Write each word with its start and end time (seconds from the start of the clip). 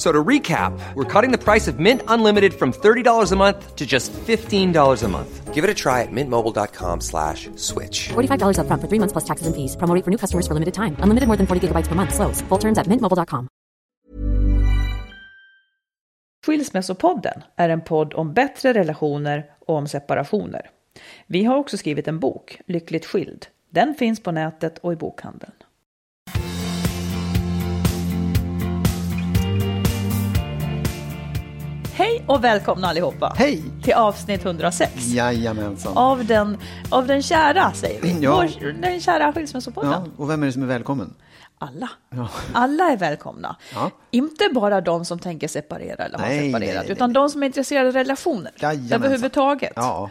So 0.00 0.10
to 0.10 0.24
recap, 0.24 0.72
we're 0.94 1.04
cutting 1.04 1.30
the 1.30 1.44
price 1.44 1.68
of 1.68 1.78
Mint 1.78 2.00
Unlimited 2.08 2.54
from 2.54 2.72
$30 2.72 3.32
a 3.32 3.36
month 3.36 3.76
to 3.76 3.84
just 3.84 4.14
$15 4.14 5.02
a 5.04 5.08
month. 5.08 5.54
Give 5.54 5.62
it 5.62 5.68
a 5.68 5.74
try 5.74 6.00
at 6.00 6.08
mintmobile.com 6.10 7.02
slash 7.02 7.50
switch. 7.56 8.08
$45 8.08 8.60
up 8.60 8.66
front 8.66 8.80
for 8.80 8.88
three 8.88 8.98
months 8.98 9.12
plus 9.12 9.26
taxes 9.26 9.46
and 9.46 9.54
fees. 9.54 9.76
Promo 9.76 10.02
for 10.02 10.10
new 10.10 10.16
customers 10.16 10.46
for 10.46 10.54
limited 10.54 10.72
time. 10.72 10.96
Unlimited 11.00 11.26
more 11.26 11.36
than 11.36 11.46
40 11.46 11.68
gigabytes 11.68 11.88
per 11.88 11.94
month. 11.94 12.14
Slows. 12.14 12.40
Full 12.48 12.58
terms 12.58 12.78
at 12.78 12.86
mintmobile.com. 12.86 13.48
Skilsmässopodden 16.46 17.42
är 17.56 17.68
en 17.68 17.80
podd 17.80 18.14
om 18.14 18.34
bättre 18.34 18.72
relationer 18.72 19.44
och 19.66 19.76
om 19.76 19.86
separationer. 19.86 20.70
Vi 21.26 21.44
har 21.44 21.56
också 21.56 21.76
skrivit 21.76 22.08
en 22.08 22.18
bok, 22.18 22.60
Lyckligt 22.66 23.06
skild. 23.06 23.46
Den 23.70 23.94
finns 23.94 24.22
på 24.22 24.32
nätet 24.32 24.78
och 24.78 24.92
i 24.92 24.96
bokhandeln. 24.96 25.52
Och 32.30 32.44
välkomna 32.44 32.88
allihopa 32.88 33.32
Hej! 33.36 33.62
till 33.82 33.92
avsnitt 33.94 34.44
106 34.44 34.92
Jajamensan. 35.06 35.96
av 35.96 36.24
den, 36.24 36.58
av 36.90 37.06
den 37.06 37.22
kära, 37.22 37.72
säger 37.72 38.02
vi. 38.02 38.18
Ja. 38.20 38.36
Vår, 38.36 38.72
den 38.72 39.00
kära 39.00 39.32
Skilsmässopodden. 39.32 39.90
Ja, 39.92 40.04
och 40.16 40.30
vem 40.30 40.42
är 40.42 40.46
det 40.46 40.52
som 40.52 40.62
är 40.62 40.66
välkommen? 40.66 41.14
Alla. 41.58 41.90
Ja. 42.10 42.28
Alla 42.52 42.84
är 42.90 42.96
välkomna. 42.96 43.56
Ja. 43.74 43.90
Inte 44.10 44.48
bara 44.54 44.80
de 44.80 45.04
som 45.04 45.18
tänker 45.18 45.48
separera 45.48 46.04
eller 46.04 46.18
har 46.18 46.26
Nej, 46.26 46.38
separerat, 46.52 46.74
nej, 46.74 46.82
nej, 46.84 46.92
utan 46.92 47.12
de 47.12 47.30
som 47.30 47.42
är 47.42 47.46
intresserade 47.46 47.88
av 47.88 47.94
relationer. 47.94 48.52
Jajamensan. 48.60 49.02
Överhuvudtaget. 49.02 49.72
Ja, 49.76 50.10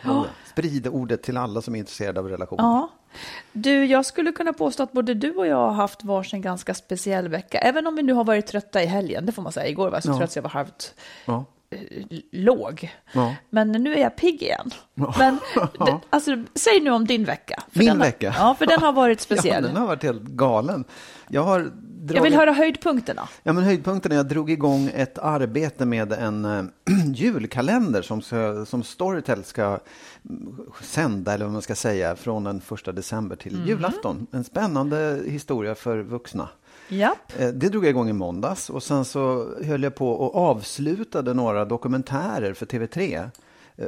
sprid 0.52 0.88
ordet 0.88 1.24
till 1.24 1.38
alla 1.38 1.62
som 1.62 1.76
är 1.76 1.80
intresserade 1.80 2.20
av 2.20 2.30
relationer. 2.30 2.64
Ja. 2.64 2.90
Du, 3.54 3.86
jag 3.86 4.06
skulle 4.06 4.32
kunna 4.32 4.54
påstå 4.54 4.84
att 4.84 4.92
både 4.92 5.14
du 5.14 5.32
och 5.36 5.48
jag 5.48 5.56
har 5.56 5.72
haft 5.72 6.04
varsin 6.04 6.42
ganska 6.42 6.74
speciell 6.74 7.28
vecka. 7.28 7.58
Även 7.58 7.88
om 7.88 7.96
vi 7.96 8.04
nu 8.04 8.14
har 8.14 8.24
varit 8.24 8.48
trötta 8.48 8.84
i 8.84 8.86
helgen, 8.86 9.26
det 9.26 9.32
får 9.32 9.42
man 9.42 9.52
säga. 9.52 9.68
Igår 9.68 9.90
var 9.90 9.96
jag 9.96 10.04
så 10.04 10.10
Ja. 10.12 10.18
trött 10.18 10.32
så 10.32 10.38
jag 10.38 10.44
var 10.44 10.50
halvt 10.50 10.94
Ja. 11.26 11.46
Låg. 12.32 12.92
Ja. 13.14 13.36
Men 13.50 13.72
nu 13.72 13.94
är 13.94 14.02
jag 14.02 14.16
pigg 14.16 14.42
igen. 14.42 14.70
Men 15.20 15.40
det, 15.86 16.00
alltså, 16.10 16.44
säg 16.56 16.80
nu 16.80 16.90
om 16.92 17.06
din 17.06 17.26
vecka. 17.26 17.64
Min 17.72 17.90
har- 17.90 17.96
vecka? 17.98 18.36
Ja, 18.38 18.56
för 18.60 18.66
den 18.66 18.82
har 18.82 18.94
varit 18.94 19.20
Ja, 19.30 19.36
speciell. 19.36 19.64
den 19.64 19.76
har 19.78 19.88
varit 19.88 20.04
helt 20.04 20.22
galen. 20.24 20.84
Jag 21.30 21.44
har 21.44 21.60
dragit... 21.60 22.16
Jag 22.16 22.24
vill 22.24 22.34
höra 22.36 22.52
höjdpunkterna. 22.52 23.30
Ja, 23.44 23.54
men 23.54 23.64
höjdpunkten 23.64 24.12
är 24.12 24.16
att 24.16 24.20
jag 24.20 24.28
drog 24.28 24.52
igång 24.52 24.92
ett 24.96 25.18
arbete 25.18 25.86
med 25.86 26.14
en 26.14 26.46
äh, 26.46 26.64
julkalender 27.16 28.02
som, 28.02 28.22
ska, 28.22 28.66
som 28.66 28.84
Storytel 28.84 29.44
ska 29.44 29.64
mm, 30.30 30.56
sända, 30.82 31.34
eller 31.34 31.46
vad 31.46 31.54
man 31.54 31.62
ska 31.62 31.76
säga, 31.76 32.16
från 32.16 32.44
den 32.44 32.62
första 32.62 32.92
december 32.92 33.36
till 33.36 33.58
Mhm. 33.58 33.68
julafton. 33.68 34.28
En 34.32 34.44
spännande 34.44 35.22
historia 35.26 35.76
för 35.76 35.98
vuxna. 36.02 36.50
Ja. 36.90 37.16
Eh, 37.38 37.48
det 37.48 37.70
drog 37.70 37.84
jag 37.84 37.90
igång 37.90 38.10
i 38.10 38.14
måndags 38.14 38.70
och 38.70 38.84
sen 38.84 39.06
så 39.06 39.54
höll 39.64 39.84
jag 39.84 39.96
på 39.96 40.12
och 40.12 40.36
avslutade 40.36 41.34
några 41.34 41.66
dokumentärer 41.66 42.54
för 42.54 42.66
TV3 42.66 43.30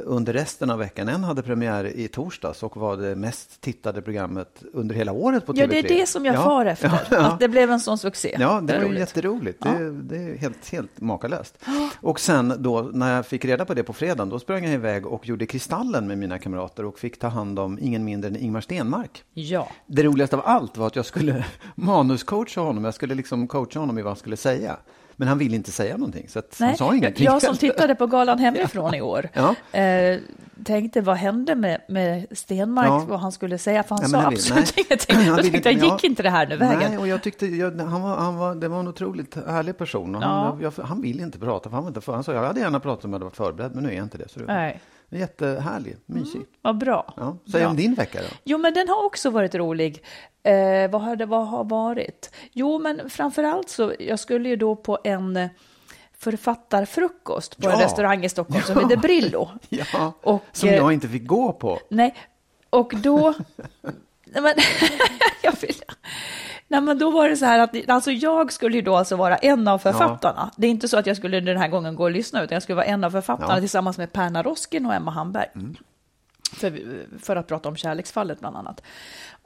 under 0.04 0.32
resten 0.32 0.70
av 0.70 0.78
veckan. 0.78 1.08
En 1.08 1.24
hade 1.24 1.42
premiär 1.42 1.84
i 1.96 2.08
torsdags 2.08 2.62
och 2.62 2.76
var 2.76 2.96
det 2.96 3.14
mest 3.16 3.60
tittade 3.60 4.02
programmet 4.02 4.62
under 4.72 4.94
hela 4.94 5.12
året 5.12 5.46
på 5.46 5.52
TV3. 5.52 5.60
Ja, 5.60 5.66
det 5.66 5.78
är 5.78 5.82
det 5.82 6.06
som 6.08 6.24
jag 6.24 6.34
Ja, 6.34 6.42
far 6.42 6.66
efter. 6.66 6.88
ja, 6.88 6.98
ja. 7.10 7.18
Att 7.18 7.40
det 7.40 7.48
blev 7.48 7.70
en 7.70 7.80
sån 7.80 7.98
succé. 7.98 8.36
Ja, 8.40 8.60
det 8.60 8.72
var 8.72 8.80
ju 8.80 8.88
roligt. 8.88 8.98
jätteroligt. 9.00 9.62
Det, 9.62 9.90
det 9.90 10.16
är 10.16 10.36
helt, 10.36 10.68
helt 10.68 11.00
makalöst. 11.00 11.58
Och 12.00 12.20
sen 12.20 12.54
då, 12.58 12.90
när 12.92 13.16
jag 13.16 13.26
fick 13.26 13.44
reda 13.44 13.64
på 13.64 13.74
det 13.74 13.82
på 13.82 13.92
fredagen, 13.92 14.28
då 14.28 14.38
sprang 14.38 14.64
jag 14.64 14.74
iväg 14.74 15.06
och 15.06 15.28
gjorde 15.28 15.46
Kristallen 15.46 16.06
med 16.06 16.18
mina 16.18 16.38
kamrater 16.38 16.84
och 16.84 16.98
fick 16.98 17.18
ta 17.18 17.28
hand 17.28 17.58
om 17.58 17.78
ingen 17.80 18.04
mindre 18.04 18.28
än 18.30 18.36
Ingmar 18.36 18.60
Stenmark. 18.60 19.24
Ja. 19.34 19.68
Det 19.86 20.02
roligaste 20.02 20.36
av 20.36 20.42
allt 20.44 20.76
var 20.76 20.86
att 20.86 20.96
jag 20.96 21.06
skulle 21.06 21.44
manuscoacha 21.74 22.60
honom. 22.60 22.84
Jag 22.84 22.94
skulle 22.94 23.14
liksom 23.14 23.46
coacha 23.48 23.80
honom 23.80 23.98
i 23.98 24.02
vad 24.02 24.10
han 24.10 24.16
skulle 24.16 24.36
säga. 24.36 24.76
Men 25.22 25.28
han 25.28 25.38
ville 25.38 25.56
inte 25.56 25.72
säga 25.72 25.96
någonting, 25.96 26.28
så 26.28 26.38
att 26.38 26.56
han 26.60 26.76
sa 26.76 26.94
ingenting. 26.94 27.24
jag 27.24 27.42
som 27.42 27.56
tittade 27.66 27.94
på 27.94 28.06
galan 28.06 28.38
hemifrån 28.38 28.94
i 28.94 29.00
år 29.00 29.28
Ja. 29.32 29.78
eh, 29.80 30.18
tänkte 30.64 31.00
vad 31.00 31.16
hände 31.16 31.54
med, 31.54 31.80
med 31.88 32.26
Stenmark, 32.30 32.86
Ja. 32.88 33.04
vad 33.08 33.20
han 33.20 33.32
skulle 33.32 33.58
säga, 33.58 33.82
för 33.82 33.94
han 33.94 34.02
Ja, 34.04 34.08
sa 34.08 34.18
han 34.18 34.30
vill- 34.30 34.38
absolut 34.38 34.72
nej. 34.76 34.86
ingenting. 34.88 35.16
Han 35.16 35.26
Jag 35.26 35.36
vill 35.42 35.52
tänkte, 35.52 35.70
inte- 35.70 35.86
gick 35.86 36.04
inte 36.04 36.22
det 36.22 36.30
här 36.30 36.46
nu 36.46 36.56
vägen? 36.56 36.78
Nej, 36.90 36.98
och 36.98 37.08
jag 37.08 37.22
tyckte, 37.22 37.46
jag, 37.46 37.80
han 37.80 38.02
var, 38.02 38.16
han 38.16 38.36
var, 38.36 38.54
det 38.54 38.68
var 38.68 38.80
en 38.80 38.88
otroligt 38.88 39.34
härlig 39.46 39.78
person. 39.78 40.14
Och 40.14 40.22
han, 40.22 40.60
jag, 40.60 40.72
han 40.84 41.02
ville 41.02 41.22
inte 41.22 41.38
prata, 41.38 41.68
för 41.70 41.76
han 41.76 41.84
var 41.84 41.90
inte 41.90 42.00
för, 42.00 42.12
Han 42.12 42.24
sa, 42.24 42.32
jag 42.32 42.42
hade 42.44 42.60
gärna 42.60 42.80
pratat 42.80 43.04
om 43.04 43.10
jag 43.10 43.14
hade 43.14 43.24
varit 43.24 43.36
förberedd, 43.36 43.74
men 43.74 43.84
nu 43.84 43.90
är 43.90 43.94
jag 43.96 44.02
inte 44.04 44.18
det. 44.18 44.28
Så 44.28 44.38
det 44.38 44.46
Nej. 44.46 44.80
Är 45.16 45.20
jättehärlig, 45.20 45.96
mysig. 46.06 46.40
Vad 46.62 46.78
bra. 46.78 47.14
Ja. 47.16 47.36
Säg 47.52 47.60
Bra. 47.60 47.70
om 47.70 47.76
din 47.76 47.94
vecka 47.94 48.18
då. 48.22 48.28
Jo, 48.44 48.58
men 48.58 48.74
den 48.74 48.88
har 48.88 49.04
också 49.04 49.30
varit 49.30 49.54
rolig. 49.54 50.02
Eh, 50.42 50.90
vad 50.90 51.02
har 51.02 51.16
det 51.16 51.26
vad 51.26 51.48
har 51.48 51.64
varit? 51.64 52.30
Jo, 52.52 52.78
men 52.78 53.10
framför 53.10 53.44
allt 53.44 53.68
så, 53.68 53.92
jag 53.98 54.18
skulle 54.18 54.48
ju 54.48 54.56
då 54.56 54.76
på 54.76 54.98
en 55.04 55.36
eh, 55.36 55.48
författarfrukost 56.18 57.56
på 57.62 57.68
en 57.70 57.78
Ja. 57.78 57.84
restaurang 57.84 58.24
i 58.24 58.28
Stockholm 58.28 58.62
som 58.62 58.78
heter 58.78 58.96
Brillo. 58.96 59.50
Ja, 59.68 60.12
Och, 60.22 60.42
som 60.52 60.68
eh, 60.68 60.74
jag 60.74 60.92
inte 60.92 61.08
fick 61.08 61.26
gå 61.26 61.52
på. 61.52 61.78
Nej, 61.88 62.14
och 62.70 62.92
då... 63.02 63.34
Nej, 64.24 64.42
men, 64.42 64.54
jag 65.42 65.54
vill, 65.60 65.82
nej, 66.72 66.80
men 66.80 66.98
då 66.98 67.10
var 67.10 67.28
det 67.28 67.36
så 67.36 67.44
här 67.44 67.58
att 67.58 67.90
alltså 67.90 68.10
jag 68.10 68.52
skulle 68.52 68.76
ju 68.76 68.82
då 68.82 68.96
alltså 68.96 69.16
vara 69.16 69.36
en 69.36 69.68
av 69.68 69.78
författarna. 69.78 70.50
Det 70.56 70.66
är 70.66 70.70
inte 70.70 70.88
så 70.88 70.98
att 70.98 71.06
jag 71.06 71.16
skulle 71.16 71.40
den 71.40 71.56
här 71.56 71.68
gången 71.68 71.94
gå 71.94 72.04
och 72.04 72.10
lyssna, 72.10 72.42
utan 72.42 72.56
jag 72.56 72.62
skulle 72.62 72.76
vara 72.76 72.86
en 72.86 73.04
av 73.04 73.10
författarna 73.10 73.48
Ja. 73.48 73.52
Mm. 73.52 73.62
tillsammans 73.62 73.98
med 73.98 74.12
Perna 74.12 74.42
Roskin 74.42 74.86
och 74.86 74.94
Emma 74.94 75.10
Hamberg. 75.10 75.48
För, 76.52 76.82
för 77.22 77.36
att 77.36 77.46
prata 77.46 77.68
om 77.68 77.76
kärleksfallet 77.76 78.40
bland 78.40 78.56
annat. 78.56 78.82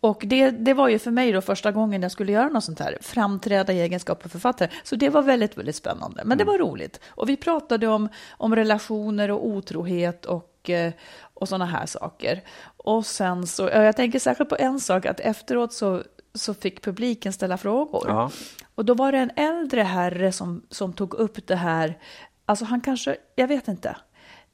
Och 0.00 0.23
det, 0.27 0.50
det 0.50 0.75
var 0.75 0.89
ju 0.89 0.99
för 0.99 1.11
mig 1.11 1.33
då 1.33 1.41
första 1.41 1.73
gången 1.73 2.03
jag 2.03 2.12
skulle 2.12 2.33
göra 2.33 2.49
något 2.49 2.65
sånt 2.65 2.81
här, 2.81 2.99
framträda 3.00 3.73
i 3.73 3.81
egenskap 3.81 4.25
av 4.25 4.29
författare. 4.29 4.71
Så 4.85 4.97
det 4.97 5.09
var 5.09 5.23
väldigt, 5.23 5.59
väldigt 5.59 5.77
spännande. 5.77 6.23
Men 6.25 6.39
det 6.39 6.45
var 6.45 6.59
roligt. 6.59 7.00
Och 7.09 7.29
vi 7.29 7.37
pratade 7.37 7.87
om, 7.87 8.09
om 8.31 8.56
relationer 8.56 9.31
och 9.31 9.47
otrohet 9.47 10.25
och, 10.25 10.71
eh, 10.71 10.93
och 11.35 11.49
sådana 11.49 11.67
här 11.67 11.87
saker. 11.87 12.43
Och 12.77 13.06
sen 13.06 13.47
så, 13.47 13.62
ja, 13.62 13.83
jag 13.83 13.97
tänker 13.97 14.19
särskilt 14.19 14.50
på 14.50 14.56
en 14.59 14.81
sak, 14.81 15.06
att 15.06 15.21
efteråt 15.21 15.73
så, 15.73 16.03
så 16.37 16.55
fick 16.55 16.83
publiken 16.85 17.33
ställa 17.33 17.59
frågor. 17.59 18.05
Ja. 18.09 18.31
Och 18.75 18.85
då 18.85 18.94
var 18.94 19.12
det 19.12 19.19
en 19.19 19.31
äldre 19.37 19.83
herre 19.83 20.33
som, 20.33 20.62
som 20.71 20.93
tog 20.93 21.15
upp 21.15 21.47
det 21.47 21.56
här, 21.56 21.99
alltså 22.47 22.65
han 22.65 22.81
kanske, 22.81 23.17
jag 23.35 23.49
vet 23.49 23.69
inte, 23.69 23.97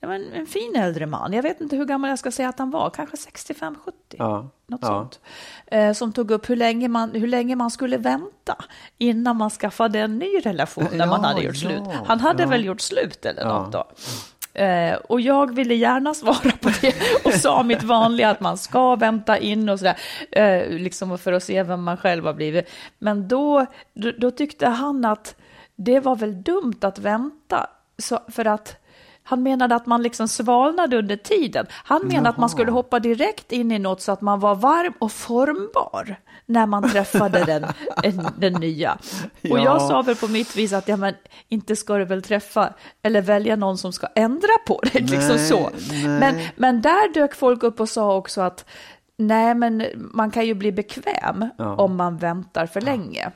en, 0.00 0.32
en 0.32 0.46
fin 0.46 0.76
äldre 0.76 1.06
man, 1.06 1.32
jag 1.32 1.42
vet 1.42 1.60
inte 1.60 1.76
hur 1.76 1.84
gammal 1.84 2.10
jag 2.10 2.18
ska 2.18 2.30
säga 2.30 2.48
att 2.48 2.58
han 2.58 2.70
var, 2.70 2.90
kanske 2.90 3.16
65-70. 3.16 3.74
Ja. 4.10 4.48
Något 4.66 4.80
Ja. 4.82 4.88
sånt. 4.88 5.20
Eh, 5.66 5.92
som 5.92 6.12
tog 6.12 6.30
upp 6.30 6.50
hur 6.50 6.56
länge, 6.56 6.88
man, 6.88 7.10
hur 7.10 7.26
länge 7.26 7.56
man 7.56 7.70
skulle 7.70 7.96
vänta 7.96 8.56
innan 8.98 9.36
man 9.36 9.50
skaffade 9.50 9.98
en 10.00 10.18
ny 10.18 10.38
relation 10.44 10.86
när 10.92 11.06
man 11.06 11.24
hade 11.24 11.42
gjort 11.42 11.56
slut. 11.56 11.82
Han 12.06 12.20
hade 12.20 12.46
väl 12.46 12.64
gjort 12.64 12.80
slut 12.80 13.24
eller 13.26 13.44
något 13.44 13.72
då. 13.72 13.84
Eh, 14.54 14.94
och 14.94 15.20
jag 15.20 15.54
ville 15.54 15.74
gärna 15.74 16.14
svara 16.14 16.52
på 16.60 16.70
det 16.80 16.94
och 17.24 17.32
sa 17.32 17.62
mitt 17.62 17.82
vanliga 17.82 18.30
att 18.30 18.40
man 18.40 18.58
ska 18.58 18.96
vänta 18.96 19.38
in 19.38 19.68
och 19.68 19.78
sådär, 19.78 19.98
eh, 20.30 20.68
liksom 20.68 21.18
för 21.18 21.32
att 21.32 21.42
se 21.42 21.62
vem 21.62 21.82
man 21.82 21.96
själv 21.96 22.26
har 22.26 22.34
blivit. 22.34 22.70
Men 22.98 23.28
då, 23.28 23.66
då, 23.94 24.12
då 24.18 24.30
tyckte 24.30 24.66
han 24.66 25.04
att 25.04 25.36
det 25.76 26.00
var 26.00 26.16
väl 26.16 26.42
dumt 26.42 26.78
att 26.80 26.98
vänta, 26.98 27.66
så, 27.98 28.20
för 28.28 28.44
att 28.44 28.81
han 29.24 29.42
menade 29.42 29.74
att 29.74 29.86
man 29.86 30.02
liksom 30.02 30.28
svalnade 30.28 30.98
under 30.98 31.16
tiden. 31.16 31.66
Han 31.70 32.06
menade 32.06 32.28
att 32.28 32.36
man 32.38 32.50
skulle 32.50 32.70
hoppa 32.70 33.00
direkt 33.00 33.52
in 33.52 33.72
i 33.72 33.78
något 33.78 34.00
så 34.00 34.12
att 34.12 34.20
man 34.20 34.40
var 34.40 34.54
varm 34.54 34.92
och 34.98 35.12
formbar 35.12 36.16
när 36.46 36.66
man 36.66 36.90
träffade 36.90 37.44
den, 37.44 37.64
en, 38.02 38.26
den 38.38 38.52
nya. 38.52 38.92
Och 39.42 39.58
Ja. 39.58 39.64
jag 39.64 39.82
sa 39.82 40.02
väl 40.02 40.16
på 40.16 40.28
mitt 40.28 40.56
vis 40.56 40.72
att 40.72 40.88
ja, 40.88 40.96
men 40.96 41.14
inte 41.48 41.76
ska 41.76 41.96
du 41.98 42.04
väl 42.04 42.22
träffa 42.22 42.72
eller 43.02 43.22
välja 43.22 43.56
någon 43.56 43.78
som 43.78 43.92
ska 43.92 44.06
ändra 44.14 44.58
på 44.66 44.80
det, 44.92 45.00
liksom 45.10 45.38
så. 45.38 45.70
nej. 45.92 46.06
Men, 46.20 46.36
men 46.56 46.82
där 46.82 47.14
dök 47.14 47.34
folk 47.34 47.62
upp 47.62 47.80
och 47.80 47.88
sa 47.88 48.16
också 48.16 48.40
att 48.40 48.64
nej, 49.18 49.54
men 49.54 49.84
man 49.94 50.30
kan 50.30 50.46
ju 50.46 50.54
bli 50.54 50.72
bekväm 50.72 51.48
om 51.58 51.96
man 51.96 52.16
väntar 52.16 52.66
för 52.66 52.80
länge. 52.80 53.30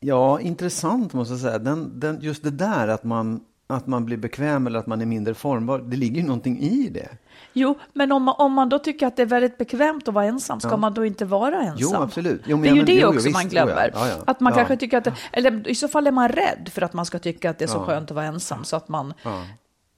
Ja, 0.00 0.40
intressant 0.40 1.12
måste 1.12 1.32
jag 1.34 1.40
säga. 1.40 1.58
Den, 1.58 2.00
den, 2.00 2.18
just 2.20 2.42
det 2.44 2.50
där 2.50 2.88
att 2.88 3.04
man, 3.04 3.40
att 3.72 3.86
man 3.86 4.04
blir 4.04 4.16
bekväm 4.16 4.66
eller 4.66 4.78
att 4.78 4.86
man 4.86 5.00
är 5.00 5.06
mindre 5.06 5.34
formbar, 5.34 5.78
det 5.78 5.96
ligger 5.96 6.20
ju 6.20 6.26
någonting 6.26 6.60
i 6.60 6.88
det. 6.88 7.08
Jo, 7.52 7.78
men 7.92 8.12
om 8.12 8.22
man, 8.22 8.34
om 8.38 8.52
man 8.52 8.68
då 8.68 8.78
tycker 8.78 9.06
att 9.06 9.16
det 9.16 9.22
är 9.22 9.26
väldigt 9.26 9.58
bekvämt 9.58 10.08
att 10.08 10.14
vara 10.14 10.24
ensam, 10.24 10.60
ska 10.60 10.76
man 10.76 10.94
då 10.94 11.04
inte 11.04 11.24
vara 11.24 11.60
ensam? 11.60 11.76
Jo, 11.78 11.94
absolut. 11.94 12.42
Jo, 12.46 12.56
men 12.56 12.62
det 12.62 12.68
är 12.68 12.70
ja, 12.70 12.74
ju 12.74 12.80
men- 12.80 12.86
det 12.86 12.92
jo, 13.00 13.08
också 13.08 13.20
visst. 13.24 13.32
man 13.32 13.48
glömmer. 13.48 13.90
ja. 13.94 14.08
Ja, 14.08 14.14
ja. 14.16 14.22
Att 14.26 14.40
man 14.40 14.52
Ja. 14.52 14.56
kanske 14.56 14.76
tycker 14.76 14.98
att, 14.98 15.04
det, 15.04 15.14
eller 15.32 15.68
i 15.68 15.74
så 15.74 15.88
fall 15.88 16.06
är 16.06 16.12
man 16.12 16.28
rädd 16.28 16.68
för 16.72 16.82
att 16.82 16.92
man 16.92 17.06
ska 17.06 17.18
tycka 17.18 17.50
att 17.50 17.58
det 17.58 17.64
är 17.64 17.68
så 17.68 17.80
skönt 17.84 18.10
att 18.10 18.14
vara 18.14 18.26
ensam, 18.26 18.64
så 18.64 18.76
att 18.76 18.88
man, 18.88 19.14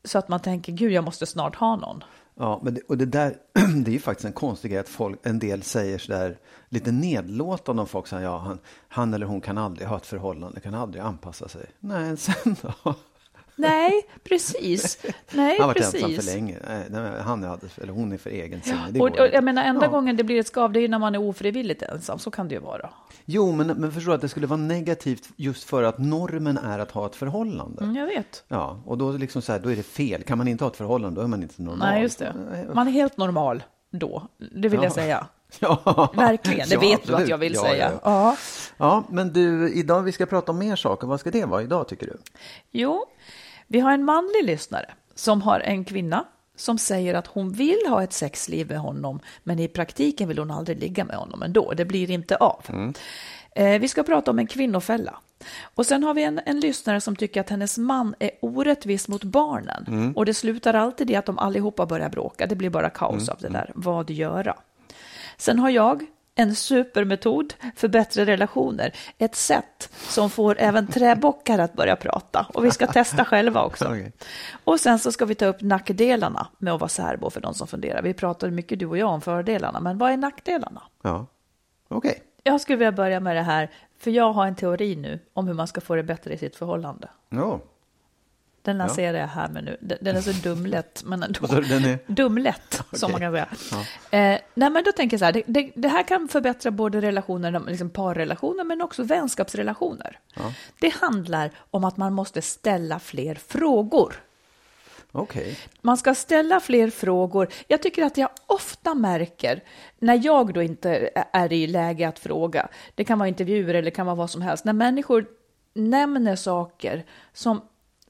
så 0.05 0.19
att 0.19 0.29
man 0.29 0.41
tänker, 0.41 0.73
gud, 0.73 0.93
jag 0.93 1.05
måste 1.05 1.27
snart 1.27 1.57
ha 1.57 1.77
någon. 1.77 2.05
Ja, 2.39 2.61
men 2.65 2.75
det, 2.75 2.81
och 2.89 2.99
det 2.99 3.07
där, 3.07 3.35
det 3.85 3.91
är 3.91 3.93
ju 3.93 3.99
faktiskt 4.01 4.25
en 4.25 4.33
konstig 4.33 4.71
grej 4.71 4.81
att 4.81 4.89
folk, 4.89 5.19
en 5.23 5.39
del 5.39 5.63
säger 5.63 5.99
sådär 5.99 6.37
lite 6.69 6.93
nedlåtande 6.93 7.83
om 7.83 7.89
folk 7.89 8.07
säger 8.07 8.23
ja, 8.25 8.39
han, 8.39 8.59
han 8.89 9.15
eller 9.15 9.27
hon 9.27 9.41
kan 9.41 9.59
aldrig 9.59 9.89
ha 9.89 9.97
ett 9.97 10.07
förhållande, 10.07 10.61
kan 10.61 10.75
aldrig 10.75 11.03
anpassa 11.05 11.49
sig. 11.49 11.67
Nej, 11.81 12.17
sen 12.17 12.57
då? 12.63 12.95
Nej, 13.57 13.93
precis. 14.25 14.99
Nej, 15.33 15.57
Han 15.59 15.61
har 15.61 15.67
varit 15.75 15.77
ensam 15.85 16.01
för 16.01 16.09
precis. 16.17 16.35
länge. 16.35 16.59
Han 17.25 17.45
är 17.45 17.49
alldeles, 17.49 17.79
eller 17.79 17.93
hon 17.93 18.13
är 18.13 18.17
för 18.19 18.31
egensinnig. 18.31 18.81
Det 18.91 19.01
Och, 19.01 19.09
och 19.19 19.29
jag 19.33 19.45
menar, 19.45 19.65
enda 19.65 19.87
Ja. 19.87 19.91
gången 19.91 20.17
det 20.17 20.25
blir 20.25 20.41
ett 20.41 20.47
skav, 20.47 20.73
det 20.73 20.79
är 20.79 20.83
ju 20.83 20.89
när 20.89 20.99
man 20.99 21.15
är 21.15 21.19
ofrivilligt 21.19 21.83
ensam, 21.83 22.19
så 22.19 22.31
kan 22.31 22.49
det 22.49 22.55
ju 22.55 22.61
vara. 22.61 22.91
Jo, 23.25 23.53
men, 23.53 23.67
men 23.67 23.93
förstår 23.93 24.11
du 24.11 24.15
att 24.15 24.21
det 24.21 24.29
skulle 24.29 24.47
vara 24.47 24.61
negativt 24.61 25.29
just 25.37 25.65
för 25.65 25.83
att 25.83 25.99
normen 25.99 26.59
är 26.59 26.79
att 26.79 26.91
ha 26.91 27.07
ett 27.07 27.17
förhållande. 27.17 27.83
Mm, 27.85 27.97
jag 27.97 28.07
vet. 28.07 28.45
Ja, 28.49 28.81
och 28.87 28.99
då, 28.99 29.13
liksom 29.13 29.43
så 29.43 29.53
här, 29.53 29.59
då 29.59 29.73
är 29.73 29.77
det 29.77 29.83
fel. 29.83 30.23
Kan 30.23 30.39
man 30.39 30.49
inte 30.49 30.65
ha 30.65 30.71
ett 30.71 30.77
förhållande, 30.77 31.21
då 31.21 31.25
är 31.25 31.29
man 31.29 31.43
inte 31.43 31.63
normal. 31.63 31.79
Nej, 31.79 32.03
just 32.03 32.19
det. 32.19 32.35
Man 32.75 32.89
är 32.89 32.93
helt 32.93 33.17
normal 33.17 33.63
då, 33.91 34.29
det 34.55 34.69
vill 34.69 34.83
jag 34.83 34.93
säga. 34.93 35.27
Ja. 35.61 36.13
Verkligen, 36.17 36.69
det 36.69 36.75
Ja, 36.75 36.81
vet 36.81 36.91
du 36.91 36.95
absolut. 36.95 37.21
att 37.23 37.29
jag 37.29 37.39
vill 37.39 37.55
Ja, 37.55 37.63
säga. 37.63 37.91
ja, 37.93 38.01
ja. 38.05 38.31
Ja. 38.31 38.37
Ja, 38.77 39.05
men 39.11 39.33
du, 39.33 39.73
idag 39.75 40.03
vi 40.03 40.13
ska 40.13 40.27
prata 40.27 40.53
om 40.53 40.59
mer 40.59 40.77
saker. 40.77 41.07
Vad 41.07 41.21
ska 41.21 41.31
det 41.31 41.45
vara 41.45 41.63
idag 41.63 41.89
tycker 41.89 42.07
du? 42.07 42.17
Jo, 42.71 43.05
vi 43.67 43.81
har 43.81 43.93
en 43.93 44.05
manlig 44.05 44.45
lyssnare 44.45 44.91
som 45.15 45.43
har 45.43 45.61
en 45.61 45.85
kvinna 45.85 46.25
som 46.57 46.79
säger 46.79 47.15
att 47.15 47.27
hon 47.27 47.53
vill 47.53 47.81
ha 47.89 48.03
ett 48.03 48.13
sexliv 48.13 48.69
med 48.69 48.79
honom, 48.79 49.21
men 49.43 49.59
i 49.59 49.69
praktiken 49.69 50.29
vill 50.29 50.39
hon 50.39 50.51
aldrig 50.51 50.81
ligga 50.81 51.05
med 51.05 51.17
honom 51.17 51.43
ändå. 51.43 51.73
Det 51.77 51.85
blir 51.85 52.11
inte 52.11 52.37
av. 52.37 52.65
Eh, 53.55 53.79
vi 53.81 53.89
ska 53.89 54.03
prata 54.03 54.31
om 54.31 54.39
en 54.39 54.47
kvinnofälla. 54.47 55.19
Och 55.63 55.87
sen 55.87 56.03
har 56.03 56.15
vi 56.15 56.23
en, 56.23 56.41
en 56.47 56.61
lyssnare 56.61 57.01
som 57.01 57.17
tycker 57.17 57.41
att 57.41 57.51
hennes 57.51 57.79
man 57.79 58.15
är 58.19 58.31
orättvis 58.41 59.09
mot 59.09 59.25
barnen. 59.25 59.85
Och 60.17 60.27
det 60.27 60.35
slutar 60.35 60.75
alltid 60.75 61.11
i 61.11 61.17
att 61.17 61.27
de 61.27 61.39
allihopa 61.39 61.87
börjar 61.87 62.09
bråka. 62.09 62.47
Det 62.47 62.55
blir 62.55 62.71
bara 62.71 62.91
kaos 62.91 63.29
av 63.29 63.39
det 63.41 63.49
där. 63.49 63.73
Vad 63.75 64.11
göra? 64.11 64.57
Sen 65.37 65.59
har 65.59 65.71
jag 65.71 66.07
en 66.35 66.55
supermetod 66.55 67.55
för 67.77 67.89
bättre 67.89 68.25
relationer. 68.25 68.93
Ett 69.19 69.35
sätt 69.35 69.91
som 69.93 70.31
får 70.31 70.57
även 70.59 70.87
träbockar 70.87 71.59
att 71.59 71.73
börja 71.73 71.97
prata. 71.97 72.47
Och 72.55 72.65
vi 72.65 72.71
ska 72.71 72.87
testa 72.87 73.25
själva 73.25 73.63
också. 73.63 73.85
Okej. 73.89 74.13
Och 74.65 74.81
sen 74.81 74.99
så 74.99 75.13
ska 75.13 75.25
vi 75.25 75.35
ta 75.35 75.47
upp 75.47 75.61
nackdelarna 75.61 76.47
med 76.59 76.73
att 76.73 76.81
vara 76.81 76.89
särbo 76.89 77.31
för 77.31 77.41
de 77.41 77.55
som 77.55 77.67
funderar. 77.67 78.03
Vi 78.03 78.15
pratade 78.15 78.53
mycket 78.53 78.79
du 78.79 78.87
och 78.87 78.99
jag 78.99 79.09
om 79.09 79.21
fördelarna, 79.21 79.81
men 79.81 79.99
vad 79.99 80.13
är 80.13 80.17
nackdelarna? 80.17 80.83
Ja, 81.03 81.27
okej. 81.89 82.23
Jag 82.43 82.61
skulle 82.61 82.79
vilja 82.79 82.93
börja 82.93 83.21
med 83.21 83.37
det 83.37 83.43
här, 83.43 83.71
för 83.99 84.11
jag 84.11 84.33
har 84.33 84.47
en 84.47 84.55
teori 84.57 84.97
nu 84.97 85.19
om 85.33 85.47
hur 85.47 85.55
man 85.55 85.67
ska 85.67 85.81
få 85.81 85.95
det 85.95 86.03
bättre 86.03 86.35
i 86.35 86.39
sitt 86.39 86.57
förhållande. 86.57 87.09
Ja. 87.29 87.61
Den 88.65 88.79
lanserar 88.79 89.19
jag 89.19 89.29
här 89.29 89.49
med 89.49 89.65
nu. 89.65 89.77
Den 90.01 90.17
är 90.17 90.21
så 90.21 90.33
dumlätt, 90.33 91.03
men 91.07 91.23
ändå. 91.23 91.47
Den 91.47 91.85
är- 91.85 91.99
Dumlätt, 92.07 92.83
som 92.93 93.13
man 93.13 93.21
kan 93.21 93.33
säga. 93.33 93.49
Eh, 94.35 94.41
nej, 94.55 94.71
men 94.71 94.85
då 94.85 94.93
tänker 94.93 95.15
jag 95.15 95.19
så 95.19 95.25
här, 95.25 95.33
det, 95.33 95.43
det, 95.47 95.71
det 95.77 95.89
här 95.89 96.03
kan 96.03 96.29
förbättra 96.29 96.71
både 96.71 97.01
relationer, 97.01 97.63
liksom 97.69 97.91
parrelationer, 97.91 98.65
men 98.65 98.83
också 98.83 99.03
vänskapsrelationer. 99.03 100.19
Det 100.81 100.95
handlar 100.95 101.51
om 101.71 101.85
att 101.85 101.97
man 101.97 102.13
måste 102.13 102.43
ställa 102.43 102.99
fler 102.99 103.35
frågor. 103.35 104.15
Okej. 105.13 105.57
Man 105.81 105.97
ska 105.97 106.15
ställa 106.15 106.61
fler 106.61 106.91
frågor. 106.91 107.49
Jag 107.69 107.83
tycker 107.83 108.05
att 108.05 108.17
jag 108.17 108.29
ofta 108.47 108.95
märker, 108.95 109.63
när 109.99 110.21
jag 110.25 110.55
då 110.55 110.63
inte 110.63 111.11
är 111.33 111.53
i 111.53 111.67
läge 111.67 112.09
att 112.09 112.19
fråga, 112.19 112.69
det 112.95 113.05
kan 113.05 113.19
vara 113.19 113.29
intervjuer 113.29 113.75
eller 113.75 113.83
det 113.83 113.91
kan 113.91 114.07
vara 114.07 114.17
vad 114.17 114.31
som 114.31 114.43
helst, 114.43 114.65
när 114.65 114.73
människor 114.73 115.27
nämner 115.75 116.37
saker 116.37 117.05
som, 117.33 117.61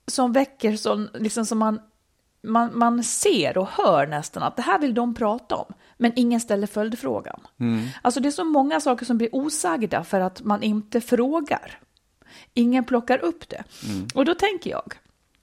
som 0.06 0.32
väcker, 0.32 0.76
som, 0.76 1.08
liksom 1.14 1.46
som 1.46 1.58
man, 1.58 1.80
man, 2.42 2.78
man 2.78 3.04
ser 3.04 3.58
och 3.58 3.68
hör 3.68 4.06
nästan 4.06 4.42
att 4.42 4.56
det 4.56 4.62
här 4.62 4.78
vill 4.78 4.94
de 4.94 5.14
prata 5.14 5.56
om, 5.56 5.74
men 5.96 6.12
ingen 6.16 6.40
ställer 6.40 6.66
följdfrågan. 6.66 7.40
Alltså 8.02 8.20
det 8.20 8.28
är 8.28 8.30
så 8.30 8.44
många 8.44 8.80
saker 8.80 9.06
som 9.06 9.18
blir 9.18 9.28
osagda 9.32 10.04
för 10.04 10.20
att 10.20 10.42
man 10.42 10.62
inte 10.62 11.00
frågar. 11.00 11.78
Ingen 12.54 12.84
plockar 12.84 13.18
upp 13.18 13.48
det. 13.48 13.64
Och 14.14 14.24
då 14.24 14.34
tänker 14.34 14.70
jag, 14.70 14.94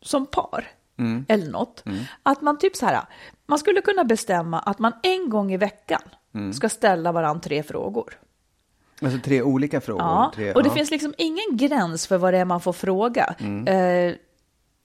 som 0.01 0.25
par, 0.25 0.67
eller 1.27 1.51
något, 1.51 1.83
att 2.23 2.41
man 2.41 2.57
typ 2.57 2.75
så 2.75 2.85
här, 2.85 3.01
man 3.45 3.59
skulle 3.59 3.81
kunna 3.81 4.03
bestämma 4.03 4.59
att 4.59 4.79
man 4.79 4.93
en 5.03 5.29
gång 5.29 5.53
i 5.53 5.57
veckan 5.57 6.01
ska 6.53 6.69
ställa 6.69 7.11
varandra 7.11 7.41
tre 7.41 7.63
frågor. 7.63 8.19
Alltså 9.01 9.19
tre 9.19 9.41
olika 9.41 9.81
frågor. 9.81 10.03
Ja, 10.03 10.31
tre, 10.35 10.53
och 10.53 10.63
det 10.63 10.69
ja. 10.69 10.75
finns 10.75 10.91
liksom 10.91 11.13
ingen 11.17 11.57
gräns 11.57 12.07
för 12.07 12.17
vad 12.17 12.33
det 12.33 12.37
är 12.37 12.45
man 12.45 12.61
får 12.61 12.73
fråga. 12.73 13.35
Eh, 13.67 14.15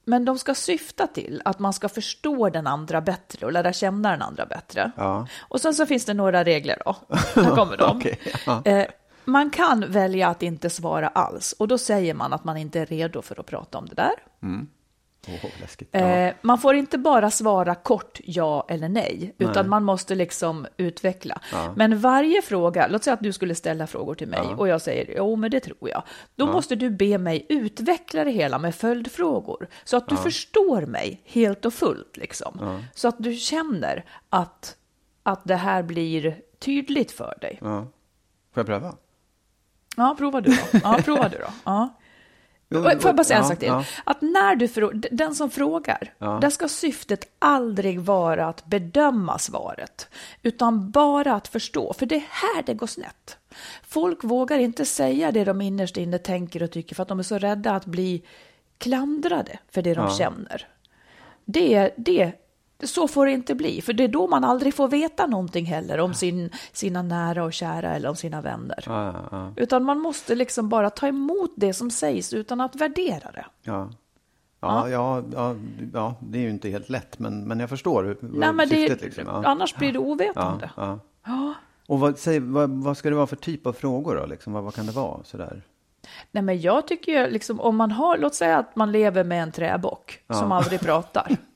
men 0.07 0.25
de 0.25 0.39
ska 0.39 0.55
syfta 0.55 1.07
till 1.07 1.43
att 1.45 1.59
man 1.59 1.73
ska 1.73 1.89
förstå 1.89 2.49
den 2.49 2.67
andra 2.67 3.01
bättre 3.01 3.47
och 3.47 3.53
lära 3.53 3.73
känna 3.73 4.11
den 4.11 4.23
andra 4.23 4.47
bättre. 4.47 4.91
Ja. 4.97 5.27
Och 5.41 5.61
sen 5.61 5.75
så 5.75 5.87
finns 5.87 6.05
det 6.05 6.15
några 6.15 6.45
regler 6.45 6.83
då. 6.85 6.97
Här 7.35 7.57
kommer 7.57 7.77
de. 7.79 7.97
Okej, 7.97 8.19
ja. 8.47 8.63
eh, 8.65 8.87
man 9.25 9.51
kan 9.51 9.93
välja 9.93 10.29
att 10.29 10.43
inte 10.43 10.71
svara 10.71 11.09
alls 11.09 11.53
och 11.53 11.69
då 11.69 11.79
säger 11.79 12.15
man 12.15 12.33
att 12.33 12.45
man 12.45 12.57
inte 12.57 12.81
är 12.81 12.87
redo 12.87 13.23
för 13.23 13.41
att 13.41 13.47
prata 13.47 13.79
om 13.79 13.87
det 13.87 13.95
där. 13.95 14.15
Åh, 14.41 14.51
Ja. 15.91 15.99
Eh, 16.01 16.35
man 16.43 16.59
får 16.59 16.75
inte 16.75 16.99
bara 16.99 17.31
svara 17.31 17.75
kort 17.75 18.21
ja 18.25 18.67
eller 18.69 18.89
nej, 18.89 19.35
utan 19.39 19.69
man 19.69 19.85
måste 19.85 20.15
liksom 20.15 20.67
utveckla. 20.77 21.41
Men 21.77 21.99
varje 22.01 22.43
fråga, 22.43 22.87
låt 22.91 23.05
säga 23.05 23.15
att 23.15 23.23
du 23.23 23.33
skulle 23.33 23.55
ställa 23.55 23.87
frågor 23.87 24.15
till 24.15 24.29
mig 24.29 24.41
och 24.59 24.69
jag 24.69 24.81
säger 24.81 25.15
jo, 25.17 25.37
men 25.37 25.51
det 25.51 25.61
tror 25.61 25.91
jag. 25.91 26.03
Då 26.35 26.47
måste 26.53 26.77
du 26.77 26.91
be 26.91 27.19
mig 27.19 27.47
utveckla 27.49 28.25
det 28.25 28.31
hela 28.31 28.59
med 28.59 28.75
följdfrågor 28.75 29.69
så 29.85 29.97
att 29.97 30.09
du 30.09 30.17
förstår 30.17 30.87
mig 30.87 31.21
helt 31.25 31.65
och 31.65 31.75
fullt, 31.75 32.17
liksom. 32.17 32.81
Så 32.95 33.09
att 33.09 33.17
du 33.19 33.35
känner 33.35 34.05
att, 34.31 34.77
att 35.23 35.41
det 35.45 35.57
här 35.57 35.83
blir 35.83 36.37
tydligt 36.59 37.13
för 37.13 37.35
dig. 37.41 37.59
ja. 37.61 37.87
Får 38.55 38.61
jag 38.61 38.67
pröva? 38.67 38.95
Ja, 39.97 40.15
prova 40.19 40.41
du 40.41 40.51
då. 40.51 40.79
Ja, 40.83 40.99
prova 41.05 41.29
du 41.29 41.39
då. 41.39 41.49
Ja. 41.65 41.89
Jo, 42.69 42.83
Får 42.83 42.93
jag 43.05 43.17
bara 43.17 43.25
säga 43.25 43.39
en 43.39 43.45
ja, 43.45 43.49
sak 43.49 43.59
till? 43.59 43.69
ja. 43.69 43.85
Att 44.05 44.21
när 44.21 44.57
du 44.57 44.67
frå- 44.67 45.07
den 45.11 45.35
som 45.35 45.51
frågar, 45.51 46.13
där 46.41 46.51
ska 46.51 46.69
syftet 46.69 47.29
aldrig 47.39 48.01
vara 48.01 48.47
att 48.47 48.67
bedöma 48.67 49.39
svaret, 49.39 50.09
utan 50.43 50.91
bara 50.91 51.35
att 51.35 51.49
förstå. 51.49 51.93
För 51.93 52.07
det 52.07 52.15
är 52.15 52.25
här 52.31 52.63
det 52.67 52.75
går 52.75 52.87
snett. 52.87 53.39
Folk 53.89 54.25
vågar 54.25 54.59
inte 54.59 54.85
säga 54.85 55.33
det 55.33 55.45
de 55.45 55.61
innerst 55.61 55.97
inne 55.97 56.19
tänker 56.19 56.63
och 56.63 56.71
tycker 56.71 56.95
för 56.95 57.03
att 57.03 57.09
de 57.09 57.19
är 57.19 57.23
så 57.23 57.39
rädda 57.39 57.71
att 57.73 57.87
bli 57.87 58.23
klandrade 58.79 59.59
för 59.71 59.83
det 59.83 59.95
de 59.95 60.11
känner. 60.11 60.69
Det, 61.45 61.91
det, 61.97 62.33
så 62.83 63.09
får 63.09 63.27
det 63.27 63.33
inte 63.33 63.55
bli, 63.55 63.83
för 63.83 63.93
det 63.93 64.05
är 64.05 64.09
då 64.09 64.27
man 64.27 64.45
aldrig 64.45 64.75
får 64.75 64.89
veta 64.89 65.27
någonting 65.27 65.67
heller 65.67 66.01
om 66.01 66.15
sin, 66.15 66.51
sina 66.73 67.03
nära 67.03 67.45
och 67.45 67.53
kära 67.53 67.95
eller 67.95 68.09
om 68.09 68.17
sina 68.17 68.41
vänner. 68.41 68.85
Ja, 68.87 69.05
ja, 69.05 69.29
ja. 69.31 69.53
Utan 69.57 69.85
man 69.85 69.99
måste 69.99 70.35
liksom 70.35 70.69
bara 70.69 70.91
ta 70.91 71.07
emot 71.07 71.53
det 71.57 71.73
som 71.73 71.91
sägs 71.91 72.33
utan 72.33 72.61
att 72.61 72.77
värdera 72.77 73.31
det. 73.33 73.47
Ja. 73.63 73.91
Ja, 74.61 74.89
ja, 74.89 75.23
ja, 75.93 76.15
det 76.21 76.39
är 76.39 76.43
ju 76.43 76.51
inte 76.51 76.69
helt 76.69 76.89
lätt, 76.89 77.19
men, 77.19 77.49
men 77.49 77.61
jag 77.61 77.69
förstår 77.69 78.17
Nej, 78.21 78.53
men 78.53 78.69
det, 78.69 78.75
syftet. 78.75 79.03
Liksom. 79.03 79.25
Ja. 79.27 79.43
Annars 79.45 79.77
blir 79.77 79.95
ja, 79.95 80.01
ovetande. 80.01 80.71
ja. 80.77 80.99
Och 81.89 82.01
vad, 82.01 82.19
säg, 82.19 82.41
vad, 82.41 82.71
vad 82.71 82.97
ska 82.97 83.11
det 83.11 83.17
vara 83.17 83.27
för 83.27 83.37
typ 83.37 83.67
av 83.67 83.73
frågor 83.73 84.17
då? 84.17 84.27
Liksom, 84.27 84.53
vad, 84.53 84.65
vad 84.65 84.75
kan 84.75 84.87
det 84.87 84.93
vara? 84.93 85.25
Sådär? 85.25 85.63
Nej, 86.31 86.43
men 86.43 86.61
jag 86.61 86.87
tycker 86.87 87.13
ju 87.13 87.31
liksom 87.31 87.61
om 87.61 87.77
man 87.77 87.91
har, 87.91 88.19
låt 88.19 88.35
säga 88.35 88.59
att 88.59 88.77
man 88.77 88.93
lever 88.93 89.25
med 89.25 89.43
en 89.43 89.53
träbock 89.53 90.21
som 90.29 90.53
aldrig 90.53 90.81
pratar. 90.81 91.37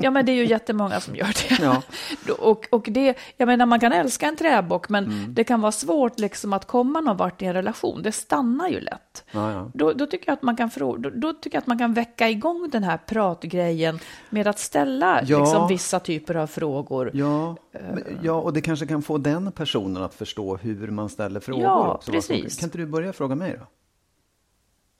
Ja, 0.00 0.10
men 0.10 0.26
det 0.26 0.32
är 0.32 0.36
ju 0.36 0.46
jättemånga 0.46 1.00
som 1.00 1.16
gör 1.16 1.26
det. 1.48 1.62
Ja. 1.64 1.82
Och, 2.38 2.66
och 2.70 2.86
det, 2.90 3.18
jag 3.36 3.46
menar, 3.46 3.66
man 3.66 3.80
kan 3.80 3.92
älska 3.92 4.26
en 4.26 4.36
träbock, 4.36 4.88
men 4.88 5.04
Mm. 5.04 5.34
det 5.34 5.44
kan 5.44 5.60
vara 5.60 5.72
svårt 5.72 6.18
liksom 6.18 6.52
att 6.52 6.64
komma 6.64 7.00
någon 7.00 7.16
vart 7.16 7.42
i 7.42 7.44
en 7.44 7.52
relation. 7.54 8.02
Det 8.02 8.12
stannar 8.12 8.68
ju 8.68 8.80
lätt. 8.80 9.24
Ja, 9.30 9.52
ja. 9.52 9.70
Då, 9.74 9.92
då, 9.92 10.06
tycker 10.06 10.28
jag 10.28 10.32
att 10.32 10.42
man 10.42 10.56
kan 10.56 10.70
då, 10.76 10.96
då 10.96 11.32
tycker 11.32 11.56
jag 11.56 11.60
att 11.62 11.66
man 11.66 11.78
kan 11.78 11.94
väcka 11.94 12.28
igång 12.28 12.68
den 12.72 12.82
här 12.84 12.98
pratgrejen 13.06 13.98
med 14.30 14.46
att 14.46 14.58
ställa 14.58 15.20
liksom, 15.20 15.68
vissa 15.68 16.00
typer 16.00 16.34
av 16.34 16.46
frågor. 16.46 17.10
Ja, 17.14 17.56
men- 17.72 18.18
ja, 18.22 18.32
och 18.32 18.52
det 18.52 18.60
kanske 18.60 18.86
kan 18.86 19.02
få 19.02 19.18
den 19.18 19.52
personen 19.52 20.02
att 20.02 20.14
förstå 20.14 20.56
hur 20.56 20.88
man 20.90 21.08
ställer 21.08 21.40
frågor. 21.40 21.62
Ja, 21.64 21.94
också, 21.94 22.12
precis. 22.12 22.58
Kan 22.58 22.66
inte 22.66 22.78
du 22.78 22.86
börja 22.86 23.12
fråga 23.12 23.34
mig 23.34 23.56
då? 23.60 23.66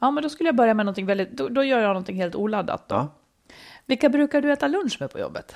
Ja, 0.00 0.10
men 0.10 0.22
då 0.22 0.28
skulle 0.28 0.48
jag 0.48 0.56
börja 0.56 0.74
med 0.74 0.86
någonting 0.86 1.06
väldigt, 1.06 1.30
då, 1.32 1.48
då 1.48 1.64
gör 1.64 1.78
jag 1.80 1.88
någonting 1.88 2.16
helt 2.16 2.34
oladdat. 2.34 2.88
Då. 2.88 2.94
Ja. 2.94 3.08
Vilka 3.88 4.08
brukar 4.08 4.42
du 4.42 4.52
äta 4.52 4.68
lunch 4.68 4.96
med 5.00 5.10
på 5.10 5.18
jobbet? 5.18 5.54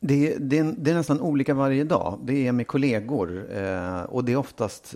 Det, 0.00 0.32
är- 0.34 0.38
det, 0.38 0.62
det 0.78 0.90
är 0.90 0.94
nästan 0.94 1.20
olika 1.20 1.54
varje 1.54 1.84
dag. 1.84 2.20
Det 2.24 2.46
är 2.46 2.52
med 2.52 2.66
kollegor 2.66 3.56
eh, 3.56 4.02
och 4.02 4.24
det 4.24 4.32
är 4.32 4.36
oftast 4.36 4.94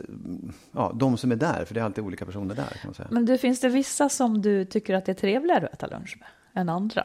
ja, 0.72 0.92
de 0.94 1.16
som 1.16 1.32
är 1.32 1.36
där, 1.36 1.64
för 1.64 1.74
det 1.74 1.80
är 1.80 1.84
alltid 1.84 2.04
olika 2.04 2.26
personer 2.26 2.54
där. 2.54 2.64
kan 2.64 2.80
man 2.84 2.94
säga. 2.94 3.08
Men 3.10 3.24
du, 3.26 3.38
finns 3.38 3.60
det 3.60 3.68
vissa 3.68 4.08
som 4.08 4.42
du 4.42 4.64
tycker 4.64 4.94
att 4.94 5.04
det 5.06 5.12
är 5.12 5.14
trevligare 5.14 5.66
att 5.66 5.82
äta 5.82 5.86
lunch 5.98 6.18
med 6.20 6.60
än 6.60 6.68
andra? 6.68 7.04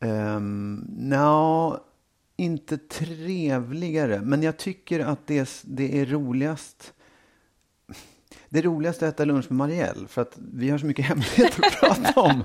Um, 0.00 0.74
Nja, 0.98 1.80
inte 2.36 2.78
trevligare, 2.78 4.20
men 4.20 4.42
jag 4.42 4.56
tycker 4.56 5.00
att 5.00 5.26
det, 5.26 5.62
det 5.64 6.00
är 6.00 6.06
roligast. 6.06 6.92
Det 8.52 8.62
roligaste 8.62 9.04
är 9.04 9.08
att 9.08 9.14
äta 9.14 9.24
lunch 9.24 9.46
med 9.50 9.56
Marielle, 9.56 10.08
för 10.08 10.22
att 10.22 10.38
vi 10.52 10.70
har 10.70 10.78
så 10.78 10.86
mycket 10.86 11.04
hemligheter 11.08 11.64
att 11.66 11.80
prata 11.80 12.20
om. 12.20 12.44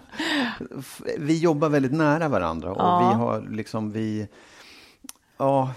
Vi 1.18 1.38
jobbar 1.40 1.70
väldigt 1.70 1.92
nära 1.94 2.28
varandra 2.28 2.72
och 2.72 2.78
Ja. 2.82 3.10
vi 3.10 3.16
har 3.16 3.48
liksom, 3.56 3.92
vi, 3.92 4.28
ja, 5.38 5.72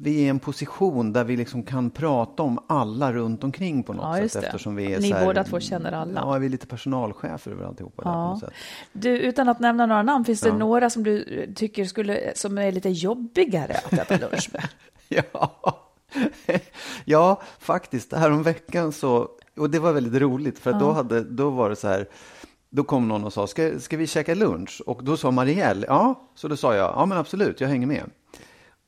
vi 0.00 0.16
är 0.20 0.24
i 0.24 0.28
en 0.28 0.38
position 0.38 1.12
där 1.12 1.24
vi 1.24 1.36
liksom 1.36 1.62
kan 1.62 1.90
prata 1.90 2.42
om 2.42 2.58
alla 2.68 3.12
runt 3.12 3.44
omkring 3.44 3.82
på 3.82 3.92
något 3.92 4.02
Ja, 4.04 4.18
just 4.20 4.34
sätt. 4.34 4.44
Eftersom 4.44 4.76
vi 4.76 4.92
är 4.94 5.00
Ni 5.00 5.12
här, 5.12 5.24
båda 5.24 5.44
två 5.44 5.60
känner 5.60 5.92
alla. 5.92 6.20
Ja, 6.20 6.38
vi 6.38 6.46
är 6.46 6.50
lite 6.50 6.66
personalchefer 6.66 7.50
över 7.50 7.64
alltihopa 7.64 8.02
där 8.02 8.10
på 8.10 8.16
Ja. 8.18 8.30
något 8.30 8.40
sätt. 8.40 8.50
Du, 8.92 9.18
utan 9.18 9.48
att 9.48 9.60
nämna 9.60 9.86
några 9.86 10.02
namn, 10.02 10.24
finns 10.24 10.40
det 10.40 10.48
Ja. 10.48 10.56
några 10.56 10.90
som 10.90 11.02
du 11.04 11.46
tycker 11.56 11.84
skulle, 11.84 12.32
som 12.34 12.58
är 12.58 12.72
lite 12.72 12.88
jobbigare 12.90 13.74
att 13.84 13.92
äta 13.92 14.16
lunch 14.18 14.50
med? 14.52 14.68
Ja. 15.32 15.52
ja, 17.04 17.42
faktiskt. 17.58 18.12
Häromveckan 18.12 18.92
så, 18.92 19.28
och 19.56 19.70
det 19.70 19.78
var 19.78 19.92
väldigt 19.92 20.22
roligt 20.22 20.58
för 20.58 20.70
att 20.70 20.80
då, 20.80 20.92
hade, 20.92 21.20
då 21.20 21.50
var 21.50 21.70
det 21.70 21.76
så 21.76 21.88
här, 21.88 22.08
då 22.70 22.84
kom 22.84 23.08
någon 23.08 23.24
och 23.24 23.32
sa, 23.32 23.46
ska, 23.46 23.80
ska 23.80 23.96
vi 23.96 24.06
käka 24.06 24.34
lunch? 24.34 24.82
Och 24.86 25.04
då 25.04 25.16
sa 25.16 25.30
Marielle, 25.30 25.86
ja, 25.88 26.30
så 26.34 26.48
då 26.48 26.56
sa 26.56 26.74
jag, 26.74 26.94
ja 26.96 27.06
men 27.06 27.18
absolut, 27.18 27.60
jag 27.60 27.68
hänger 27.68 27.86
med. 27.86 28.10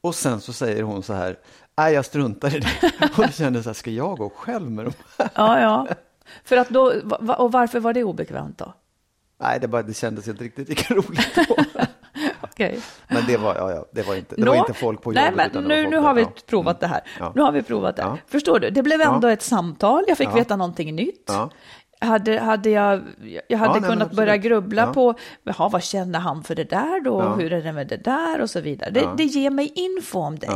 Och 0.01 0.15
sen 0.15 0.41
så 0.41 0.53
säger 0.53 0.83
hon 0.83 1.03
så 1.03 1.13
här, 1.13 1.39
nej 1.77 1.95
jag 1.95 2.05
struntar 2.05 2.57
i 2.57 2.61
det. 2.61 2.93
Och 3.17 3.23
då 3.27 3.29
kände 3.29 3.63
så 3.63 3.69
här, 3.69 3.75
ska 3.75 3.91
jag 3.91 4.19
gå 4.19 4.31
själv 4.31 4.71
med 4.71 4.85
dem? 4.85 4.95
Ja, 5.17 5.61
ja. 5.61 5.89
För 6.45 6.57
att 6.57 6.69
då, 6.69 6.93
och 7.39 7.53
varför 7.53 7.81
var 7.81 7.93
det 7.93 8.05
obekvämt 8.05 8.59
då? 8.59 8.75
Nej, 9.41 9.59
det, 9.61 9.69
bara, 9.69 9.83
det 9.83 9.95
kändes 9.95 10.29
inte 10.29 10.45
riktigt 10.45 10.69
lika 10.69 10.95
roligt 10.95 11.35
då. 11.49 11.57
Okej. 12.57 12.81
Men 13.09 13.23
det 13.27 13.37
var, 13.37 13.55
ja, 13.55 13.71
ja, 13.71 13.85
det 13.93 14.03
var 14.03 14.15
inte, 14.15 14.35
det 14.37 14.47
var 14.49 14.55
inte 14.57 14.73
folk 14.73 15.03
på 15.03 15.13
jobbet. 15.13 15.35
Nej, 15.37 15.51
men 15.53 15.65
nu, 15.65 15.87
nu 15.91 15.97
har 15.97 16.15
vi 16.15 16.23
Ja. 16.23 16.31
provat 16.47 16.81
det 16.81 16.87
här. 16.87 17.01
Ja. 17.21 17.33
Nu 17.35 17.43
har 17.43 17.53
vi 17.53 17.63
provat 17.63 17.97
det. 17.97 18.19
Förstår 18.29 18.59
du? 18.61 18.71
Det 18.71 18.83
blev 18.83 19.01
ändå 19.01 19.29
ett 19.29 19.43
samtal. 19.43 20.05
Jag 20.09 20.19
fick 20.19 20.35
veta 20.35 20.57
någonting 20.57 20.95
nytt. 20.97 21.31
Hade, 22.01 22.39
hade 22.41 22.71
jag, 22.71 23.03
jag 23.49 23.59
hade 23.59 23.75
Ja, 23.75 23.81
nej, 23.81 23.91
kunnat 23.91 24.13
börja 24.13 24.37
grubbla 24.37 24.83
Ja. 24.83 24.93
på 24.93 25.15
jaha, 25.45 25.69
vad 25.69 25.83
känner 25.83 26.19
han 26.19 26.45
för 26.45 26.55
det 26.55 26.65
där 26.65 27.01
då? 27.05 27.21
Ja. 27.21 27.35
Hur 27.35 27.53
är 27.53 27.63
det 27.63 27.73
med 27.73 27.87
det 27.89 27.97
där? 27.97 28.41
Och 28.41 28.51
så 28.51 28.61
vidare. 28.61 28.91
Det, 28.91 29.09
det 29.17 29.25
ger 29.25 29.51
mig 29.51 29.73
info 29.75 30.19
om 30.19 30.39
dig 30.39 30.51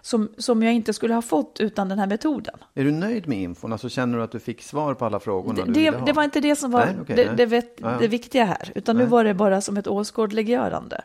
som, 0.00 0.28
som 0.38 0.62
jag 0.62 0.74
inte 0.74 0.92
skulle 0.92 1.14
ha 1.14 1.22
fått 1.22 1.56
utan 1.60 1.88
den 1.88 1.98
här 1.98 2.06
metoden. 2.06 2.54
Är 2.74 2.84
du 2.84 2.90
nöjd 2.92 3.28
med 3.28 3.38
infon? 3.38 3.72
Alltså, 3.72 3.88
känner 3.88 4.18
du 4.18 4.24
att 4.24 4.32
du 4.32 4.40
fick 4.40 4.62
svar 4.62 4.94
på 4.94 5.04
alla 5.04 5.20
frågorna 5.20 5.64
Det, 5.64 5.72
du 5.72 5.90
det, 5.90 6.02
det 6.06 6.12
var 6.12 6.24
inte 6.24 6.40
det 6.40 6.56
som 6.56 6.70
var 6.70 6.86
Nej, 6.86 6.94
okej, 7.02 7.16
det, 7.16 7.46
nej. 7.46 7.62
det, 7.76 7.96
det 8.00 8.08
viktiga 8.08 8.44
här, 8.44 8.72
utan 8.74 8.96
nu 8.96 9.04
var 9.04 9.24
det 9.24 9.34
bara 9.34 9.60
som 9.60 9.76
ett 9.76 9.86
åskådliggörande. 9.86 11.02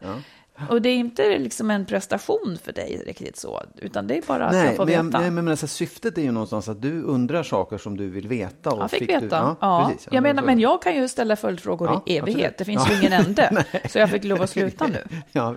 Och 0.69 0.81
det 0.81 0.89
är 0.89 0.95
inte 0.95 1.37
liksom 1.39 1.71
en 1.71 1.85
prestation 1.85 2.57
för 2.63 2.71
dig 2.73 3.03
riktigt 3.05 3.37
så, 3.37 3.63
utan 3.77 4.07
det 4.07 4.17
är 4.17 4.21
bara 4.27 4.45
att 4.45 4.51
Nej, 4.53 4.65
jag 4.65 4.75
får 4.75 4.85
men, 4.85 5.05
veta. 5.07 5.19
nej, 5.21 5.31
men 5.31 5.47
alltså, 5.47 5.67
syftet 5.67 6.17
är 6.17 6.21
ju 6.21 6.31
någonstans 6.31 6.69
att 6.69 6.81
du 6.81 7.01
undrar 7.01 7.43
saker 7.43 7.77
som 7.77 7.97
du 7.97 8.09
vill 8.09 8.27
veta. 8.27 8.71
Och 8.71 8.81
Jag 8.83 8.91
fick, 8.91 8.99
Du, 8.99 9.05
veta. 9.19 9.55
Ja, 9.61 9.87
precis, 9.91 10.07
jag 10.11 10.23
menar, 10.23 10.43
men 10.43 10.59
jag 10.59 10.81
kan 10.81 10.95
ju 10.95 11.07
ställa 11.07 11.35
följdfrågor 11.35 11.87
Ja, 11.87 12.03
i 12.05 12.17
evighet. 12.17 12.37
absolut. 12.37 12.57
Det 12.57 12.65
finns 12.65 12.83
Ja. 12.89 12.93
ju 12.93 12.99
ingen 12.99 13.13
ände. 13.13 13.65
så 13.89 13.99
jag 13.99 14.09
fick 14.09 14.23
lov 14.23 14.41
att 14.41 14.49
sluta 14.49 14.87
nu. 14.87 15.03
Ja, 15.31 15.55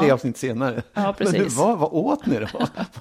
tre 0.00 0.10
avsnitt 0.10 0.36
senare. 0.36 0.82
Ja, 0.94 1.14
precis. 1.18 1.34
Men 1.36 1.42
du, 1.44 1.48
vad, 1.48 1.78
vad 1.78 1.92
åt 1.92 2.26
ni 2.26 2.38
då? 2.38 2.46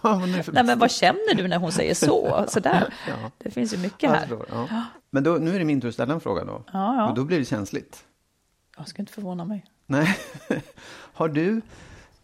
Nej, 0.51 0.63
men 0.63 0.79
vad 0.79 0.91
känner 0.91 1.35
du 1.35 1.47
när 1.47 1.57
hon 1.57 1.71
säger 1.71 1.93
så? 1.93 2.45
Sådär. 2.47 2.93
Det 3.37 3.51
finns 3.51 3.73
ju 3.73 3.77
mycket 3.77 4.09
här. 4.09 4.27
ja. 4.49 4.67
Men 5.11 5.23
då, 5.23 5.31
nu 5.31 5.55
är 5.55 5.59
det 5.59 5.65
min 5.65 5.81
tur 5.81 5.87
att 5.87 5.93
ställa 5.93 6.13
en 6.13 6.19
fråga 6.19 6.43
då. 6.45 6.63
Ja, 6.73 6.95
ja. 6.95 7.09
Och 7.09 7.15
då 7.15 7.23
blir 7.23 7.39
det 7.39 7.45
känsligt. 7.45 8.03
Jag 8.77 8.87
ska 8.87 9.01
inte 9.01 9.13
förvåna 9.13 9.45
mig. 9.45 9.65
Nej. 9.85 10.17
Har 11.13 11.29
du 11.29 11.61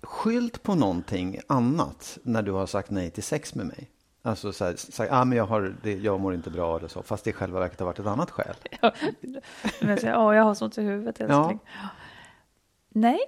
skyllt 0.01 0.63
på 0.63 0.75
någonting 0.75 1.39
annat 1.47 2.17
när 2.23 2.41
du 2.41 2.51
har 2.51 2.65
sagt 2.65 2.89
nej 2.89 3.09
till 3.09 3.23
sex 3.23 3.55
med 3.55 3.65
mig? 3.65 3.89
Alltså 4.21 4.53
så 4.53 4.65
här, 4.65 4.75
sagt, 4.75 5.11
ah, 5.11 5.25
men 5.25 5.37
jag, 5.37 5.45
har, 5.45 5.75
det, 5.83 5.93
jag 5.93 6.19
mår 6.19 6.33
inte 6.33 6.49
bra 6.49 6.77
eller 6.77 6.87
så, 6.87 7.03
fast 7.03 7.23
det 7.23 7.29
i 7.29 7.33
själva 7.33 7.59
verket 7.59 7.79
har 7.79 7.85
varit 7.85 7.99
ett 7.99 8.05
annat 8.05 8.31
skäl. 8.31 8.55
Men 9.81 9.89
jag 9.89 9.99
säger, 9.99 10.17
åh, 10.17 10.35
jag 10.35 10.43
har 10.43 10.53
så 10.53 10.65
ont 10.65 10.77
i 10.77 10.81
huvudet, 10.81 11.21
älskling. 11.21 11.59
Nej, 12.89 13.19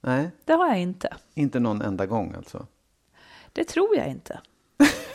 Nej, 0.00 0.30
det 0.44 0.52
har 0.52 0.68
jag 0.68 0.80
inte. 0.80 1.16
inte 1.34 1.60
någon 1.60 1.82
enda 1.82 2.06
gång 2.06 2.34
alltså. 2.36 2.66
Det 3.52 3.64
tror 3.64 3.96
jag 3.96 4.08
inte. 4.08 4.40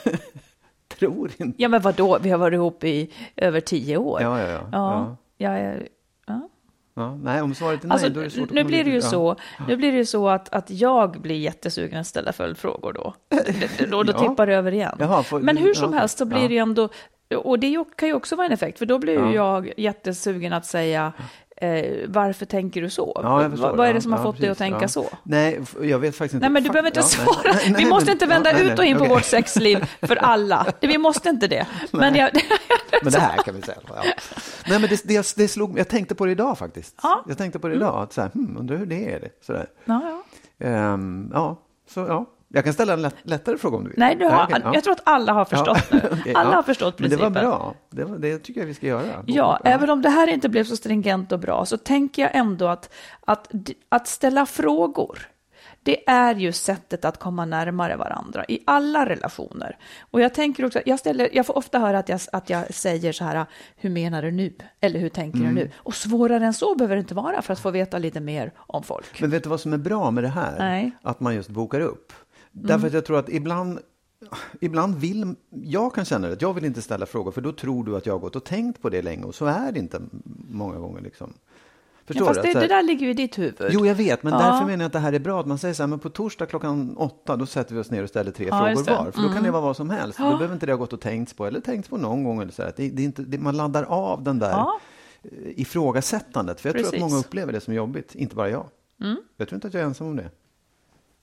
Tror 0.88 1.32
inte. 1.38 1.64
Ja, 1.64 1.70
men 1.70 1.82
vadå? 1.82 2.20
Vi 2.22 2.30
har 2.30 2.38
varit 2.38 2.54
ihop 2.54 2.84
i 2.84 3.14
över 3.36 3.62
tio 3.62 3.98
år. 3.98 4.22
Ja, 4.22 4.42
ja, 4.42 4.48
ja. 4.50 4.70
Ja, 4.72 5.18
ja. 5.38 5.60
jag. 5.60 5.88
Ja. 6.96 7.16
Nej, 7.16 7.42
om 7.42 7.56
svaret 7.56 7.84
är 7.84 7.88
nej, 7.88 7.94
Alltså, 7.94 8.10
då 8.10 8.20
är 8.20 8.24
det 8.24 8.30
svårt 8.30 8.48
att 8.50 8.56
nu 8.56 8.64
blir 8.64 8.84
det 8.84 8.90
ju. 8.90 8.96
Ja. 8.96 9.02
så, 9.02 9.36
nu 9.68 9.76
blir 9.78 9.92
det 9.92 9.98
ju 9.98 10.06
så 10.06 10.30
att, 10.30 10.54
att 10.54 10.70
jag 10.72 11.22
blir 11.22 11.36
jättesugen 11.36 12.00
att 12.00 12.08
ställa 12.08 12.34
följdfrågor 12.34 12.94
då. 12.94 13.14
Då, 13.92 14.04
då 14.04 14.14
Ja. 14.14 14.20
tippar 14.20 14.48
det 14.48 14.56
över 14.56 14.72
igen. 14.72 14.96
Jaha, 15.00 15.24
får- 15.24 15.40
Men 15.40 15.58
hur 15.58 15.74
som 15.74 15.94
helst 15.94 16.18
så 16.18 16.26
blir 16.26 16.48
det 16.48 16.54
ju 16.54 16.60
ändå, 16.60 16.90
och 17.36 17.60
det 17.60 17.84
kan 17.96 18.10
ju 18.10 18.16
också 18.16 18.36
vara 18.36 18.48
en 18.48 18.54
effekt, 18.54 18.80
för 18.80 18.86
då 18.86 19.00
blir 19.00 19.14
ju 19.14 19.20
Ja. 19.20 19.34
jag 19.34 19.74
jättesugen 19.80 20.54
att 20.54 20.66
säga, 20.66 21.14
eh, 21.62 21.96
varför 22.08 22.46
tänker 22.46 22.82
du 22.82 22.90
så? 22.90 23.22
Ja, 23.24 23.50
förstår. 23.50 23.76
vad, 23.76 23.88
är 23.88 23.94
det 23.94 23.98
Ja, 23.98 24.02
som 24.02 24.12
har 24.12 24.20
ja, 24.20 24.24
fått 24.24 24.42
dig 24.42 24.50
att 24.50 24.58
tänka 24.58 24.82
Ja. 24.82 24.88
så? 24.88 25.10
Nej, 25.24 25.62
jag 25.82 26.00
vet 26.00 26.16
faktiskt 26.16 26.34
inte. 26.34 26.44
Nej, 26.44 26.50
men 26.50 26.64
du 26.64 26.70
behöver 26.70 26.90
inte 26.90 27.00
ja, 27.00 27.04
svara. 27.04 27.54
nej, 27.54 27.72
nej, 27.72 27.84
vi 27.84 27.90
måste 27.90 28.12
inte 28.12 28.26
vända 28.26 28.52
ja, 28.52 28.60
ut 28.60 28.80
och 28.80 28.86
in 28.86 28.98
nej, 28.98 29.08
på 29.08 29.14
vårt 29.14 29.26
sexliv 29.26 29.90
för 30.02 30.16
alla. 30.16 30.66
Vi 30.82 30.98
måste 30.98 31.30
inte 31.30 31.48
det. 31.48 31.68
Men 31.92 32.16
jag, 32.16 32.30
Men 33.02 33.14
det 33.14 33.20
här 33.20 33.38
kan 33.38 33.56
vi 33.56 33.62
säga. 33.62 33.78
Ja. 33.88 34.04
Nej, 34.68 34.80
men 34.80 34.90
det, 34.90 35.02
det, 35.04 35.34
det 35.38 35.48
slog. 35.48 35.80
Jag 35.80 35.88
tänkte 35.88 36.16
på 36.16 36.26
det 36.26 36.32
idag 36.32 36.58
faktiskt. 36.58 36.96
Ja. 37.04 37.24
Jag 37.28 37.38
tänkte 37.38 37.60
på 37.60 37.68
det 37.68 37.76
idag. 37.76 38.04
Att 38.04 38.14
så 38.14 38.22
här, 38.22 38.30
hmm, 38.30 38.58
undrar 38.58 38.78
hur 38.78 38.86
det 38.86 39.14
är. 39.14 39.20
Det. 39.20 39.30
Så 39.46 39.54
där. 39.54 39.68
ja, 39.86 40.02
ja. 40.58 40.68
Ehm, 40.68 41.30
ja, 41.34 41.62
så 41.90 42.00
ja. 42.00 42.26
Jag 42.56 42.64
kan 42.64 42.74
ställa 42.74 42.94
en 42.94 43.02
lätt, 43.02 43.16
lättare 43.24 43.58
fråga 43.58 43.78
om 43.78 43.84
du 43.84 43.90
vill. 43.90 44.00
Nej, 44.00 44.16
du 44.16 44.26
har, 44.26 44.32
Ja, 44.32 44.44
okej, 44.50 44.62
ja. 44.64 44.72
jag 44.74 44.84
tror 44.84 44.94
att 44.94 45.02
alla 45.04 45.34
har 45.34 45.46
förstått 45.46 45.78
Ja, 45.92 46.00
nu. 46.26 46.34
alla 46.34 46.56
har 46.56 46.64
förstått 46.64 47.00
Men 47.00 47.10
det 47.10 47.18
principen. 47.18 47.34
var 47.34 47.42
bra. 47.58 47.76
Det, 47.90 48.04
var, 48.04 48.18
det 48.18 48.38
tycker 48.40 48.62
jag 48.62 48.68
vi 48.68 48.74
ska 48.74 48.88
göra. 48.88 49.24
Ja, 49.26 49.60
även 49.64 49.90
om 49.90 50.02
det 50.02 50.10
här 50.10 50.28
inte 50.28 50.50
blev 50.50 50.64
så 50.64 50.76
stringent 50.76 51.32
och 51.32 51.40
bra 51.40 51.66
så 51.66 51.78
tänker 51.78 52.22
jag 52.22 52.36
ändå 52.36 52.68
att, 52.68 52.94
att, 53.26 53.52
att 53.90 54.08
ställa 54.08 54.46
frågor, 54.46 55.20
det 55.84 56.10
är 56.10 56.36
ju 56.36 56.52
sättet 56.52 57.06
att 57.06 57.20
komma 57.20 57.46
närmare 57.46 57.96
varandra 57.96 58.46
i 58.48 58.60
alla 58.68 59.06
relationer. 59.10 59.78
Och 60.12 60.22
jag 60.22 60.34
tänker 60.34 60.66
också, 60.66 60.80
jag, 60.86 61.00
ställer, 61.00 61.30
jag 61.34 61.46
får 61.46 61.58
ofta 61.58 61.80
höra 61.80 62.00
att 62.00 62.10
jag, 62.10 62.20
att 62.32 62.50
jag 62.50 62.74
säger 62.74 63.12
så 63.12 63.24
här, 63.24 63.46
hur 63.76 63.90
menar 63.90 64.22
du 64.22 64.32
nu? 64.32 64.54
Eller 64.82 65.00
hur 65.00 65.10
tänker 65.10 65.40
Mm. 65.40 65.56
du 65.56 65.62
nu? 65.62 65.72
Och 65.78 65.96
svårare 65.96 66.46
än 66.46 66.54
så 66.54 66.76
behöver 66.76 66.96
det 66.96 67.00
inte 67.00 67.16
vara 67.16 67.42
för 67.42 67.54
att 67.54 67.60
få 67.60 67.72
veta 67.72 67.98
lite 67.98 68.20
mer 68.20 68.52
om 68.58 68.84
folk. 68.84 69.22
Men 69.22 69.30
vet 69.30 69.44
du 69.44 69.50
vad 69.50 69.60
som 69.60 69.74
är 69.74 69.78
bra 69.78 70.12
med 70.12 70.24
det 70.24 70.28
här? 70.30 70.56
Nej. 70.60 70.80
Mm. 70.82 70.92
Att 71.04 71.20
man 71.20 71.36
just 71.36 71.50
bokar 71.50 71.80
upp. 71.80 72.14
Därför 72.64 72.88
att 72.88 72.94
jag 72.94 73.06
tror 73.06 73.20
att 73.20 73.30
ibland, 73.30 73.80
ibland 74.62 74.96
vill, 74.96 75.36
jag 75.50 75.94
kan 75.94 76.06
känna 76.06 76.28
det, 76.28 76.34
att 76.34 76.42
jag 76.42 76.54
vill 76.54 76.66
inte 76.66 76.82
ställa 76.82 77.06
frågor 77.06 77.32
för 77.32 77.42
då 77.42 77.52
tror 77.52 77.84
du 77.84 77.98
att 77.98 78.06
jag 78.06 78.14
har 78.14 78.20
gått 78.20 78.36
och 78.36 78.44
tänkt 78.44 78.82
på 78.82 78.90
det 78.90 79.02
länge 79.02 79.24
och 79.24 79.36
så 79.36 79.46
är 79.46 79.72
det 79.72 79.80
inte 79.80 80.02
många 80.50 80.78
gånger 80.78 81.02
liksom. 81.02 81.34
Förstår 82.08 82.28
Ja, 82.28 82.34
fast 82.34 82.42
det, 82.54 82.60
det 82.60 82.68
där 82.68 82.84
ligger 82.84 83.06
ju 83.06 83.12
i 83.12 83.14
ditt 83.14 83.38
huvud. 83.38 83.56
Jo, 83.72 83.86
jag 83.86 83.96
vet, 83.96 84.24
men 84.24 84.34
Ja. 84.34 84.40
därför 84.40 84.66
menar 84.66 84.84
jag 84.84 84.86
att 84.88 84.94
det 84.94 85.00
här 85.00 85.14
är 85.14 85.20
bra. 85.20 85.40
Att 85.40 85.46
man 85.46 85.58
säger 85.58 85.74
så 85.74 85.84
här, 85.84 85.88
men 85.88 86.00
på 86.00 86.10
torsdag 86.10 86.46
klockan 86.46 86.98
åtta, 86.98 87.36
då 87.36 87.46
sätter 87.46 87.76
vi 87.76 87.82
oss 87.82 87.92
ner 87.92 88.04
och 88.04 88.10
ställer 88.10 88.32
tre 88.32 88.48
Ja, 88.48 88.58
frågor. 88.58 88.90
Mm. 88.92 89.06
var. 89.06 89.12
För 89.12 89.22
då 89.22 89.30
kan 89.30 89.44
det 89.44 89.52
vara 89.52 89.62
vad 89.62 89.76
som 89.76 89.90
helst. 89.90 90.18
Då 90.20 90.24
behöver 90.24 90.54
inte 90.54 90.66
det 90.66 90.72
ha 90.72 90.78
gått 90.78 90.94
och 90.94 91.02
tänkts 91.02 91.34
på, 91.34 91.46
eller 91.46 91.60
tänkts 91.60 91.90
på 91.90 91.98
någon 91.98 92.24
gång. 92.24 92.42
Eller 92.42 92.52
så. 92.52 92.62
Det, 92.62 92.72
det 92.90 93.02
är 93.02 93.06
inte, 93.06 93.22
det, 93.22 93.38
man 93.38 93.58
laddar 93.58 93.84
av 93.84 94.24
den 94.24 94.40
där 94.40 94.50
Ja. 94.50 94.80
eh, 95.24 95.30
ifrågasättandet. 95.62 96.62
För 96.62 96.70
jag 96.70 96.74
tror 96.76 96.84
Precis. 96.84 97.04
att 97.04 97.10
många 97.10 97.20
upplever 97.20 97.54
det 97.54 97.62
som 97.62 97.74
jobbigt, 97.74 98.16
inte 98.16 98.36
bara 98.36 98.50
jag. 98.50 98.66
Mm. 99.02 99.18
Jag 99.38 99.48
tror 99.48 99.58
inte 99.58 99.68
att 99.68 99.74
jag 99.74 99.82
är 99.82 99.88
ensam 99.88 100.08
om 100.08 100.16
det. 100.16 100.30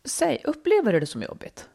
Säg, 0.04 0.42
upplever 0.44 0.92
du 0.92 1.00
det 1.00 1.06
som 1.06 1.22
jobbigt? 1.22 1.68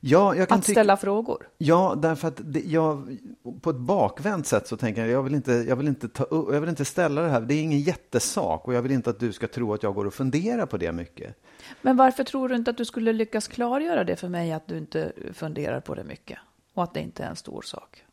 Ja, 0.00 0.34
jag 0.34 0.48
kan 0.48 0.58
Att 0.58 0.64
ställa 0.64 0.96
frågor. 0.96 1.48
Ja, 1.58 1.94
därför 2.02 2.28
att 2.28 2.40
det, 2.44 2.60
jag, 2.60 3.18
på 3.60 3.70
ett 3.70 3.76
bakvänt 3.76 4.46
sätt 4.46 4.68
så 4.68 4.76
tänker 4.76 5.00
jag, 5.00 5.10
jag 5.10 5.22
vill, 5.22 5.34
inte, 5.34 5.52
jag, 5.52 5.76
vill 5.76 5.88
inte 5.88 6.08
ta, 6.08 6.26
jag 6.30 6.60
vill 6.60 6.70
inte 6.70 6.84
ställa 6.84 7.22
det 7.22 7.28
här, 7.28 7.40
det 7.40 7.54
är 7.54 7.62
ingen 7.62 7.80
jättesak 7.80 8.68
och 8.68 8.74
jag 8.74 8.82
vill 8.82 8.92
inte 8.92 9.10
att 9.10 9.20
du 9.20 9.32
ska 9.32 9.48
tro 9.48 9.74
att 9.74 9.82
jag 9.82 9.94
går 9.94 10.04
och 10.04 10.14
funderar 10.14 10.66
på 10.66 10.76
det 10.76 10.92
mycket. 10.92 11.34
Men 11.82 11.96
varför 11.96 12.24
tror 12.24 12.48
du 12.48 12.54
inte 12.54 12.70
att 12.70 12.76
du 12.76 12.84
skulle 12.84 13.12
lyckas 13.12 13.48
klargöra 13.48 14.04
det 14.04 14.16
för 14.16 14.28
mig, 14.28 14.52
att 14.52 14.66
du 14.66 14.78
inte 14.78 15.12
funderar 15.32 15.80
på 15.80 15.94
det 15.94 16.04
mycket? 16.04 16.38
Och 16.74 16.82
att 16.82 16.94
det 16.94 17.00
inte 17.00 17.24
är 17.24 17.28
en 17.28 17.36
stor 17.36 17.62
sak? 17.62 18.04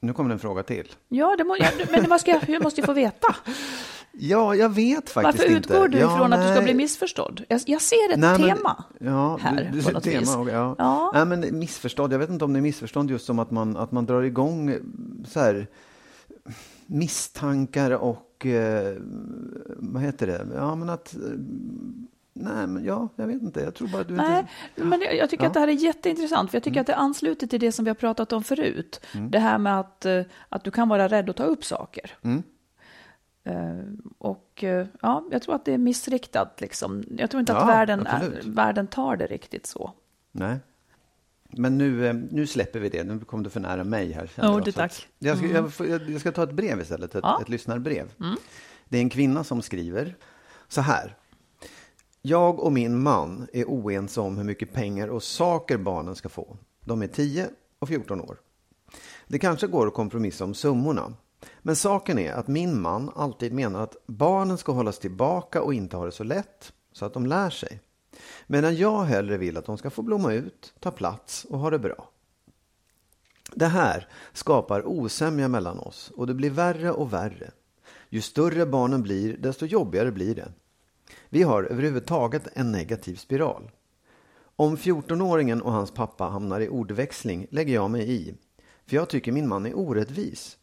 Nu 0.00 0.12
kommer 0.12 0.28
det 0.30 0.34
en 0.34 0.38
fråga 0.38 0.62
till. 0.62 0.92
Ja, 1.08 1.34
det 1.38 1.44
må, 1.44 1.56
ja 1.56 1.68
men 1.90 2.10
vad 2.10 2.20
ska 2.20 2.30
jag, 2.30 2.48
jag 2.48 2.62
måste 2.62 2.80
ju 2.80 2.86
få 2.86 2.92
veta. 2.92 3.36
Ja, 4.18 4.54
jag 4.54 4.68
vet 4.68 5.10
faktiskt 5.10 5.38
Varför 5.38 5.56
inte. 5.56 5.72
utgår 5.74 5.88
du 5.88 5.98
ja, 5.98 6.14
ifrån 6.14 6.32
att 6.32 6.40
du 6.40 6.46
ska 6.46 6.54
nej. 6.54 6.64
bli 6.64 6.74
missförstådd? 6.74 7.44
Jag, 7.48 7.60
jag 7.66 7.82
ser 7.82 8.12
ett 8.12 8.18
Nej, 8.18 8.38
men- 8.38 8.48
tema 8.56 8.84
ja, 9.00 9.36
här 9.42 9.68
du, 9.72 9.78
du 9.78 9.84
på 9.84 9.90
något 9.90 10.04
tema, 10.04 10.20
vis. 10.20 10.36
och- 10.36 10.48
Ja. 10.50 10.74
Ja. 10.78 11.10
Nej, 11.14 11.24
men 11.26 11.58
missförstånd, 11.58 12.12
jag 12.12 12.18
vet 12.18 12.30
inte 12.30 12.44
om 12.44 12.52
det 12.52 12.58
är 12.58 12.62
missförstånd 12.62 13.10
just 13.10 13.26
som 13.26 13.38
att 13.38 13.50
man, 13.50 13.76
att 13.76 13.92
man 13.92 14.06
drar 14.06 14.22
igång 14.22 14.70
eh, 14.70 14.76
så 15.28 15.40
här, 15.40 15.66
misstankar 16.86 17.90
och 17.90 18.46
eh, 18.46 18.96
vad 19.76 20.02
heter 20.02 20.26
det? 20.26 20.46
Ja, 20.54 20.74
men 20.74 20.90
att 20.90 21.14
eh, 21.14 21.20
Nej, 22.38 22.66
men 22.66 22.84
ja, 22.84 23.08
jag 23.16 23.26
vet 23.26 23.42
inte. 23.42 23.60
Jag 23.60 23.74
tror 23.74 23.88
bara 23.88 24.00
att 24.02 24.08
du 24.08 24.14
Nej, 24.14 24.38
inte... 24.76 24.84
men 24.88 25.00
jag, 25.00 25.16
jag 25.16 25.30
tycker 25.30 25.44
Ja. 25.44 25.48
att 25.48 25.54
det 25.54 25.60
här 25.60 25.68
är 25.68 25.72
jätteintressant, 25.72 26.50
för 26.50 26.56
jag 26.56 26.60
Mm. 26.66 26.72
tycker 26.72 26.80
att 26.80 26.86
det 26.86 26.94
ansluter 26.96 27.46
till 27.46 27.60
det 27.60 27.72
som 27.72 27.84
vi 27.84 27.88
har 27.90 27.94
pratat 27.94 28.32
om 28.32 28.44
förut. 28.44 29.00
Det 29.30 29.38
här 29.38 29.58
med 29.58 29.80
att, 29.80 30.04
eh, 30.06 30.22
att 30.48 30.64
du 30.64 30.70
kan 30.70 30.88
vara 30.88 31.08
rädd 31.08 31.30
att 31.30 31.36
ta 31.36 31.44
upp 31.44 31.64
saker. 31.64 32.10
Mm. 32.22 32.42
Eh, 33.44 33.84
Och 34.18 34.64
eh, 34.64 34.86
ja, 35.02 35.24
jag 35.30 35.42
tror 35.42 35.54
att 35.54 35.64
det 35.64 35.72
är 35.72 35.78
missriktat. 35.78 36.60
Liksom. 36.60 37.04
Jag 37.18 37.30
tror 37.30 37.40
inte 37.40 37.52
att 37.56 37.60
Ja, 37.60 37.66
världen, 37.66 38.06
är, 38.06 38.40
världen 38.44 38.86
tar 38.86 39.16
det 39.16 39.26
riktigt 39.26 39.66
så. 39.66 39.92
Nej. 40.32 40.56
Men 41.50 41.78
nu, 41.78 42.12
nu 42.30 42.46
släpper 42.46 42.80
vi 42.80 42.88
det. 42.88 43.04
Nu 43.04 43.18
kom 43.20 43.42
du 43.42 43.50
för 43.50 43.60
nära 43.60 43.84
mig 43.84 44.12
här. 44.12 44.30
Oh, 44.38 44.60
det 44.64 44.68
att- 44.68 44.74
tack. 44.74 45.08
Jag 45.18 45.38
ska, 45.38 45.46
jag, 45.46 45.74
får- 45.74 45.86
jag, 45.86 46.10
jag 46.10 46.20
ska 46.20 46.32
ta 46.32 46.42
ett 46.42 46.52
brev 46.52 46.80
istället, 46.80 47.14
ett, 47.14 47.20
Ja. 47.22 47.30
Mm. 47.30 47.42
ett 47.42 47.48
lyssnarbrev. 47.48 48.12
Det 48.88 48.96
är 48.98 49.02
en 49.02 49.10
kvinna 49.10 49.44
som 49.44 49.62
skriver 49.62 50.16
så 50.68 50.80
här. 50.80 51.16
Jag 52.28 52.60
och 52.60 52.72
min 52.72 53.02
man 53.02 53.46
är 53.52 53.64
oense 53.64 54.20
om 54.20 54.36
hur 54.36 54.44
mycket 54.44 54.72
pengar 54.72 55.08
och 55.08 55.22
saker 55.22 55.78
barnen 55.78 56.14
ska 56.14 56.28
få. 56.28 56.56
De 56.84 57.02
är 57.02 57.06
10 57.06 57.48
och 57.78 57.88
14 57.88 58.20
år. 58.20 58.40
Det 59.26 59.38
kanske 59.38 59.66
går 59.66 59.86
att 59.86 59.94
kompromissa 59.94 60.44
om 60.44 60.54
summorna. 60.54 61.14
Men 61.62 61.76
saken 61.76 62.18
är 62.18 62.32
att 62.32 62.48
min 62.48 62.80
man 62.80 63.10
alltid 63.16 63.52
menar 63.52 63.82
att 63.82 63.96
barnen 64.06 64.58
ska 64.58 64.72
hållas 64.72 64.98
tillbaka 64.98 65.62
och 65.62 65.74
inte 65.74 65.96
ha 65.96 66.04
det 66.04 66.12
så 66.12 66.24
lätt, 66.24 66.72
så 66.92 67.04
att 67.04 67.14
de 67.14 67.26
lär 67.26 67.50
sig. 67.50 67.80
Medan 68.46 68.76
jag 68.76 69.02
hellre 69.02 69.36
vill 69.36 69.56
att 69.56 69.66
de 69.66 69.78
ska 69.78 69.90
få 69.90 70.02
blomma 70.02 70.32
ut, 70.32 70.74
ta 70.80 70.90
plats 70.90 71.44
och 71.44 71.58
ha 71.58 71.70
det 71.70 71.78
bra. 71.78 72.08
Det 73.54 73.66
här 73.66 74.08
skapar 74.32 74.86
osämja 74.86 75.48
mellan 75.48 75.78
oss 75.78 76.12
och 76.16 76.26
det 76.26 76.34
blir 76.34 76.50
värre 76.50 76.92
och 76.92 77.12
värre. 77.12 77.50
Ju 78.08 78.20
större 78.20 78.66
barnen 78.66 79.02
blir, 79.02 79.36
desto 79.36 79.66
jobbigare 79.66 80.12
blir 80.12 80.34
det. 80.34 80.52
Vi 81.28 81.42
har 81.42 81.62
överhuvudtaget 81.62 82.48
en 82.52 82.72
negativ 82.72 83.16
spiral. 83.16 83.70
Om 84.56 84.76
14-åringen 84.76 85.60
och 85.60 85.72
hans 85.72 85.90
pappa 85.90 86.24
hamnar 86.24 86.60
i 86.60 86.68
ordväxling 86.68 87.46
lägger 87.50 87.74
jag 87.74 87.90
mig 87.90 88.12
i. 88.12 88.34
För 88.86 88.96
jag 88.96 89.08
tycker 89.08 89.32
min 89.32 89.48
man 89.48 89.66
är 89.66 89.78
orättvis. 89.78 90.58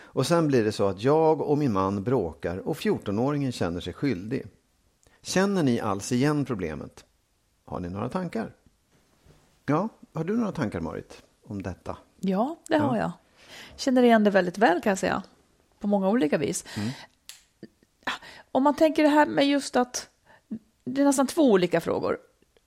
Och 0.00 0.26
sen 0.26 0.48
blir 0.48 0.64
det 0.64 0.72
så 0.72 0.88
att 0.88 1.02
jag 1.02 1.40
och 1.40 1.58
min 1.58 1.72
man 1.72 2.02
bråkar 2.04 2.56
och 2.56 2.76
14-åringen 2.76 3.50
känner 3.50 3.80
sig 3.80 3.92
skyldig. 3.92 4.46
Känner 5.22 5.62
ni 5.62 5.80
alls 5.80 6.12
igen 6.12 6.44
problemet? 6.44 7.04
Har 7.64 7.80
ni 7.80 7.88
några 7.88 8.08
tankar? 8.08 8.54
Ja, 9.66 9.88
har 10.12 10.24
du 10.24 10.36
några 10.36 10.52
tankar 10.52 10.80
Marit 10.80 11.22
om 11.46 11.62
detta? 11.62 11.96
Ja, 12.20 12.56
det 12.68 12.78
har 12.78 12.96
jag. 12.96 13.12
Känner 13.76 14.02
igen 14.02 14.24
det 14.24 14.30
väldigt 14.30 14.58
väl 14.58 14.80
kan 14.82 14.90
jag 14.90 14.98
säga. 14.98 15.22
På 15.78 15.86
många 15.86 16.08
olika 16.08 16.38
vis. 16.38 16.64
Mm. 16.76 16.90
Om 18.52 18.62
man 18.62 18.74
tänker 18.74 19.02
det 19.02 19.08
här 19.08 19.26
med 19.26 19.46
just 19.46 19.76
att 19.76 20.08
det 20.84 21.00
är 21.00 21.04
nästan 21.04 21.26
två 21.26 21.42
olika 21.42 21.80
frågor. 21.80 22.18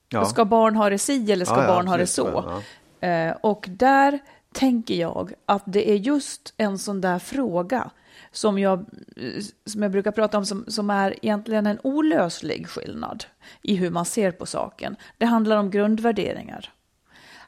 Ja. 0.10 0.26
Ska 0.26 0.46
barn 0.46 0.76
ha 0.76 0.90
det 0.90 0.98
si 0.98 1.32
eller 1.32 1.46
ska 1.46 1.56
Ja, 1.56 1.62
ja, 1.62 1.68
barn 1.68 1.88
ha 1.88 1.98
det 1.98 2.08
så? 2.08 2.62
Eh, 3.00 3.32
och 3.42 3.66
där 3.70 4.20
tänker 4.54 4.96
jag 4.96 5.34
att 5.46 5.64
det 5.66 5.92
är 5.92 5.96
just 5.96 6.54
en 6.58 6.78
sån 6.78 7.02
där 7.02 7.20
fråga 7.20 7.92
som 8.32 8.60
jag, 8.60 8.80
eh, 9.16 9.44
som 9.66 9.82
jag 9.82 9.92
brukar 9.92 10.12
prata 10.12 10.38
om 10.38 10.46
som, 10.46 10.66
som 10.68 10.90
är 10.90 11.26
egentligen 11.26 11.68
en 11.68 11.80
olöslig 11.84 12.68
skillnad 12.68 13.26
i 13.62 13.76
hur 13.76 13.90
man 13.90 14.06
ser 14.06 14.32
på 14.32 14.46
saken. 14.46 14.96
Det 15.18 15.26
handlar 15.26 15.58
om 15.58 15.72
grundvärderingar. 15.72 16.72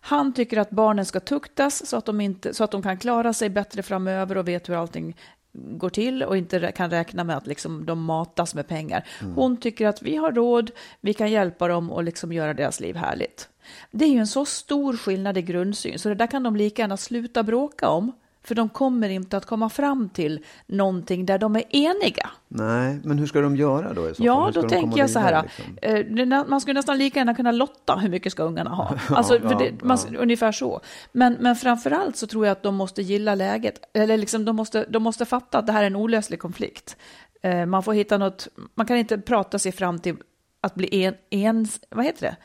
Han 0.06 0.34
tycker 0.34 0.58
att 0.58 0.70
barnen 0.70 1.06
ska 1.06 1.20
tuktas 1.20 1.86
så 1.86 1.98
att, 1.98 2.06
de 2.06 2.22
inte, 2.22 2.54
så 2.54 2.64
att 2.64 2.72
de 2.72 2.82
kan 2.82 2.98
klara 2.98 3.34
sig 3.34 3.50
bättre 3.50 3.84
framöver 3.84 4.38
och 4.38 4.48
vet 4.48 4.70
hur 4.70 4.76
allting 4.76 5.18
går 5.54 5.90
till 5.90 6.24
och 6.24 6.38
inte 6.38 6.72
kan 6.72 6.90
räkna 6.90 7.24
med 7.24 7.38
att 7.38 7.48
liksom 7.48 7.86
de 7.86 8.04
matas 8.04 8.56
med 8.56 8.68
pengar. 8.68 9.08
Hon 9.36 9.58
tycker 9.58 9.88
att 9.88 10.02
vi 10.02 10.16
har 10.16 10.32
råd, 10.32 10.72
vi 11.02 11.14
kan 11.14 11.32
hjälpa 11.32 11.68
dem 11.68 11.92
och 11.92 12.04
liksom 12.04 12.34
göra 12.34 12.54
deras 12.54 12.80
liv 12.80 12.96
härligt. 12.96 13.50
Det 13.92 14.06
är 14.06 14.10
ju 14.10 14.20
en 14.20 14.28
så 14.28 14.46
stor 14.46 14.98
skillnad 14.98 15.38
i 15.38 15.42
grundsyn, 15.42 16.00
så 16.00 16.10
det 16.10 16.16
där 16.16 16.28
kan 16.28 16.44
de 16.44 16.56
lika 16.56 16.82
gärna 16.82 16.98
sluta 16.98 17.44
bråka 17.44 17.90
om, 17.90 18.12
för 18.44 18.56
de 18.56 18.70
kommer 18.70 19.10
inte 19.10 19.38
att 19.38 19.46
komma 19.46 19.70
fram 19.70 20.10
till 20.10 20.40
någonting 20.68 21.26
där 21.26 21.38
de 21.38 21.56
är 21.56 21.64
eniga. 21.70 22.30
Nej, 22.48 23.00
men 23.04 23.20
hur 23.20 23.28
ska 23.28 23.42
de 23.42 23.56
göra 23.56 23.94
då? 23.94 24.10
I 24.10 24.16
så? 24.16 24.24
Ja, 24.26 24.52
då 24.54 24.62
tänker 24.62 24.98
jag 25.00 25.10
så 25.10 25.20
här. 25.20 25.44
vidare, 25.82 26.04
liksom? 26.08 26.32
eh, 26.32 26.46
Man 26.50 26.62
skulle 26.62 26.74
nästan 26.80 26.98
lika 26.98 27.20
gärna 27.20 27.36
kunna 27.36 27.52
lotta 27.52 27.96
hur 27.96 28.10
mycket 28.10 28.32
ska 28.32 28.44
ungarna 28.44 28.70
ha. 28.70 28.96
Alltså, 29.10 29.40
ja, 29.44 29.58
det, 29.60 29.84
man, 29.84 29.98
Ungefär 30.18 30.52
så. 30.52 30.82
Men, 31.12 31.34
men 31.40 31.56
framför 31.56 31.92
allt 31.92 32.16
så 32.18 32.28
tror 32.28 32.46
jag 32.46 32.52
att 32.52 32.64
de 32.64 32.76
måste 32.76 33.02
gilla 33.02 33.36
läget. 33.36 33.80
Eller 33.94 34.18
liksom 34.18 34.46
de, 34.46 34.56
måste, 34.56 34.86
de 34.90 35.04
måste 35.04 35.26
fatta 35.26 35.58
att 35.58 35.68
det 35.68 35.74
här 35.74 35.84
är 35.84 35.88
en 35.88 35.96
olöslig 35.96 36.40
konflikt. 36.40 36.98
Eh, 37.42 37.66
Man 37.66 37.84
får 37.84 37.94
hitta 37.94 38.18
något, 38.18 38.48
man 38.76 38.86
kan 38.86 38.98
inte 38.98 39.18
prata 39.18 39.60
sig 39.60 39.72
fram 39.72 40.00
till 40.00 40.16
att 40.62 40.76
bli 40.76 41.04
en, 41.04 41.16
en 41.30 41.68
vad 41.90 42.06
heter 42.06 42.22
det? 42.22 42.36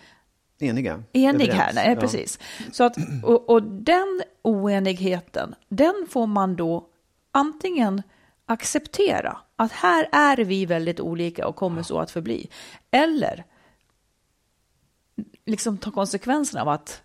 Eniga? 0.60 1.02
Enig 1.12 1.34
Överens? 1.48 1.54
här, 1.60 1.72
nej 1.74 1.92
Ja. 1.94 2.00
precis. 2.00 2.38
Så 2.72 2.84
att, 2.84 2.96
och, 3.22 3.50
och 3.50 3.62
den 3.62 4.22
oenigheten, 4.42 5.54
den 5.68 6.06
får 6.10 6.26
man 6.26 6.56
då 6.56 6.86
antingen 7.32 8.02
acceptera 8.46 9.38
att 9.56 9.72
här 9.72 10.08
är 10.12 10.36
vi 10.36 10.66
väldigt 10.66 11.00
olika 11.00 11.46
och 11.46 11.56
kommer 11.56 11.82
så 11.82 11.98
att 11.98 12.10
förbli. 12.10 12.50
Eller 12.90 13.44
liksom 15.46 15.78
ta 15.78 15.90
konsekvenserna 15.90 16.62
av 16.62 16.68
att 16.68 17.02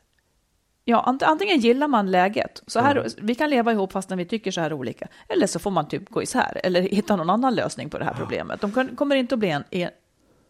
Ja, 0.86 1.04
ant- 1.08 1.24
antingen 1.26 1.60
gillar 1.60 1.88
man 1.88 2.12
läget, 2.12 2.64
så 2.68 2.80
här, 2.80 3.08
vi 3.22 3.36
kan 3.36 3.50
leva 3.50 3.72
ihop 3.72 3.92
fastän 3.92 4.18
vi 4.18 4.26
tycker 4.26 4.52
så 4.52 4.62
här 4.62 4.74
olika, 4.74 5.08
eller 5.30 5.48
så 5.48 5.60
får 5.60 5.72
man 5.72 5.88
typ 5.88 6.10
gå 6.10 6.24
isär, 6.24 6.62
eller 6.64 6.82
hitta 6.82 7.16
någon 7.16 7.30
annan 7.30 7.56
lösning 7.56 7.90
på 7.90 7.98
det 8.00 8.06
här 8.06 8.14
problemet. 8.14 8.62
De 8.62 8.96
kommer 8.96 9.16
inte 9.16 9.36
att 9.36 9.40
bli 9.40 9.50
en, 9.50 9.64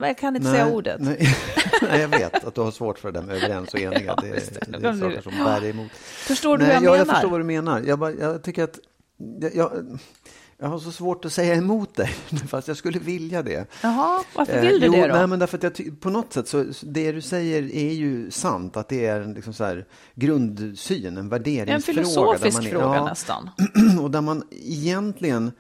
en 0.04 0.10
jag 0.10 0.18
kan 0.18 0.36
inte 0.36 0.52
säga 0.52 0.68
ordet. 0.68 1.02
Nej, 1.02 1.36
nej, 1.82 2.02
jag 2.02 2.08
vet 2.08 2.44
att 2.44 2.56
du 2.56 2.62
har 2.62 2.72
svårt 2.72 3.00
för 3.00 3.12
det 3.12 3.20
där 3.20 3.28
med 3.28 3.36
överens 3.36 3.74
och 3.74 3.80
eniga. 3.80 4.02
Ja, 4.06 4.16
det, 4.22 4.30
det 4.82 4.88
är 4.88 5.00
saker 5.00 5.22
som 5.22 5.32
bär 5.46 5.62
dig 5.62 5.70
emot. 5.70 5.92
Förstår 5.92 6.58
du 6.58 6.66
nej, 6.66 6.78
hur 6.78 6.84
jag 6.84 6.84
ja, 6.84 6.92
menar? 6.92 7.06
Jag 7.06 7.16
förstår 7.16 7.30
vad 7.30 7.40
du 7.40 7.44
menar. 7.44 7.82
Jag, 7.82 8.00
bara, 8.00 8.12
jag 8.12 8.44
tycker 8.44 8.64
att 8.64 8.80
jag, 9.42 9.56
jag, 9.56 10.00
jag 10.58 10.68
har 10.68 10.80
så 10.80 10.92
svårt 10.92 11.26
att 11.26 11.34
säga 11.34 11.56
emot 11.56 11.96
dig, 11.96 12.08
fast 12.48 12.68
jag 12.68 12.78
skulle 12.78 13.00
vilja 13.00 13.42
det. 13.42 13.68
Jaha, 13.82 14.24
varför 14.36 14.54
Eh, 14.54 14.62
vill 14.62 14.80
du 14.80 14.86
jo, 14.86 14.92
det 14.92 15.08
då? 15.08 15.16
Nej, 15.16 15.28
men 15.28 15.40
därför 15.40 15.58
att 15.58 15.80
jag 15.80 16.02
på 16.02 16.10
något 16.10 16.34
sätt 16.34 16.48
så, 16.48 16.66
det 16.82 17.12
du 17.12 17.22
säger 17.22 17.76
är 17.76 17.94
ju 17.94 18.32
sant, 18.32 18.78
att 18.78 18.90
det 18.90 19.06
är 19.06 19.22
en 19.22 19.34
liksom 19.34 19.54
så 19.54 19.64
här 19.64 19.86
grundsyn, 20.16 21.18
en 21.18 21.30
värderingsfråga. 21.30 21.76
En 21.76 21.82
filosofisk 21.82 22.64
är- 22.64 22.70
fråga 22.70 22.96
ja, 22.96 23.06
nästan. 23.06 23.50
och 24.02 24.12
där 24.12 24.22
man 24.22 24.44
egentligen 24.52 25.52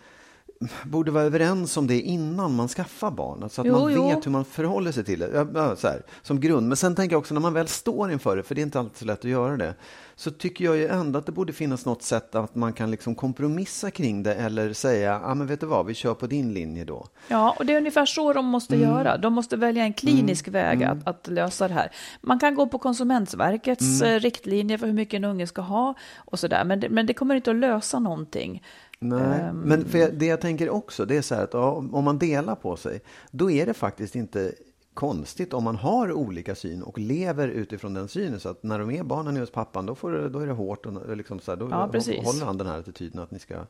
borde 0.83 1.11
vara 1.11 1.23
överens 1.23 1.77
om 1.77 1.87
det 1.87 2.01
innan 2.01 2.55
man 2.55 2.67
skaffar 2.67 3.11
barn. 3.11 3.49
Så 3.49 3.61
att 3.61 3.67
Jo, 3.67 3.73
man 3.79 3.93
jo. 3.93 4.07
vet 4.07 4.25
hur 4.25 4.31
man 4.31 4.45
förhåller 4.45 4.91
sig 4.91 5.03
till 5.03 5.19
det. 5.19 5.47
Ja, 5.55 5.75
Så 5.75 5.87
här, 5.87 6.01
som 6.21 6.39
grund. 6.39 6.67
Men 6.67 6.77
sen 6.77 6.95
tänker 6.95 7.13
jag 7.13 7.19
också 7.19 7.33
när 7.33 7.41
man 7.41 7.53
väl 7.53 7.67
står 7.67 8.11
inför 8.11 8.37
det, 8.37 8.43
för 8.43 8.55
det 8.55 8.61
är 8.61 8.63
inte 8.63 8.79
alltid 8.79 8.97
så 8.97 9.05
lätt 9.05 9.19
att 9.19 9.25
göra 9.31 9.57
det, 9.57 9.75
så 10.15 10.31
tycker 10.31 10.65
jag 10.65 10.77
ju 10.77 10.87
ändå 10.87 11.19
att 11.19 11.25
det 11.25 11.31
borde 11.31 11.53
finnas 11.53 11.85
något 11.85 12.03
sätt 12.03 12.35
att 12.35 12.55
man 12.55 12.73
kan 12.73 12.91
liksom 12.91 13.15
kompromissa 13.15 13.91
kring 13.91 14.23
det 14.23 14.35
eller 14.35 14.73
säga, 14.73 15.21
ja 15.23 15.33
men 15.35 15.47
vet 15.47 15.59
du 15.59 15.65
vad, 15.65 15.85
vi 15.85 15.93
kör 15.93 16.13
på 16.13 16.27
din 16.27 16.53
linje 16.53 16.85
då. 16.85 17.07
Ja, 17.27 17.55
och 17.59 17.65
det 17.65 17.73
är 17.73 17.77
ungefär 17.77 18.05
så 18.05 18.33
de 18.33 18.45
måste 18.45 18.75
Mm. 18.75 18.89
göra. 18.89 19.17
De 19.17 19.33
måste 19.33 19.57
välja 19.57 19.83
en 19.83 19.93
klinisk 19.93 20.47
väg 20.47 20.83
att, 20.83 21.07
att 21.07 21.27
lösa 21.27 21.67
det 21.67 21.73
här. 21.73 21.91
Man 22.21 22.39
kan 22.39 22.55
gå 22.55 22.67
på 22.67 22.79
Konsumentverkets 22.79 24.01
Mm. 24.01 24.13
eh, 24.15 24.19
riktlinjer 24.19 24.77
för 24.77 24.87
hur 24.87 24.93
mycket 24.93 25.17
en 25.17 25.23
unge 25.23 25.47
ska 25.47 25.61
ha 25.61 25.93
och 26.17 26.39
sådär, 26.39 26.63
men 26.65 26.79
det, 26.79 26.89
men 26.89 27.05
det 27.05 27.13
kommer 27.13 27.35
inte 27.35 27.51
att 27.51 27.57
lösa 27.57 27.99
någonting. 27.99 28.63
Nej, 29.09 29.41
Ehm. 29.41 29.57
men 29.57 29.85
jag, 29.93 30.13
det 30.13 30.25
jag 30.25 30.41
tänker 30.41 30.69
också, 30.69 31.05
det 31.05 31.17
är 31.17 31.21
så 31.21 31.35
här 31.35 31.43
att 31.43 31.53
ja, 31.53 31.71
om 31.91 32.03
man 32.03 32.17
delar 32.17 32.55
på 32.55 32.75
sig, 32.75 33.01
då 33.31 33.51
är 33.51 33.65
det 33.65 33.73
faktiskt 33.73 34.15
inte 34.15 34.53
konstigt 34.93 35.53
om 35.53 35.63
man 35.63 35.75
har 35.75 36.11
olika 36.11 36.55
syn 36.55 36.83
och 36.83 36.99
lever 36.99 37.47
utifrån 37.47 37.93
den 37.93 38.07
synen. 38.07 38.39
Så 38.39 38.49
att 38.49 38.63
när 38.63 38.79
de 38.79 38.91
är 38.91 39.03
barnen 39.03 39.35
är 39.35 39.39
hos 39.39 39.51
pappan, 39.51 39.85
då, 39.85 39.95
får 39.95 40.11
det, 40.11 40.29
då 40.29 40.39
är 40.39 40.47
det 40.47 40.53
hårt 40.53 40.85
och 40.85 41.17
liksom 41.17 41.39
så 41.39 41.51
här, 41.51 41.57
då 41.57 41.67
Ja, 41.71 41.77
håller 42.23 42.45
han 42.45 42.57
den 42.57 42.67
här 42.67 42.79
attityden 42.79 43.21
att 43.21 43.31
ni 43.31 43.39
ska 43.39 43.55
Får 43.55 43.67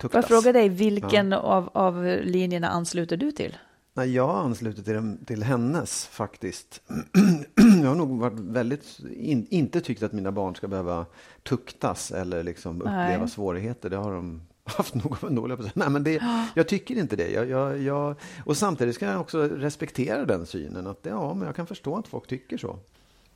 tuktas. 0.00 0.12
jag 0.14 0.24
fråga 0.24 0.52
dig, 0.52 0.68
vilken 0.68 1.32
av, 1.32 1.70
av 1.72 2.04
linjerna 2.22 2.68
ansluter 2.68 3.16
du 3.16 3.32
till? 3.32 3.56
Nej, 3.96 4.14
jag 4.14 4.30
ansluter 4.30 4.82
till, 4.82 4.94
dem- 4.94 5.18
till 5.26 5.42
hennes 5.42 6.06
faktiskt. 6.06 6.82
jag 7.82 7.88
har 7.88 7.94
nog 7.94 8.18
varit 8.18 8.38
väldigt, 8.38 9.00
in, 9.16 9.46
inte 9.50 9.80
tyckt 9.80 10.02
att 10.02 10.12
mina 10.12 10.32
barn 10.32 10.54
ska 10.54 10.68
behöva 10.68 11.06
tuktas 11.42 12.10
eller 12.10 12.42
liksom 12.42 12.80
uppleva 12.82 13.18
Nej. 13.18 13.28
svårigheter. 13.28 13.90
Det 13.90 13.96
har 13.96 14.12
de 14.12 14.42
haft 14.76 14.94
nog 14.94 15.52
av 15.52 15.52
att 15.52 15.58
säga. 15.58 15.72
Nej, 15.74 15.90
men 15.90 16.04
det, 16.04 16.22
jag 16.54 16.68
tycker 16.68 16.96
inte 16.98 17.16
det. 17.16 17.30
Jag, 17.30 17.48
jag, 17.48 17.82
jag, 17.82 18.16
och 18.44 18.56
samtidigt 18.56 18.94
ska 18.94 19.06
jag 19.06 19.20
också 19.20 19.42
respektera 19.42 20.24
den 20.24 20.46
synen. 20.46 20.86
Att 20.86 21.00
ja, 21.02 21.34
men 21.34 21.46
jag 21.46 21.56
kan 21.56 21.66
förstå 21.66 21.96
att 21.96 22.08
folk 22.08 22.26
tycker 22.26 22.58
så. 22.58 22.78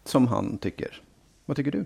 Som 0.04 0.26
han 0.26 0.58
tycker. 0.58 1.02
Vad 1.44 1.56
tycker 1.56 1.70
du? 1.70 1.84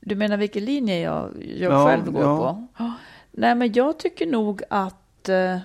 Du 0.00 0.16
menar 0.16 0.36
vilken 0.36 0.64
linje 0.64 1.00
jag, 1.00 1.30
jag 1.58 1.72
Ja, 1.72 1.86
själv 1.86 2.12
går 2.12 2.22
ja. 2.22 2.66
på? 2.76 2.92
Nej, 3.30 3.54
men 3.54 3.72
jag 3.72 3.98
tycker 3.98 4.26
nog 4.26 4.62
att 4.70 5.28
eh, 5.28 5.58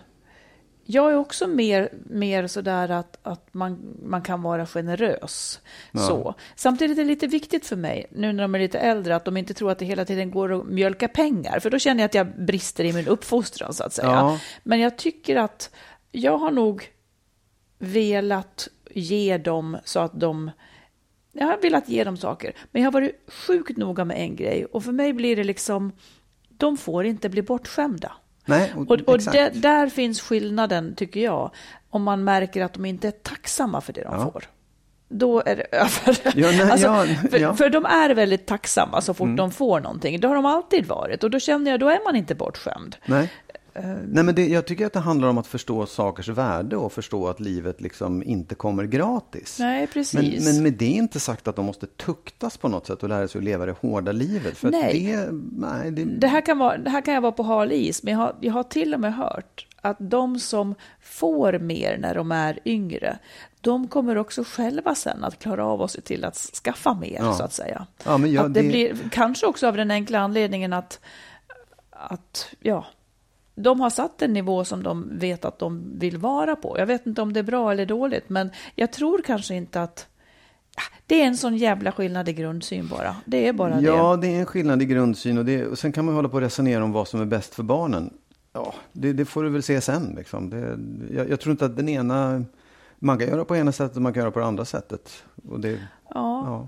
jag 0.86 1.12
är 1.12 1.16
också 1.16 1.48
mer, 1.48 1.90
mer 2.06 2.48
sådär 2.48 2.92
att, 2.92 3.18
att 3.24 3.54
man, 3.54 3.98
man 4.06 4.22
kan 4.22 4.42
vara 4.42 4.66
generös. 4.66 5.60
Så. 5.94 6.36
Samtidigt 6.56 6.98
är 6.98 7.04
det 7.04 7.08
lite 7.08 7.28
viktigt 7.28 7.66
för 7.66 7.76
mig, 7.76 8.06
nu 8.10 8.34
när 8.34 8.44
de 8.44 8.56
är 8.56 8.60
lite 8.60 8.80
äldre, 8.80 9.16
att 9.16 9.26
de 9.26 9.38
inte 9.38 9.54
tror 9.54 9.72
att 9.72 9.80
det 9.80 9.86
hela 9.86 10.06
tiden 10.06 10.32
går 10.32 10.60
att 10.60 10.66
mjölka 10.66 11.08
pengar. 11.08 11.60
För 11.60 11.70
då 11.70 11.80
känner 11.80 12.04
jag 12.04 12.06
att 12.06 12.14
jag 12.14 12.46
brister 12.46 12.84
i 12.84 12.94
min 12.94 13.08
uppfostran, 13.08 13.74
så 13.74 13.84
att 13.84 13.94
säga. 13.94 14.08
Ja. 14.08 14.40
Men 14.64 14.80
jag 14.80 14.98
tycker 14.98 15.36
att 15.36 15.70
jag 16.12 16.38
har 16.38 16.52
nog 16.52 16.90
velat 17.80 18.68
ge 18.90 19.38
dem 19.38 19.78
så 19.84 20.00
att 20.00 20.20
de 20.20 20.52
jag 21.32 21.48
har 21.48 21.58
velat 21.58 21.90
ge 21.90 22.04
dem 22.04 22.18
saker, 22.18 22.54
men 22.72 22.82
jag 22.82 22.88
har 22.88 22.94
varit 22.94 23.24
sjukt 23.28 23.78
noga 23.78 24.06
med 24.06 24.18
en 24.18 24.36
grej 24.36 24.66
och 24.66 24.84
för 24.84 24.92
mig 24.92 25.14
blir 25.14 25.36
det 25.36 25.44
liksom, 25.44 25.92
de 26.50 26.78
får 26.78 27.06
inte 27.06 27.30
bli 27.30 27.42
bortskämda. 27.42 28.12
Nej, 28.46 28.74
Och, 28.76 28.92
och 28.92 29.16
exakt. 29.16 29.38
där, 29.38 29.52
där 29.54 29.88
finns 29.90 30.22
skillnaden, 30.22 30.96
tycker 30.96 31.20
jag, 31.20 31.52
om 31.90 32.04
man 32.04 32.24
märker 32.24 32.64
att 32.64 32.74
de 32.74 32.86
inte 32.86 33.08
är 33.08 33.12
tacksamma 33.12 33.82
för 33.82 33.94
det 33.94 34.02
de 34.04 34.14
Ja. 34.14 34.32
får. 34.32 34.44
Då 35.10 35.44
är 35.46 35.56
det 35.56 35.64
över. 35.72 36.18
Ja, 36.40 36.52
nej, 36.52 36.62
alltså, 36.72 36.88
ja, 36.88 37.06
för, 37.32 37.38
ja. 37.38 37.46
Mm. 37.46 37.58
för 37.58 37.70
de 37.70 37.86
är 37.86 38.10
väldigt 38.10 38.46
tacksamma 38.46 39.02
så 39.02 39.14
fort 39.14 39.38
de 39.38 39.52
får 39.52 39.80
någonting. 39.80 40.20
Det 40.20 40.28
har 40.28 40.36
de 40.36 40.46
alltid 40.46 40.86
varit 40.86 41.24
och 41.24 41.30
då 41.32 41.40
känner 41.40 41.72
jag, 41.72 41.80
då 41.80 41.90
är 41.90 42.04
man 42.06 42.16
inte 42.16 42.36
bortskämd. 42.36 42.96
Nej. 43.06 43.30
Nej, 44.08 44.24
men 44.24 44.36
det, 44.36 44.48
jag 44.48 44.66
tycker 44.66 44.86
att 44.86 44.94
det 44.94 45.00
handlar 45.00 45.28
om 45.28 45.38
att 45.38 45.48
förstå 45.48 45.86
sakers 45.86 46.28
värde 46.30 46.76
och 46.78 46.92
förstå 46.94 47.28
att 47.28 47.40
livet 47.40 47.82
liksom 47.82 48.24
inte 48.24 48.56
kommer 48.56 48.84
gratis. 48.84 49.58
Nej, 49.60 49.80
Men, 49.80 49.88
precis. 49.88 50.46
men 50.46 50.64
med 50.64 50.74
det 50.74 50.86
inte 50.86 51.20
sagt 51.20 51.48
att 51.48 51.56
de 51.56 51.66
måste 51.66 51.88
tuktas 51.88 52.58
på 52.58 52.68
något 52.68 52.88
sätt 52.88 53.04
och 53.04 53.10
lära 53.10 53.28
sig 53.28 53.40
att 53.40 53.46
leva 53.46 53.66
det 53.66 53.76
hårda 53.82 54.12
livet. 54.12 54.58
För 54.58 54.72
Nej. 54.72 55.06
Det, 55.16 55.30
nej, 55.52 55.92
det, 55.92 56.04
Det 56.06 56.28
här, 56.28 56.42
kan 56.42 56.58
vara, 56.58 56.78
det 56.78 56.90
här 56.90 57.02
kan 57.02 57.14
jag 57.14 57.22
vara 57.22 57.32
på 57.32 57.44
hal 57.44 57.72
is, 57.72 58.04
men 58.04 58.12
jag 58.14 58.20
har, 58.20 58.36
jag 58.40 58.54
har 58.54 58.64
till 58.64 58.94
och 58.94 59.00
med 59.00 59.16
hört 59.16 59.68
att 59.82 59.98
de 60.00 60.40
som 60.40 60.76
får 61.02 61.60
mer 61.60 61.98
när 61.98 62.16
de 62.16 62.32
är 62.32 62.60
yngre, 62.66 63.18
de 63.62 63.88
kommer 63.88 64.18
också 64.18 64.44
själva 64.48 64.96
sen 64.96 65.24
att 65.24 65.40
klara 65.40 65.66
av 65.66 65.82
att 65.82 65.92
se 65.92 66.02
till 66.02 66.26
att 66.26 66.36
skaffa 66.36 66.94
mer, 66.94 67.18
Ja. 67.20 67.34
så 67.34 67.44
att 67.44 67.54
säga. 67.54 67.88
Ja, 68.06 68.18
men 68.18 68.32
jag- 68.32 68.46
att 68.46 68.54
det, 68.54 68.62
det- 68.62 68.68
blir, 68.68 68.98
kanske 69.12 69.46
också 69.46 69.68
av 69.68 69.78
den 69.78 69.92
enkla 69.92 70.20
anledningen 70.20 70.74
att, 70.74 71.00
att 71.90 72.48
ja, 72.60 72.86
de 73.56 73.80
har 73.80 73.90
satt 73.90 74.22
en 74.22 74.34
nivå 74.34 74.66
som 74.66 74.84
de 74.84 75.20
vet 75.20 75.46
att 75.46 75.60
de 75.60 76.00
vill 76.00 76.18
vara 76.18 76.56
på. 76.56 76.80
Jag 76.80 76.86
vet 76.86 77.06
inte 77.06 77.22
om 77.22 77.34
det 77.34 77.40
är 77.40 77.44
bra 77.44 77.72
eller 77.72 77.86
dåligt, 77.86 78.30
men 78.30 78.52
jag 78.76 78.94
tror 78.94 79.22
kanske 79.26 79.56
inte 79.56 79.82
att 79.82 80.08
det 81.08 81.22
är 81.22 81.26
en 81.26 81.38
sån 81.38 81.58
jävla 81.58 81.92
skillnad 81.92 82.30
i 82.30 82.34
grundsyn 82.34 82.88
bara. 82.88 83.16
Det 83.26 83.48
är 83.48 83.54
bara 83.54 83.76
det. 83.76 83.82
ja, 83.82 84.16
det 84.16 84.28
är 84.28 84.40
en 84.40 84.46
skillnad 84.46 84.82
i 84.82 84.86
grundsyn 84.86 85.38
och, 85.38 85.46
det, 85.46 85.66
och 85.66 85.80
sen 85.80 85.92
kan 85.92 86.06
man 86.06 86.16
hålla 86.16 86.30
på 86.30 86.36
och 86.36 86.42
resonera 86.42 86.84
om 86.84 86.92
vad 86.92 87.08
som 87.08 87.22
är 87.22 87.26
bäst 87.26 87.56
för 87.56 87.64
barnen. 87.64 88.14
Ja, 88.54 88.74
det, 88.92 89.14
det 89.14 89.26
får 89.26 89.44
du 89.44 89.50
väl 89.50 89.64
se 89.64 89.82
sen. 89.82 90.14
Liksom. 90.18 90.50
Det, 90.50 90.80
jag, 91.16 91.30
jag 91.30 91.40
tror 91.40 91.52
inte 91.52 91.66
att 91.66 91.78
den 91.78 91.90
ena, 91.90 92.46
man 93.00 93.18
kan 93.18 93.28
göra 93.28 93.46
på 93.46 93.56
ena 93.56 93.72
sättet 93.72 93.96
och 93.96 94.02
man 94.02 94.14
kan 94.14 94.22
göra 94.22 94.32
på 94.32 94.40
det 94.40 94.46
andra 94.46 94.66
sättet. 94.66 95.24
Och 95.50 95.60
det, 95.60 95.70
Ja. 95.70 95.80
ja. 96.46 96.68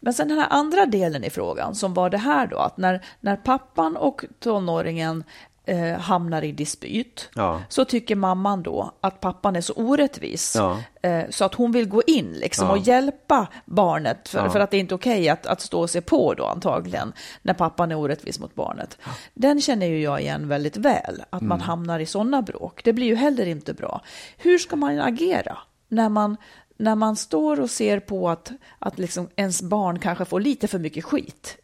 Men 0.00 0.14
sen 0.14 0.28
den 0.28 0.38
här 0.38 0.48
andra 0.50 0.86
delen 0.86 1.24
i 1.24 1.30
frågan 1.30 1.74
som 1.74 1.94
var 1.94 2.10
det 2.10 2.18
här 2.18 2.46
då 2.46 2.58
att 2.58 2.76
när, 2.76 3.04
när 3.20 3.36
pappan 3.36 3.96
och 3.96 4.24
tonåringen 4.38 5.24
eh, 5.66 5.98
hamnar 5.98 6.42
i 6.44 6.52
dispyt 6.52 7.30
Ja. 7.34 7.60
så 7.68 7.84
tycker 7.84 8.16
mamman 8.16 8.62
då 8.62 8.92
att 9.00 9.20
pappan 9.20 9.56
är 9.56 9.60
så 9.60 9.72
orättvis 9.72 10.54
Ja. 10.58 10.78
eh, 11.02 11.24
så 11.30 11.44
att 11.44 11.54
hon 11.54 11.72
vill 11.72 11.88
gå 11.88 12.02
in 12.06 12.32
liksom 12.32 12.66
Ja. 12.66 12.72
och 12.72 12.78
hjälpa 12.78 13.46
barnet 13.64 14.28
för, 14.28 14.48
för 14.48 14.60
att 14.60 14.70
det 14.70 14.76
är 14.76 14.80
inte 14.80 14.94
okej 14.94 15.28
att, 15.28 15.46
att 15.46 15.60
stå 15.60 15.80
och 15.80 15.90
se 15.90 16.00
på 16.00 16.34
då 16.34 16.44
antagligen 16.46 17.12
när 17.42 17.54
pappan 17.54 17.90
är 17.92 17.96
orättvis 17.98 18.38
mot 18.40 18.54
barnet. 18.54 18.98
Den 19.34 19.60
känner 19.60 19.86
ju 19.86 20.00
jag 20.00 20.20
igen 20.20 20.48
väldigt 20.48 20.76
väl, 20.76 21.22
att 21.30 21.42
man 21.42 21.58
Mm. 21.58 21.66
hamnar 21.66 21.98
i 22.00 22.06
sådana 22.06 22.42
bråk. 22.42 22.84
Det 22.84 22.92
blir 22.92 23.06
ju 23.06 23.14
heller 23.14 23.46
inte 23.46 23.74
bra. 23.74 24.00
Hur 24.38 24.58
ska 24.58 24.76
man 24.76 25.00
agera 25.00 25.58
när 25.88 26.08
man 26.08 26.36
när 26.76 26.94
man 26.94 27.16
står 27.16 27.60
och 27.60 27.70
ser 27.70 28.00
på 28.00 28.30
att, 28.30 28.52
att 28.78 28.98
liksom 28.98 29.28
ens 29.36 29.62
barn 29.62 29.98
kanske 29.98 30.24
får 30.24 30.40
lite 30.40 30.68
för 30.68 30.78
mycket 30.78 31.04
skit. 31.04 31.56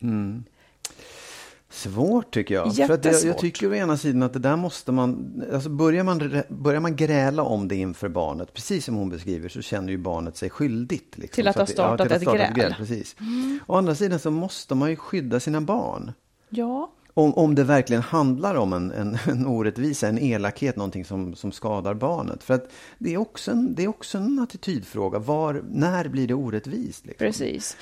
Svårt 1.72 2.34
tycker 2.34 2.54
jag. 2.54 2.76
För 2.76 2.90
att 2.90 3.04
jag, 3.04 3.22
jag 3.24 3.38
tycker 3.38 3.70
å 3.70 3.74
ena 3.74 3.96
sidan 3.96 4.22
att 4.22 4.32
det 4.32 4.38
där 4.38 4.56
måste 4.56 4.92
man, 4.92 5.42
alltså 5.52 5.68
börjar 5.68 6.04
man, 6.04 6.42
börjar 6.48 6.80
man 6.80 6.96
gräla 6.96 7.42
om 7.42 7.68
det 7.68 7.76
inför 7.76 8.08
barnet, 8.08 8.54
precis 8.54 8.84
som 8.84 8.94
hon 8.94 9.08
beskriver, 9.08 9.48
så 9.48 9.62
känner 9.62 9.92
ju 9.92 9.98
barnet 9.98 10.36
sig 10.36 10.50
skyldigt. 10.50 11.18
Liksom. 11.18 11.34
Till 11.34 11.48
att 11.48 11.56
ha 11.56 11.66
startat 11.66 12.08
till 12.08 12.16
att 12.16 12.22
ett 12.22 12.28
starta 12.28 12.52
gräl. 12.52 12.74
precis. 12.78 13.16
Å 13.66 13.76
andra 13.76 13.94
sidan 13.94 14.18
så 14.18 14.30
måste 14.30 14.74
man 14.74 14.90
ju 14.90 14.96
skydda 14.96 15.40
sina 15.40 15.60
barn. 15.60 16.12
Ja, 16.48 16.92
Om, 17.14 17.34
om 17.34 17.54
det 17.54 17.64
verkligen 17.64 18.02
handlar 18.02 18.54
om 18.54 18.72
en, 18.72 18.90
en, 18.90 19.18
en 19.26 19.46
orättvisa, 19.46 20.08
en 20.08 20.18
elakhet, 20.18 20.76
någonting 20.76 21.04
som, 21.04 21.34
som 21.34 21.52
skadar 21.52 21.94
barnet. 21.94 22.42
För 22.42 22.54
att 22.54 22.72
det 22.98 23.14
är 23.14 23.18
också 23.18 23.50
en, 23.50 23.74
det 23.74 23.84
är 23.84 23.88
också 23.88 24.18
en 24.18 24.38
attitydfråga. 24.38 25.18
Var, 25.18 25.62
när 25.70 26.08
blir 26.08 26.28
det 26.28 26.34
orättvist? 26.34 27.06
Liksom? 27.06 27.26
precis. 27.26 27.76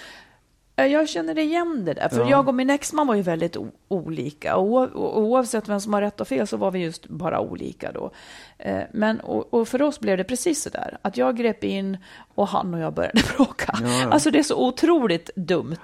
Jag 0.87 1.09
känner 1.09 1.39
igen 1.39 1.85
det 1.85 1.95
där, 1.95 2.09
för 2.09 2.21
Ja. 2.21 2.31
jag 2.31 2.49
och 2.49 2.55
min 2.55 2.71
exman 2.71 3.07
var 3.07 3.15
ju 3.15 3.23
väldigt 3.23 3.57
olika. 3.89 4.57
Och 4.57 5.19
oavsett 5.23 5.69
vem 5.69 5.81
som 5.81 5.93
har 5.93 6.01
rätt 6.01 6.21
och 6.21 6.29
fel 6.29 6.47
så 6.47 6.57
var 6.57 6.71
vi 6.71 6.79
just 6.79 7.09
bara 7.09 7.41
olika 7.41 7.93
då. 7.93 8.11
Eh, 8.59 8.83
Men, 8.93 9.21
och, 9.21 9.55
och 9.55 9.69
för 9.69 9.83
oss 9.83 10.01
blev 10.01 10.17
det 10.19 10.25
precis 10.25 10.63
så 10.63 10.71
där, 10.71 10.99
att 11.03 11.17
jag 11.17 11.37
grep 11.37 11.65
in 11.65 11.99
och 12.35 12.49
han 12.49 12.75
och 12.75 12.81
jag 12.81 12.95
började 12.95 13.21
bråka. 13.37 13.79
Ja, 13.83 13.89
ja. 14.03 14.09
Alltså 14.11 14.31
det 14.31 14.39
är 14.39 14.43
så 14.43 14.67
otroligt 14.69 15.31
dumt. 15.37 15.77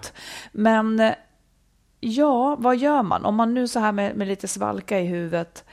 Men 0.53 1.13
ja, 2.01 2.57
vad 2.59 2.77
gör 2.77 3.03
man? 3.03 3.25
Om 3.25 3.35
man 3.35 3.55
nu 3.55 3.69
så 3.69 3.79
här 3.81 3.93
med, 3.93 4.17
med 4.17 4.29
lite 4.29 4.49
svalka 4.49 5.01
i 5.01 5.05
huvudet, 5.07 5.65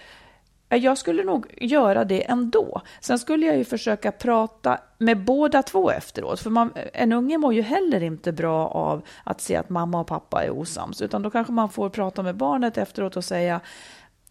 jag 0.77 0.97
skulle 0.97 1.23
nog 1.23 1.45
göra 1.57 2.05
det 2.05 2.29
ändå. 2.29 2.81
Sen 2.99 3.19
skulle 3.19 3.45
jag 3.45 3.57
ju 3.57 3.63
försöka 3.63 4.11
prata 4.11 4.79
med 4.97 5.23
båda 5.23 5.63
två 5.63 5.91
efteråt. 5.91 6.39
För 6.39 6.49
man, 6.49 6.73
en 6.93 7.11
unge 7.11 7.37
mår 7.37 7.53
ju 7.53 7.61
heller 7.61 8.03
inte 8.03 8.31
bra 8.31 8.67
av 8.67 9.01
att 9.23 9.41
se 9.41 9.55
att 9.55 9.69
mamma 9.69 9.99
och 9.99 10.07
pappa 10.07 10.43
är 10.43 10.49
osams. 10.49 11.01
Utan 11.01 11.21
då 11.21 11.29
kanske 11.29 11.53
man 11.53 11.69
får 11.69 11.89
prata 11.89 12.23
med 12.23 12.35
barnet 12.35 12.77
efteråt 12.77 13.17
och 13.17 13.25
säga 13.25 13.61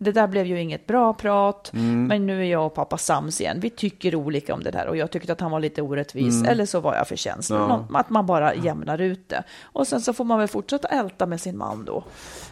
det 0.02 0.12
där 0.12 0.26
blev 0.26 0.46
ju 0.46 0.60
inget 0.60 0.86
bra 0.86 1.12
prat, 1.14 1.70
men 1.72 2.26
nu 2.26 2.40
är 2.40 2.44
jag 2.50 2.66
och 2.66 2.74
pappa 2.74 2.98
sams 2.98 3.40
igen. 3.40 3.60
Vi 3.60 3.70
tycker 3.70 4.14
olika 4.14 4.54
om 4.54 4.62
det 4.62 4.70
där 4.70 4.86
och 4.86 4.96
jag 4.96 5.10
tyckte 5.10 5.32
att 5.32 5.40
han 5.40 5.50
var 5.50 5.60
lite 5.60 5.82
orättvis, 5.82 6.44
eller 6.44 6.66
så 6.66 6.80
var 6.80 6.94
jag 6.96 7.08
för 7.08 7.16
känslig. 7.16 7.56
Ja. 7.56 7.86
Att 7.94 8.10
man 8.10 8.26
bara 8.26 8.54
jämnar 8.54 8.98
ut 9.00 9.28
det. 9.28 9.42
Och 9.62 9.86
sen 9.86 10.00
så 10.00 10.12
får 10.12 10.24
man 10.24 10.38
väl 10.38 10.48
fortsätta 10.48 10.88
älta 10.88 11.26
med 11.26 11.40
sin 11.40 11.56
man 11.58 11.84
då. 11.84 12.04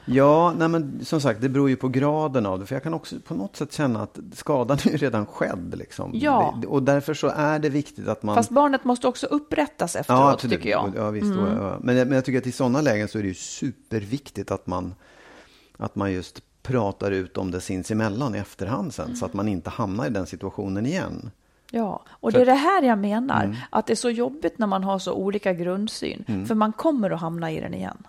Ja, 0.05 0.55
nej 0.59 0.69
men 0.69 1.05
som 1.05 1.21
sagt, 1.21 1.41
det 1.41 1.49
beror 1.49 1.69
ju 1.71 1.77
på 1.77 1.89
graden 1.89 2.47
av 2.47 2.59
det. 2.61 2.67
För 2.67 2.75
jag 2.75 2.83
kan 2.83 2.95
också 2.95 3.17
på 3.21 3.35
något 3.35 3.57
sätt 3.57 3.73
känna 3.73 4.03
att 4.03 4.19
skadan 4.33 4.79
är 4.85 4.91
ju 4.91 4.97
redan 4.97 5.27
skedd. 5.27 5.75
Liksom. 5.79 6.11
Ja. 6.15 6.59
Det, 6.63 6.67
och 6.67 6.83
därför 6.83 7.15
så 7.15 7.29
är 7.37 7.59
det 7.59 7.69
viktigt 7.69 8.09
att 8.09 8.23
man... 8.23 8.35
Fast 8.35 8.51
barnet 8.51 8.85
måste 8.85 9.09
också 9.09 9.27
upprättas 9.27 9.97
efteråt, 9.97 10.21
tycker 10.41 10.71
jag. 10.71 10.93
Ja, 10.97 11.11
visst, 11.11 11.25
Mm. 11.27 11.39
ja, 11.47 11.53
ja. 11.63 11.77
Men, 11.81 11.97
jag- 11.97 12.07
men 12.09 12.15
jag 12.15 12.25
tycker 12.25 12.39
att 12.39 12.47
i 12.47 12.53
sådana 12.53 12.81
lägen 12.81 13.09
så 13.09 13.19
är 13.19 13.23
det 13.23 13.29
ju 13.29 13.35
superviktigt 13.35 14.51
att 14.51 14.67
man, 14.67 14.95
att 15.77 15.95
man 15.97 16.13
just 16.13 16.43
pratar 16.68 17.11
ut 17.11 17.38
om 17.38 17.50
det 17.50 17.61
sinsemellan 17.61 18.35
i 18.35 18.38
efterhand 18.38 18.94
sen. 18.94 19.16
Så 19.16 19.24
att 19.26 19.33
man 19.35 19.48
inte 19.48 19.70
hamnar 19.70 20.07
i 20.07 20.11
den 20.11 20.26
situationen 20.26 20.87
igen. 20.87 21.31
Ja, 21.70 22.02
och 22.09 22.33
För 22.33 22.38
det 22.38 22.42
är 22.42 22.46
det 22.46 22.52
här 22.54 22.83
jag 22.83 22.98
menar, 22.98 23.44
Mm. 23.44 23.57
att 23.70 23.87
det 23.87 23.92
är 23.92 23.96
så 23.96 24.11
jobbigt 24.11 24.59
när 24.59 24.66
man 24.66 24.85
har 24.85 24.98
så 24.98 25.12
olika 25.12 25.52
grundsyn, 25.52 26.44
för 26.48 26.54
man 26.54 26.72
kommer 26.72 27.11
att 27.11 27.20
hamna 27.20 27.52
i 27.52 27.61
den 27.61 27.74
igen. 27.74 28.07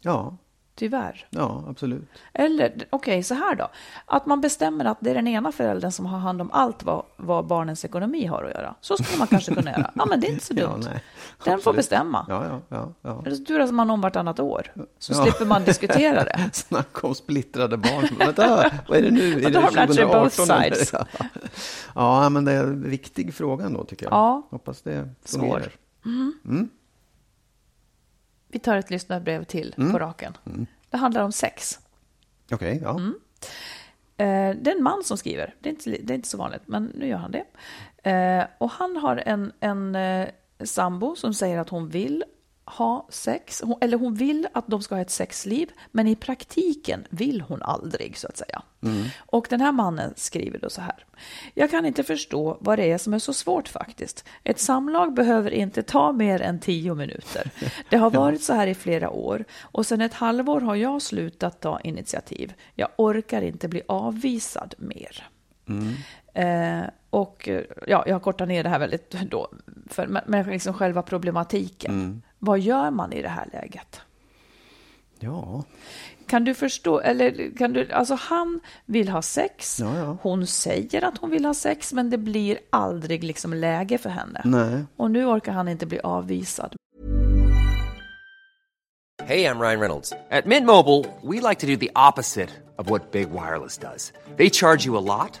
Ja, 0.00 0.36
Tyvärr. 0.78 1.26
ja 1.30 1.64
absolut. 1.68 2.08
Eller, 2.32 2.72
okej, 2.90 3.22
så 3.22 3.34
här 3.34 3.54
då. 3.54 3.68
Att 4.06 4.26
man 4.26 4.40
bestämmer 4.40 4.84
att 4.84 4.98
det 5.00 5.10
är 5.10 5.14
den 5.14 5.28
ena 5.28 5.52
föräldern 5.52 5.90
som 5.92 6.06
har 6.06 6.18
hand 6.18 6.40
om 6.40 6.50
allt 6.52 6.82
vad, 6.82 7.02
vad 7.16 7.46
barnens 7.46 7.84
ekonomi 7.84 8.26
har 8.26 8.44
att 8.44 8.50
göra. 8.50 8.74
Så 8.80 8.96
skulle 8.96 9.18
man 9.18 9.26
kanske 9.26 9.54
kunna 9.54 9.70
göra. 9.70 9.90
Ja, 9.94 10.06
men 10.06 10.20
det 10.20 10.26
är 10.26 10.32
inte 10.32 10.44
så 10.44 10.54
Ja, 10.56 10.66
dumt. 10.66 10.82
nej. 10.84 11.02
Den 11.44 11.60
får 11.60 11.72
bestämma. 11.72 12.26
Ja, 12.28 12.44
ja, 12.46 12.60
ja. 12.68 12.92
ja. 13.02 13.22
Eller 13.26 13.36
så 13.36 13.44
turas 13.44 13.72
man 13.72 13.90
om 13.90 14.00
vartannat 14.00 14.40
år, 14.40 14.72
så 14.98 15.12
Ja. 15.12 15.22
slipper 15.22 15.44
man 15.44 15.64
diskutera 15.64 16.24
det. 16.24 16.40
Snacka 16.52 17.06
om 17.06 17.14
splittrade 17.14 17.76
barn. 17.76 18.08
Vänta, 18.18 18.70
vad 18.88 18.98
är 18.98 19.02
det 19.02 19.10
nu? 19.10 19.42
Är 19.44 19.50
det 19.50 19.58
har 19.60 19.70
de 19.70 19.74
lärt 19.76 19.94
sig 19.94 20.04
both 20.04 20.28
2018 20.36 20.50
eller? 20.62 20.74
sides. 20.76 20.92
Ja. 20.92 21.06
ja, 21.94 22.28
men 22.28 22.44
det 22.44 22.52
är 22.52 22.64
en 22.64 22.90
viktig 22.90 23.34
fråga 23.34 23.64
ändå 23.64 23.84
tycker 23.84 24.06
jag. 24.06 24.12
Ja. 24.12 24.46
Hoppas 24.50 24.82
det 24.82 25.08
Svår. 25.24 25.40
fungerar. 25.40 25.72
Vi 28.48 28.58
tar 28.58 28.76
ett 28.76 28.90
lyssnarbrev 28.90 29.44
till 29.44 29.74
Mm. 29.78 29.92
på 29.92 29.98
raken. 29.98 30.36
Det 30.90 30.96
handlar 30.96 31.22
om 31.22 31.32
sex. 31.32 31.78
Okej, 32.50 32.80
ja. 32.82 32.90
Mm. 32.90 33.14
Eh, 34.16 34.62
det 34.62 34.70
är 34.70 34.76
en 34.76 34.82
man 34.82 35.04
som 35.04 35.16
skriver. 35.18 35.54
Det 35.60 35.68
är 35.68 35.70
inte, 35.70 35.90
det 35.90 36.12
är 36.12 36.14
inte 36.14 36.28
så 36.28 36.38
vanligt, 36.38 36.62
men 36.66 36.84
nu 36.84 37.06
gör 37.06 37.16
han 37.18 37.30
det. 37.32 37.44
Eh, 38.10 38.44
och 38.58 38.70
han 38.70 38.96
har 38.96 39.16
en, 39.16 39.52
en, 39.60 39.94
eh, 39.96 40.28
sambo 40.64 41.16
som 41.16 41.34
säger 41.34 41.58
att 41.58 41.68
hon 41.68 41.88
vill 41.88 42.24
ha 42.66 43.06
sex, 43.10 43.62
hon, 43.64 43.78
eller 43.80 43.98
hon 43.98 44.14
vill 44.14 44.48
att 44.52 44.66
de 44.66 44.82
ska 44.82 44.94
ha 44.94 45.02
ett 45.02 45.10
sexliv, 45.10 45.70
men 45.90 46.08
i 46.08 46.16
praktiken 46.16 47.06
vill 47.10 47.40
hon 47.40 47.62
aldrig, 47.62 48.18
så 48.18 48.28
att 48.28 48.36
säga. 48.36 48.62
Och 49.18 49.46
den 49.50 49.60
här 49.60 49.72
mannen 49.72 50.12
skriver 50.16 50.58
då 50.58 50.70
så 50.70 50.80
här. 50.80 51.04
Jag 51.54 51.70
kan 51.70 51.86
inte 51.86 52.02
förstå 52.02 52.58
vad 52.60 52.78
det 52.78 52.92
är 52.92 52.98
som 52.98 53.14
är 53.14 53.18
så 53.18 53.32
svårt 53.32 53.68
faktiskt. 53.68 54.24
Ett 54.44 54.58
samlag 54.58 55.14
behöver 55.14 55.50
inte 55.50 55.82
ta 55.82 56.12
mer 56.12 56.42
än 56.42 56.58
tio 56.58 56.94
minuter. 56.94 57.50
Det 57.90 57.96
har 57.96 58.10
varit 58.10 58.42
så 58.42 58.52
här 58.52 58.66
i 58.66 58.74
flera 58.74 59.10
år 59.10 59.44
och 59.60 59.86
sedan 59.86 60.00
ett 60.00 60.14
halvår 60.14 60.60
har 60.60 60.74
jag 60.74 61.02
slutat 61.02 61.60
ta 61.60 61.80
initiativ. 61.80 62.54
Jag 62.74 62.88
orkar 62.96 63.42
inte 63.42 63.68
bli 63.68 63.82
avvisad 63.88 64.74
mer. 64.78 65.28
Eh, 66.34 66.82
och 67.10 67.48
ja, 67.86 68.04
jag 68.06 68.22
kortar 68.22 68.46
ner 68.46 68.62
det 68.62 68.68
här 68.68 68.78
väldigt 68.78 69.10
då, 69.10 69.48
för, 69.90 70.06
men, 70.06 70.22
men 70.26 70.46
liksom 70.46 70.74
själva 70.74 71.02
problematiken. 71.02 72.22
Vad 72.46 72.58
gör 72.60 72.90
man 72.90 73.12
i 73.12 73.22
det 73.22 73.28
här 73.28 73.48
läget? 73.52 74.00
Ja, 75.18 75.64
Kan 76.26 76.44
du 76.44 76.54
förstå, 76.54 77.00
eller 77.00 77.56
kan 77.58 77.72
du, 77.72 77.92
alltså 77.92 78.14
han 78.14 78.60
vill 78.86 79.08
ha 79.08 79.22
sex, 79.22 79.80
Ja, 79.80 79.98
ja. 79.98 80.16
hon 80.22 80.46
säger 80.46 81.04
att 81.04 81.18
hon 81.18 81.30
vill 81.30 81.44
ha 81.44 81.54
sex, 81.54 81.92
men 81.92 82.10
det 82.10 82.18
blir 82.18 82.58
aldrig 82.70 83.24
liksom 83.24 83.54
läge 83.54 83.98
för 83.98 84.10
henne. 84.10 84.40
nej. 84.44 84.84
Och 84.96 85.10
nu 85.10 85.26
orkar 85.26 85.52
han 85.52 85.68
inte 85.68 85.86
bli 85.86 86.00
avvisad. 86.00 86.74
Hey, 89.24 89.44
I'm 89.44 89.58
Ryan 89.60 89.80
Reynolds. 89.80 90.12
At 90.30 90.46
Mint 90.46 90.66
Mobile, 90.66 91.04
we 91.22 91.40
like 91.48 91.60
to 91.60 91.66
do 91.66 91.76
the 91.76 91.90
opposite 91.94 92.50
of 92.78 92.90
what 92.90 93.10
Big 93.12 93.28
Wireless 93.30 93.78
does. 93.78 94.12
They 94.36 94.50
charge 94.50 94.86
you 94.86 94.96
a 94.96 95.00
lot, 95.00 95.40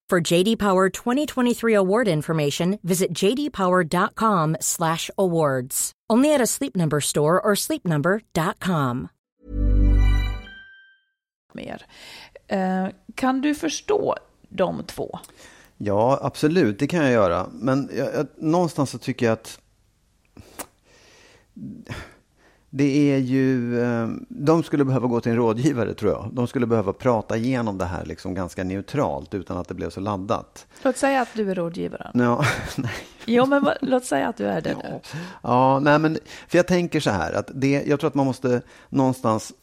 For 0.11 0.33
JD 0.33 0.57
Power 0.57 0.89
2023 0.89 1.77
award 1.77 2.07
information, 2.07 2.79
visit 2.83 3.23
jdpower.com/awards. 3.23 5.91
Only 6.13 6.35
at 6.35 6.41
a 6.41 6.47
Sleep 6.47 6.75
Number 6.75 7.01
store 7.01 7.41
or 7.41 7.55
sleepnumber.com. 7.55 9.07
Mer. 11.53 11.85
Eh, 12.47 12.87
kan 13.15 13.41
du 13.41 13.55
förstå 13.55 14.15
de 14.49 14.83
två? 14.83 15.19
Ja, 15.77 16.19
absolut, 16.21 16.79
det 16.79 16.87
kan 16.87 17.03
jag 17.03 17.11
göra. 17.11 17.47
Men 17.51 17.89
jag, 17.97 18.13
jag, 18.13 18.27
någonstans 18.37 18.89
så 18.89 18.97
tycker 18.97 19.25
jag 19.25 19.33
att 19.33 19.59
det 22.73 23.11
är 23.13 23.17
ju, 23.17 23.81
eh, 23.83 24.09
de 24.29 24.63
skulle 24.63 24.85
behöva 24.85 25.07
gå 25.07 25.19
till 25.21 25.31
en 25.31 25.37
rådgivare 25.37 25.93
tror 25.93 26.11
jag. 26.11 26.29
De 26.33 26.47
skulle 26.47 26.65
behöva 26.67 26.93
prata 26.93 27.37
igenom 27.37 27.77
det 27.77 27.85
här 27.85 28.05
liksom 28.05 28.33
ganska 28.33 28.63
neutralt 28.63 29.33
utan 29.33 29.57
att 29.57 29.67
det 29.67 29.73
blev 29.73 29.89
så 29.89 29.99
laddat. 29.99 30.67
Låt 30.83 30.97
säga 30.97 31.21
att 31.21 31.29
du 31.35 31.51
är 31.51 31.55
rådgivaren. 31.55 32.11
Ja, 32.13 32.43
nej. 32.77 32.91
Jo, 33.25 33.45
men 33.45 33.63
vad- 33.63 33.77
låt 33.81 34.05
säga 34.05 34.27
att 34.27 34.37
du 34.37 34.45
är 34.45 34.61
det 34.61 34.75
nu. 34.83 34.99
Ja, 35.43 35.79
nej 35.79 35.99
men, 35.99 36.17
för 36.47 36.57
jag 36.57 36.67
tänker 36.67 36.99
så 36.99 37.09
här 37.09 37.33
att 37.33 37.51
det, 37.53 37.83
jag 37.87 37.99
tror 37.99 38.07
att 38.07 38.15
man 38.15 38.25
måste 38.25 38.61
någonstans, 38.89 39.53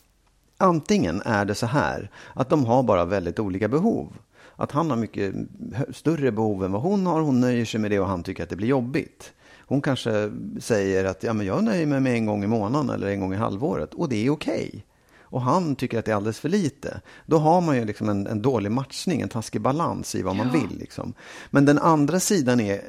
antingen 0.59 1.23
är 1.25 1.45
det 1.45 1.55
så 1.55 1.67
här 1.67 2.11
att 2.35 2.49
de 2.49 2.65
har 2.65 2.83
bara 2.83 3.05
väldigt 3.05 3.39
olika 3.39 3.69
behov. 3.69 4.13
Att 4.57 4.73
han 4.73 4.91
har 4.91 4.97
mycket 4.97 5.35
hö- 5.75 5.93
större 5.93 6.33
behov 6.33 6.65
än 6.65 6.73
vad 6.73 6.83
hon 6.83 7.07
har, 7.07 7.21
hon 7.21 7.41
nöjer 7.41 7.65
sig 7.65 7.81
med 7.81 7.91
det 7.91 8.01
och 8.01 8.09
han 8.09 8.23
tycker 8.23 8.43
att 8.43 8.49
det 8.51 8.57
blir 8.57 8.69
jobbigt. 8.69 9.33
Hon 9.69 9.83
kanske 9.83 10.33
säger 10.61 11.05
att 11.05 11.23
ja, 11.23 11.33
men 11.33 11.47
jag 11.47 11.65
nöjer 11.65 11.87
mig 11.87 12.01
med 12.01 12.15
en 12.15 12.27
gång 12.27 12.45
i 12.45 12.47
månaden 12.47 12.91
eller 12.91 13.07
en 13.07 13.21
gång 13.21 13.35
i 13.35 13.37
halvåret 13.37 13.95
och 13.95 14.09
det 14.09 14.27
är 14.27 14.31
okej. 14.31 14.85
Och 15.31 15.43
han 15.43 15.77
tycker 15.77 15.99
att 15.99 16.05
det 16.05 16.11
är 16.11 16.17
alldeles 16.17 16.41
för 16.41 16.49
lite. 16.49 17.01
Då 17.27 17.39
har 17.39 17.61
man 17.61 17.77
ju 17.77 17.85
liksom 17.85 18.09
en, 18.09 18.27
en 18.27 18.43
dålig 18.43 18.73
matchning, 18.73 19.21
en 19.21 19.29
taskig 19.29 19.61
balans 19.61 20.15
i 20.15 20.23
vad 20.23 20.37
man 20.37 20.53
vill. 20.53 20.79
Liksom. 20.79 21.15
Men 21.51 21.65
den 21.65 21.79
andra 21.79 22.21
sidan 22.21 22.61
är 22.61 22.81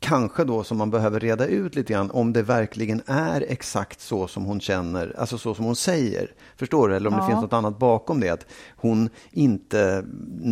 kanske 0.00 0.44
då 0.44 0.64
som 0.64 0.78
man 0.78 0.90
behöver 0.90 1.20
reda 1.20 1.46
ut 1.46 1.74
lite 1.74 1.92
grann 1.92 2.10
om 2.10 2.32
det 2.32 2.42
verkligen 2.42 3.02
är 3.06 3.44
exakt 3.48 4.00
så 4.00 4.26
som 4.28 4.44
hon 4.44 4.60
känner, 4.60 5.14
alltså 5.18 5.38
så 5.38 5.54
som 5.54 5.64
hon 5.64 5.76
säger. 5.76 6.30
Förstår 6.56 6.88
du? 6.88 6.96
Eller 6.96 7.10
om 7.12 7.16
det 7.20 7.26
finns 7.26 7.42
något 7.42 7.52
annat 7.52 7.78
bakom 7.78 8.20
det. 8.20 8.28
Att 8.28 8.46
hon 8.76 9.08
inte, 9.32 10.04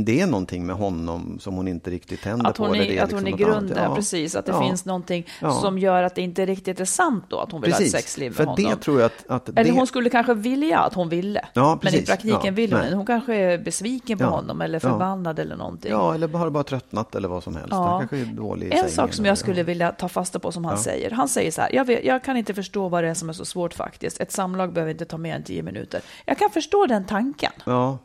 det 0.04 0.20
är 0.20 0.26
någonting 0.26 0.66
med 0.66 0.76
honom 0.76 1.38
som 1.40 1.54
hon 1.54 1.68
inte 1.68 1.90
riktigt 1.90 2.22
tänder 2.22 2.50
Att 2.50 2.56
på. 2.56 2.62
hon, 2.64 2.74
eller 2.74 2.84
det 2.84 2.98
är 2.98 3.04
att 3.04 3.12
hon 3.12 3.26
i 3.26 3.30
liksom 3.30 3.40
något 3.48 3.56
annat. 3.56 3.62
grunden, 3.68 3.84
Ja. 3.90 3.94
precis, 3.96 4.36
att 4.36 4.46
det 4.46 4.52
Ja. 4.52 4.60
finns 4.60 4.84
någonting 4.84 5.26
Ja. 5.40 5.52
som 5.52 5.78
gör 5.78 6.02
att 6.02 6.14
det 6.14 6.22
inte 6.22 6.46
riktigt 6.46 6.80
är 6.80 6.84
sant 6.84 7.24
då 7.28 7.38
att 7.40 7.52
hon 7.52 7.60
vill 7.60 7.72
ha 7.72 7.80
ett 7.80 7.90
sexliv 7.90 8.30
med 8.30 8.36
för 8.36 8.44
honom. 8.44 8.64
det 8.70 8.76
tror 8.76 9.00
jag 9.00 9.06
att, 9.06 9.24
att 9.28 9.48
Eller 9.48 9.64
det, 9.64 9.70
hon 9.70 9.86
skulle 9.86 10.10
kanske 10.10 10.34
vilja 10.34 10.78
att 10.78 10.94
hon 10.94 11.08
ville, 11.08 11.44
Ja, 11.52 11.78
men 11.82 11.88
i 11.92 11.96
precis. 11.96 12.08
praktiken 12.08 12.40
Ja, 12.44 12.50
vill 12.50 12.72
hon 12.72 12.82
inte. 12.84 12.96
Hon 12.96 13.06
kanske 13.06 13.34
är 13.34 13.58
besviken 13.58 14.18
på 14.18 14.24
Ja, 14.24 14.28
honom 14.28 14.60
eller 14.60 14.80
ja. 14.82 14.90
förbannad 14.90 15.38
eller 15.38 15.56
någonting. 15.56 15.90
Ja, 15.92 16.14
eller 16.14 16.28
har 16.28 16.50
bara 16.50 16.64
tröttnat 16.64 17.14
eller 17.14 17.28
vad 17.28 17.42
som 17.42 17.54
helst. 17.56 17.68
Ja. 17.70 17.88
Han 17.88 17.98
kanske 18.08 18.16
är 18.18 18.24
dålig 18.24 18.66
i 18.66 18.70
En 18.70 18.76
sängen 18.78 18.90
sak 18.90 19.12
som 19.12 19.24
eller- 19.24 19.32
jag 19.38 19.44
skulle 19.44 19.62
vilja 19.62 19.92
ta 19.92 20.08
fasta 20.08 20.38
på 20.38 20.52
som 20.52 20.64
han 20.64 20.78
säger. 20.78 21.10
Han 21.10 21.28
säger 21.28 21.50
så 21.50 21.60
här, 21.60 21.74
jag, 21.74 21.84
vet, 21.84 22.04
jag 22.04 22.24
kan 22.24 22.36
inte 22.36 22.54
förstå 22.54 22.88
vad 22.88 23.04
det 23.04 23.08
är 23.10 23.14
som 23.14 23.28
är 23.28 23.32
så 23.32 23.44
svårt 23.44 23.74
faktiskt. 23.74 24.20
Ett 24.20 24.32
samlag 24.32 24.72
behöver 24.72 24.92
inte 24.92 25.04
ta 25.04 25.18
mer 25.18 25.34
än 25.36 25.42
tio 25.42 25.62
minuter. 25.62 26.00
Jag 26.24 26.38
kan 26.38 26.50
förstå 26.50 26.86
den 26.86 27.04
tanken. 27.04 27.52
Ja, 27.64 27.98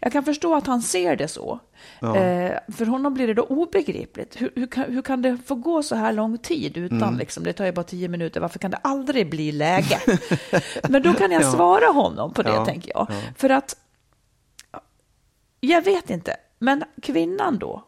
Jag 0.00 0.12
kan 0.12 0.24
förstå 0.24 0.54
att 0.54 0.66
han 0.66 0.82
ser 0.82 1.16
det 1.16 1.28
så. 1.28 1.58
Eh, 2.00 2.52
för 2.76 2.86
honom 2.86 3.14
blir 3.14 3.26
det 3.26 3.34
då 3.34 3.42
obegripligt. 3.42 4.40
Hur, 4.40 4.52
hur, 4.56 4.66
kan, 4.66 4.84
hur 4.84 5.02
kan 5.02 5.22
det 5.22 5.38
få 5.46 5.54
gå 5.54 5.82
så 5.82 5.94
här 5.96 6.12
lång 6.12 6.38
tid 6.38 6.76
utan, 6.76 7.02
Mm. 7.02 7.18
liksom, 7.18 7.44
det 7.44 7.52
tar 7.52 7.64
ju 7.64 7.72
bara 7.72 7.84
tio 7.84 8.08
minuter, 8.08 8.40
varför 8.40 8.58
kan 8.58 8.70
det 8.70 8.76
aldrig 8.82 9.30
bli 9.30 9.52
läge? 9.52 9.98
Men 10.88 11.02
då 11.02 11.12
kan 11.12 11.30
jag 11.30 11.44
svara 11.44 11.86
honom 11.92 12.32
på 12.32 12.42
det, 12.42 12.50
Ja, 12.50 12.64
tänker 12.64 12.90
jag. 12.94 13.06
För 13.36 13.50
att, 13.50 13.76
jag 15.60 15.82
vet 15.84 16.10
inte, 16.10 16.36
men 16.58 16.84
kvinnan 17.02 17.58
då, 17.58 17.84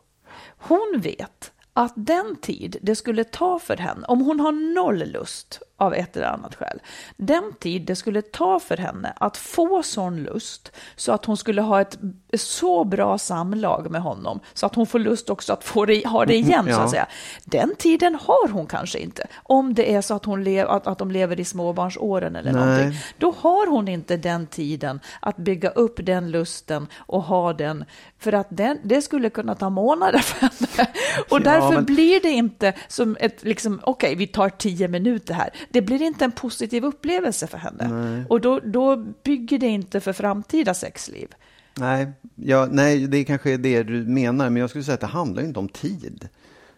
hon 0.59 1.01
vet 1.03 1.53
att 1.75 1.93
den 1.97 2.37
tid 2.37 2.77
det 2.83 2.97
skulle 2.97 3.25
ta 3.25 3.59
för 3.59 3.77
henne, 3.77 4.07
om 4.07 4.21
hon 4.21 4.41
har 4.41 4.75
noll 4.75 4.99
lust 4.99 5.63
av 5.83 5.95
ett 5.95 6.17
eller 6.17 6.27
annat 6.27 6.55
skäl, 6.55 6.81
den 7.17 7.53
tid 7.61 7.83
det 7.83 7.97
skulle 7.97 8.23
ta 8.23 8.61
för 8.61 8.77
henne 8.77 9.13
att 9.17 9.37
få 9.37 9.83
sån 9.83 10.23
lust 10.23 10.73
så 10.97 11.13
att 11.13 11.25
hon 11.25 11.37
skulle 11.37 11.63
ha 11.63 11.81
ett 11.81 11.99
så 12.35 12.85
bra 12.85 13.19
samlag 13.19 13.91
med 13.91 14.03
honom 14.03 14.41
så 14.55 14.67
att 14.67 14.75
hon 14.75 14.87
får 14.87 14.99
lust 14.99 15.31
också 15.31 15.53
att 15.53 15.65
få 15.65 15.85
det, 15.87 16.07
ha 16.09 16.25
det 16.25 16.35
igen 16.35 16.65
så 16.65 16.71
Ja. 16.71 16.81
att 16.81 16.91
säga. 16.91 17.07
Den 17.45 17.75
tiden 17.79 18.15
har 18.15 18.49
hon 18.49 18.67
kanske 18.67 18.99
inte. 18.99 19.27
Om 19.43 19.75
det 19.75 19.95
är 19.95 20.01
så 20.03 20.15
att, 20.15 20.25
hon 20.25 20.45
lev, 20.45 20.69
att, 20.69 20.87
att 20.87 20.99
de 20.99 21.11
lever 21.11 21.41
i 21.41 21.45
småbarnsåren 21.45 22.37
eller 22.37 22.53
Nej. 22.53 22.61
någonting. 22.67 22.99
Då 23.19 23.35
har 23.39 23.67
hon 23.71 23.89
inte 23.89 24.17
den 24.17 24.47
tiden 24.47 25.01
att 25.21 25.37
bygga 25.37 25.69
upp 25.71 25.95
den 26.07 26.31
lusten 26.31 26.87
och 26.97 27.23
ha 27.23 27.53
den. 27.53 27.85
För 28.19 28.33
att 28.33 28.47
den, 28.51 28.79
det 28.83 29.03
skulle 29.03 29.31
kunna 29.31 29.55
ta 29.55 29.71
månader 29.71 30.19
för 30.19 30.41
henne. 30.41 30.91
Och 31.31 31.39
Ja, 31.39 31.45
därför 31.45 31.73
men- 31.75 31.85
blir 31.85 32.21
det 32.23 32.31
inte 32.31 32.73
som 32.89 33.17
ett, 33.21 33.43
liksom, 33.45 33.81
okej, 33.83 34.15
vi 34.15 34.27
tar 34.27 34.49
tio 34.49 34.89
minuter 34.89 35.35
här. 35.35 35.51
Det 35.73 35.83
blir 35.83 36.03
inte 36.03 36.25
en 36.25 36.33
positiv 36.33 36.85
upplevelse 36.85 37.47
för 37.47 37.59
henne. 37.59 38.25
Och 38.29 38.41
då, 38.41 38.61
då 38.65 38.97
bygger 38.97 39.59
det 39.59 39.67
inte 39.67 40.01
för 40.01 40.13
framtida 40.13 40.75
sexliv. 40.75 41.29
Nej, 41.75 42.13
ja, 42.35 42.69
nej, 42.71 43.07
det 43.07 43.25
kanske 43.25 43.53
är 43.53 43.59
det 43.59 43.83
du 43.83 44.05
menar, 44.05 44.51
men 44.51 44.61
jag 44.61 44.71
skulle 44.71 44.85
säga 44.85 44.95
att 44.95 45.01
det 45.01 45.07
handlar 45.07 45.43
inte 45.43 45.59
om 45.59 45.69
tid. 45.69 46.29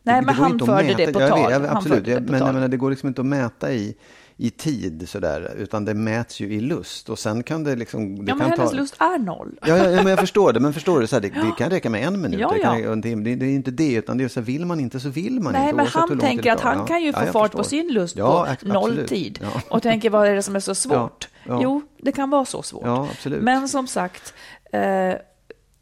Nej, 0.02 0.22
men 0.22 0.36
går 0.36 0.42
han 0.42 0.58
förde 0.58 0.94
det 0.94 1.12
på 1.12 1.20
jag 1.20 1.30
tal. 1.30 1.50
vet, 1.50 1.68
Han 1.68 1.76
absolut, 1.76 2.04
det 2.04 2.10
jag, 2.10 2.30
men 2.30 2.40
jag 2.40 2.54
menar, 2.54 2.68
det 2.68 2.76
går 2.76 2.90
liksom 2.90 3.08
inte 3.08 3.20
att 3.20 3.26
mäta 3.26 3.72
i, 3.72 3.96
i 4.36 4.50
tid 4.50 5.08
sådär, 5.08 5.54
utan 5.58 5.84
det 5.84 5.94
mäts 5.94 6.40
ju 6.40 6.54
i 6.54 6.60
lust. 6.60 7.08
Och 7.08 7.18
sen 7.18 7.42
kan 7.42 7.64
det 7.64 7.76
liksom... 7.76 8.24
Det 8.24 8.30
Ja, 8.30 8.34
men 8.34 8.50
kan 8.50 8.58
hennes 8.58 8.70
ta... 8.70 8.76
lust 8.76 8.94
är 8.98 9.18
noll. 9.18 9.58
Ja, 9.60 9.76
ja, 9.78 9.90
ja, 9.90 9.96
men 9.96 10.06
jag 10.06 10.18
förstår 10.18 10.52
det. 10.52 10.60
Men 10.60 10.72
förstår 10.72 11.00
du, 11.00 11.06
så 11.06 11.16
här, 11.16 11.20
det, 11.20 11.28
det 11.28 11.52
kan 11.58 11.70
räcka 11.70 11.90
med 11.90 12.06
en 12.06 12.20
minut. 12.20 12.40
Ja, 12.40 12.52
det, 12.54 12.58
kan, 12.58 12.82
ja. 12.82 12.94
det, 12.94 13.14
det, 13.14 13.46
är 13.46 13.50
inte 13.50 13.70
det, 13.70 13.94
utan 13.94 14.18
det 14.18 14.24
är 14.24 14.28
så 14.28 14.40
här, 14.40 14.44
vill 14.44 14.66
man 14.66 14.80
inte 14.80 15.00
så 15.00 15.08
vill 15.08 15.40
man 15.40 15.52
Nej, 15.52 15.62
inte. 15.62 15.74
men 15.76 15.84
oavsett 15.84 16.02
hur 16.02 16.08
han 16.08 16.18
tänker 16.18 16.42
tid 16.42 16.52
att 16.52 16.60
han 16.60 16.78
Ja, 16.78 16.86
kan 16.86 17.02
ju 17.02 17.06
ja, 17.10 17.26
få 17.26 17.32
fart 17.32 17.52
på 17.52 17.64
sin 17.64 17.92
lust 17.92 18.16
Ja, 18.16 18.56
på 18.62 18.68
nolltid. 18.68 19.38
Ja. 19.42 19.60
Och 19.68 19.82
tänker, 19.82 20.10
vad 20.10 20.28
är 20.28 20.34
det 20.34 20.42
som 20.42 20.56
är 20.56 20.60
så 20.60 20.74
svårt? 20.74 21.28
Ja, 21.44 21.52
ja. 21.52 21.60
Jo, 21.62 21.82
det 22.02 22.12
kan 22.12 22.30
vara 22.30 22.44
så 22.44 22.62
svårt. 22.62 22.82
Ja, 22.84 23.08
absolut. 23.10 23.42
Men 23.42 23.68
som 23.68 23.86
sagt, 23.86 24.34
eh, 24.72 24.80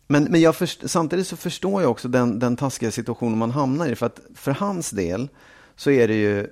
Men, 0.07 0.25
men 0.25 0.41
jag 0.41 0.57
först, 0.57 0.91
samtidigt 0.91 1.27
så 1.27 1.37
förstår 1.37 1.83
jag 1.83 1.91
också 1.91 2.09
den, 2.09 2.39
den 2.39 2.57
taskiga 2.57 2.91
situationen 2.91 3.39
man 3.39 3.51
hamnar 3.51 3.87
i. 3.87 3.95
För 3.95 4.07
att 4.07 4.21
för 4.35 4.51
hans 4.51 4.91
del 4.91 5.29
så 5.77 5.91
är 5.91 6.09
det 6.09 6.15
ju, 6.15 6.47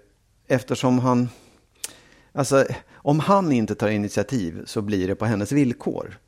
eftersom 0.48 0.98
han... 0.98 1.28
Alltså, 2.32 2.64
om 2.92 3.20
han 3.20 3.52
inte 3.52 3.74
tar 3.74 3.88
initiativ 3.88 4.62
så 4.66 4.82
blir 4.82 5.08
det 5.08 5.14
på 5.14 5.24
hennes 5.24 5.52
villkor. 5.52 6.18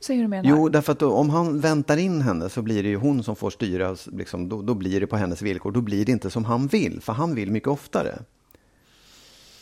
säg 0.00 0.16
hur 0.16 0.22
du 0.22 0.28
menar. 0.28 0.50
Jo, 0.50 0.68
därför 0.68 0.92
att 0.92 0.98
då, 0.98 1.12
om 1.12 1.30
han 1.30 1.60
väntar 1.60 1.96
in 1.96 2.20
henne 2.22 2.48
så 2.48 2.62
blir 2.62 2.82
det 2.82 2.88
ju 2.88 2.96
hon 2.96 3.22
som 3.22 3.36
får 3.36 3.50
styra. 3.50 3.96
Liksom, 4.12 4.48
då, 4.48 4.62
då 4.62 4.74
blir 4.74 5.00
det 5.00 5.06
på 5.06 5.16
hennes 5.16 5.42
villkor. 5.42 5.72
Då 5.72 5.80
blir 5.80 6.04
det 6.04 6.12
inte 6.12 6.30
som 6.30 6.44
han 6.44 6.66
vill, 6.66 7.00
för 7.00 7.12
han 7.12 7.34
vill 7.34 7.50
mycket 7.50 7.68
oftare. 7.68 8.18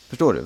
Förstår 0.08 0.32
du? 0.34 0.44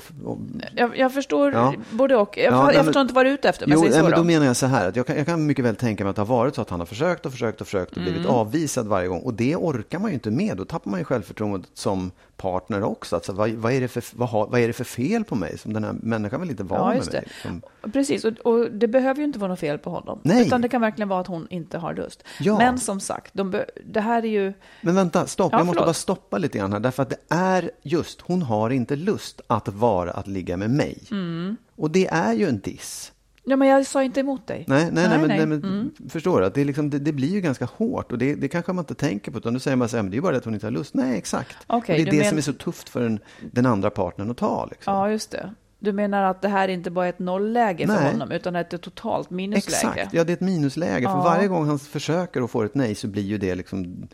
Jag, 0.77 0.99
jag 0.99 1.15
förstår 1.15 1.53
Ja. 1.53 1.75
både 1.91 2.17
och. 2.17 2.39
Jag, 2.39 2.53
Ja, 2.53 2.67
jag 2.67 2.77
men- 2.77 2.85
förstår 2.85 3.03
inte 3.03 3.15
vad 3.15 3.27
du 3.27 3.31
är 3.31 3.35
ute 3.35 3.49
efter, 3.49 3.67
men 3.67 3.79
Jo, 3.79 3.91
så 3.93 4.03
men 4.03 4.11
då. 4.11 4.17
då 4.17 4.25
menar 4.25 4.47
jag 4.47 4.57
så 4.57 4.67
här, 4.67 4.89
att 4.89 4.97
jag 4.97 5.07
kan, 5.07 5.17
jag 5.17 5.27
kan 5.27 5.47
mycket 5.47 5.65
väl 5.65 5.77
tänka 5.77 6.05
mig 6.05 6.11
att 6.11 6.17
det 6.17 6.23
har 6.23 6.27
varit 6.37 6.55
så 6.55 6.63
att 6.63 6.71
han 6.71 6.81
har 6.81 6.87
försökt 6.87 7.27
och 7.27 7.33
försökt 7.33 7.61
och 7.61 7.67
försökt 7.67 7.97
och 7.97 8.03
blivit 8.03 8.21
Mm. 8.21 8.31
avvisad 8.31 8.87
varje 8.87 9.09
gång. 9.09 9.21
Och 9.21 9.35
det 9.35 9.57
orkar 9.57 9.99
man 9.99 10.11
ju 10.11 10.15
inte 10.15 10.31
med. 10.31 10.57
Då 10.57 10.65
tappar 10.65 10.91
man 10.91 11.01
ju 11.01 11.05
självförtroendet 11.05 11.71
som 11.75 12.11
partner 12.41 12.83
också. 12.83 13.17
Alltså, 13.17 13.33
vad, 13.33 13.51
vad, 13.51 13.73
är 13.73 13.81
det 13.81 13.89
för, 13.89 14.05
vad, 14.13 14.29
har, 14.29 14.47
vad 14.47 14.61
är 14.61 14.67
det 14.67 14.73
för 14.73 14.85
fel 14.85 15.25
på 15.25 15.35
mig? 15.35 15.59
Som 15.59 15.73
den 15.73 15.85
här 15.85 15.93
människan 16.03 16.41
vill 16.41 16.51
inte 16.51 16.63
vara 16.63 16.81
Ja, 16.81 16.87
med 16.89 16.97
mig. 16.97 17.09
det. 17.11 17.21
Liksom. 17.21 17.63
Precis, 17.93 18.25
och, 18.25 18.33
och 18.33 18.71
det 18.71 18.89
behöver 18.89 19.19
ju 19.19 19.25
inte 19.25 19.39
vara 19.39 19.51
något 19.51 19.59
fel 19.59 19.79
på 19.79 19.91
honom. 19.91 20.21
Nej. 20.23 20.47
Utan 20.47 20.61
det 20.61 20.69
kan 20.69 20.81
verkligen 20.81 21.09
vara 21.09 21.21
att 21.21 21.27
hon 21.27 21.47
inte 21.51 21.79
har 21.79 21.95
lust. 21.95 22.25
Ja. 22.41 22.59
Men 22.59 22.79
som 22.79 23.01
sagt, 23.01 23.35
de 23.35 23.63
det 23.87 24.01
här 24.01 24.25
är 24.25 24.29
ju... 24.29 24.53
Men 24.81 24.95
vänta, 24.95 25.27
stopp. 25.27 25.53
Ja, 25.53 25.59
jag 25.59 25.67
måste 25.67 25.83
bara 25.83 25.95
stoppa 25.95 26.39
lite 26.39 26.59
grann 26.59 26.73
här. 26.73 26.81
Därför 26.81 27.03
att 27.03 27.11
det 27.11 27.35
är 27.35 27.71
just, 27.83 28.21
hon 28.21 28.43
har 28.43 28.71
inte 28.71 28.97
lust 28.97 29.41
att 29.47 29.69
vara, 29.69 30.11
att 30.11 30.27
ligga 30.27 30.57
med 30.57 30.71
mig. 30.71 30.99
Mm. 31.11 31.57
Och 31.77 31.91
det 31.91 32.07
är 32.07 32.33
ju 32.33 32.49
en 32.49 32.61
diss. 32.61 33.13
Ja, 33.45 33.57
men 33.57 33.69
jag 33.69 33.87
sa 33.87 34.03
inte 34.03 34.21
emot 34.21 34.47
dig. 34.47 34.65
Nej, 34.69 34.89
nej, 34.93 35.09
nej, 35.09 35.19
men, 35.19 35.29
nej, 35.29 35.47
men 35.47 35.65
Mm. 35.65 35.91
förstår 36.09 36.41
du? 36.41 36.47
Att 36.47 36.55
det, 36.55 36.61
är 36.61 36.65
liksom, 36.65 36.91
det, 36.91 36.99
det 36.99 37.13
blir 37.13 37.29
ju 37.29 37.41
ganska 37.41 37.65
hårt 37.65 38.13
och 38.13 38.19
det, 38.19 38.35
det 38.35 38.49
kanske 38.49 38.73
man 38.73 38.83
inte 38.83 38.95
tänker 38.95 39.33
på. 39.33 39.39
Utan 39.39 39.55
då 39.55 39.61
säger 39.61 39.77
man 39.77 39.89
så 39.89 39.97
här, 39.97 40.03
det 40.05 40.09
är 40.11 40.15
ju 40.15 40.21
bara 40.21 40.33
det 40.33 40.39
att 40.39 40.45
hon 40.45 40.55
inte 40.55 40.67
har 40.67 40.71
lust. 40.71 40.95
Nej, 40.95 41.19
exakt. 41.19 41.57
Okej, 41.67 41.93
och 41.93 42.05
det 42.05 42.05
du 42.05 42.09
är 42.11 42.13
det 42.13 42.19
men- 42.19 42.29
som 42.29 42.39
är 42.39 42.43
så 42.43 42.53
tufft 42.53 42.89
för 42.89 43.01
den, 43.03 43.19
den 43.53 43.67
andra 43.67 43.91
partnern 43.91 44.31
att 44.31 44.37
ta. 44.37 44.67
Liksom. 44.71 44.95
Ja, 44.95 45.11
just 45.11 45.31
det. 45.31 45.55
Du 45.79 45.93
menar 45.93 46.23
att 46.23 46.43
det 46.43 46.49
här 46.49 46.69
inte 46.69 46.91
bara 46.91 47.07
är 47.07 47.11
ett 47.11 47.19
nollläge 47.19 47.87
för 47.87 47.95
Nej. 47.95 48.13
honom, 48.13 48.31
utan 48.31 48.57
ett 48.57 48.83
totalt 48.83 49.31
minusläge? 49.31 49.93
Exakt, 49.93 50.15
ja 50.15 50.25
det 50.25 50.33
är 50.33 50.35
ett 50.35 50.41
minusläge. 50.41 51.01
Ja. 51.03 51.11
För 51.17 51.31
varje 51.31 51.49
gång 51.49 51.67
han 51.67 51.79
försöker 51.79 52.43
och 52.43 52.51
får 52.51 52.65
ett 52.65 52.75
nej 52.75 52.95
så 52.95 53.09
blir 53.09 53.23
ju 53.23 53.39
det 53.39 53.55
liksom 53.55 54.09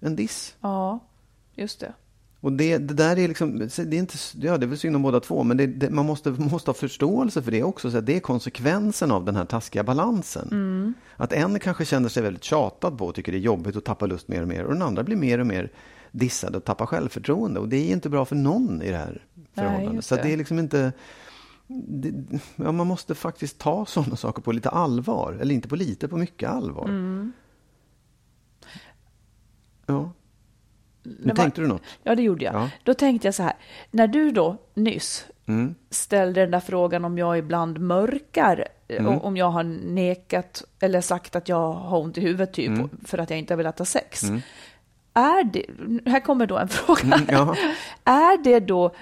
en 0.00 0.16
diss. 0.16 0.54
Ja, 0.60 1.00
just 1.54 1.80
det. 1.80 1.92
Och 2.42 2.52
det, 2.52 2.78
det 2.78 2.94
där 2.94 3.18
är 3.18 3.28
liksom, 3.28 3.58
det 3.58 3.78
är 3.78 3.94
inte, 3.94 4.16
ja 4.34 4.58
det 4.58 4.66
är 4.66 4.68
väl 4.68 4.78
synd 4.78 4.96
om 4.96 5.02
båda 5.02 5.20
två, 5.20 5.42
men 5.42 5.56
det, 5.56 5.66
det, 5.66 5.90
man 5.90 6.06
måste, 6.06 6.30
måste 6.30 6.70
ha 6.70 6.74
förståelse 6.74 7.42
för 7.42 7.50
det 7.50 7.62
också. 7.62 7.90
Så 7.90 7.98
att 7.98 8.06
det 8.06 8.16
är 8.16 8.20
konsekvensen 8.20 9.10
av 9.10 9.24
den 9.24 9.36
här 9.36 9.44
taskiga 9.44 9.84
balansen. 9.84 10.48
Mm. 10.50 10.94
Att 11.16 11.32
en 11.32 11.58
kanske 11.58 11.84
känner 11.84 12.08
sig 12.08 12.22
väldigt 12.22 12.44
tjatad 12.44 12.98
på 12.98 13.06
och 13.06 13.14
tycker 13.14 13.32
det 13.32 13.38
är 13.38 13.40
jobbigt 13.40 13.76
att 13.76 13.84
tappa 13.84 14.06
lust 14.06 14.28
mer 14.28 14.42
och 14.42 14.48
mer. 14.48 14.64
Och 14.64 14.72
den 14.72 14.82
andra 14.82 15.02
blir 15.02 15.16
mer 15.16 15.38
och 15.38 15.46
mer 15.46 15.72
dissad 16.10 16.56
och 16.56 16.64
tappar 16.64 16.86
självförtroende. 16.86 17.60
Och 17.60 17.68
det 17.68 17.76
är 17.76 17.92
inte 17.92 18.10
bra 18.10 18.24
för 18.24 18.36
någon 18.36 18.82
i 18.82 18.90
det 18.90 18.96
här 18.96 19.24
förhållandet. 19.54 19.94
just 19.94 20.08
Så 20.08 20.16
det 20.16 20.32
är 20.32 20.36
liksom 20.36 20.58
inte... 20.58 20.92
Det, 21.66 22.40
ja, 22.56 22.72
man 22.72 22.86
måste 22.86 23.14
faktiskt 23.14 23.58
ta 23.58 23.86
sådana 23.86 24.16
saker 24.16 24.42
på 24.42 24.52
lite 24.52 24.70
allvar. 24.70 25.38
Eller 25.40 25.54
inte 25.54 25.68
på 25.68 25.76
lite, 25.76 26.08
på 26.08 26.16
mycket 26.16 26.50
allvar. 26.50 26.88
Mm. 26.88 27.32
Ja. 29.86 30.12
Nu 31.02 31.34
tänkte 31.34 31.60
du 31.60 31.66
något? 31.66 31.82
Ja, 32.02 32.14
det 32.14 32.22
gjorde 32.22 32.44
jag. 32.44 32.54
Ja. 32.54 32.70
Då 32.82 32.94
tänkte 32.94 33.26
jag 33.28 33.34
så 33.34 33.42
här, 33.42 33.52
när 33.90 34.06
du 34.06 34.30
då 34.30 34.56
nyss 34.74 35.26
Mm. 35.46 35.74
ställde 35.90 36.40
den 36.40 36.50
där 36.50 36.60
frågan 36.60 37.04
om 37.04 37.18
jag 37.18 37.38
ibland 37.38 37.78
mörkar, 37.80 38.68
eh, 38.88 38.96
Mm. 38.96 39.18
om 39.18 39.36
jag 39.36 39.50
har 39.50 39.62
nekat 39.92 40.64
eller 40.80 41.00
sagt 41.00 41.36
att 41.36 41.48
jag 41.48 41.72
har 41.72 41.98
ont 42.00 42.18
i 42.18 42.20
huvudet 42.20 42.52
typ, 42.52 42.68
Mm. 42.68 42.88
för 43.04 43.18
att 43.18 43.30
jag 43.30 43.38
inte 43.38 43.52
har 43.54 43.56
velat 43.56 43.78
ha 43.78 43.86
sex. 43.86 44.22
Är 45.14 45.44
det, 45.44 45.66
här 46.10 46.20
kommer 46.20 46.46
då 46.46 46.58
en 46.58 46.68
fråga. 46.78 47.02
Mm, 47.02 47.20
ja. 47.28 47.56
Är 48.04 48.44
det 48.44 48.60
då, 48.60 48.94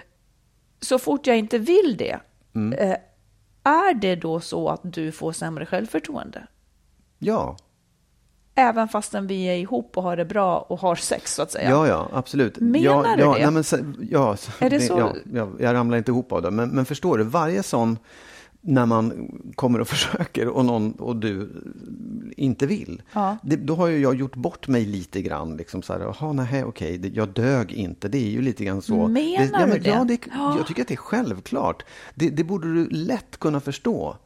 så 0.81 0.99
fort 0.99 1.27
jag 1.27 1.39
inte 1.39 1.59
vill 1.59 1.97
det, 1.99 2.19
Mm. 2.55 2.79
eh, 2.79 2.97
är 3.65 3.95
det 3.95 4.17
då 4.17 4.41
så 4.41 4.69
att 4.69 4.81
du 4.83 5.13
får 5.13 5.33
sämre 5.33 5.67
självförtroende? 5.67 6.47
Ja. 7.19 7.57
Även 8.61 8.89
fastän 8.89 9.27
vi 9.27 9.45
är 9.45 9.55
ihop 9.57 9.97
och 9.97 10.03
har 10.03 10.17
det 10.17 10.25
bra 10.25 10.59
och 10.59 10.81
har 10.81 10.95
sex 10.95 11.35
så 11.35 11.43
att 11.43 11.51
säga? 11.51 11.71
Ja, 11.71 11.87
ja, 11.89 12.09
absolut. 12.13 12.61
Menar 12.61 12.85
ja, 12.85 13.17
du 13.17 13.23
ja, 13.23 13.35
det? 13.35 13.51
Nej, 13.51 13.65
men, 13.73 13.95
ja, 14.11 14.37
Är 14.59 14.71
det 14.71 14.81
så? 14.81 14.99
Ja, 14.99 15.15
ja, 15.33 15.49
jag 15.59 15.75
ramlar 15.75 15.99
inte 15.99 16.11
ihop 16.11 16.33
av 16.33 16.43
det. 16.43 16.51
Men, 16.51 16.69
men 16.71 16.85
förstår 16.85 17.19
du, 17.19 17.25
varje 17.25 17.63
sån, 17.63 17.99
när 18.61 18.87
man 18.87 19.31
kommer 19.55 19.81
och 19.81 19.89
försöker 19.95 20.49
och, 20.49 20.65
någon, 20.65 20.93
och 20.93 21.17
du 21.17 21.51
inte 22.37 22.67
vill, 22.67 23.03
Ja. 23.13 23.37
det, 23.43 23.57
då 23.57 23.75
har 23.75 23.87
ju 23.87 23.99
jag 23.99 24.15
gjort 24.15 24.37
bort 24.37 24.69
mig 24.69 24.85
lite 24.85 25.23
grann. 25.23 25.57
Liksom 25.57 25.83
så 25.83 25.93
här, 25.93 26.01
Jaha, 26.01 26.33
nej, 26.33 26.65
okej, 26.65 26.99
det, 26.99 27.09
jag 27.09 27.29
dög 27.29 27.73
inte. 27.73 28.09
Det 28.09 28.19
är 28.19 28.31
ju 28.31 28.43
lite 28.43 28.65
grann 28.65 28.83
så. 28.83 29.09
Menar 29.09 29.13
det, 29.13 29.51
ja, 29.53 29.59
du 29.59 29.67
men, 29.67 29.83
det? 29.83 29.89
Ja, 29.89 30.05
det, 30.05 30.19
Ja. 30.33 30.55
jag 30.59 30.67
tycker 30.67 30.83
att 30.83 30.89
det 30.89 30.95
är 30.95 30.97
självklart. 30.97 31.85
Det, 32.15 32.31
det 32.31 32.45
borde 32.45 32.75
du 32.75 32.89
lätt 32.89 33.37
kunna 33.37 33.61
förstå. 33.61 34.17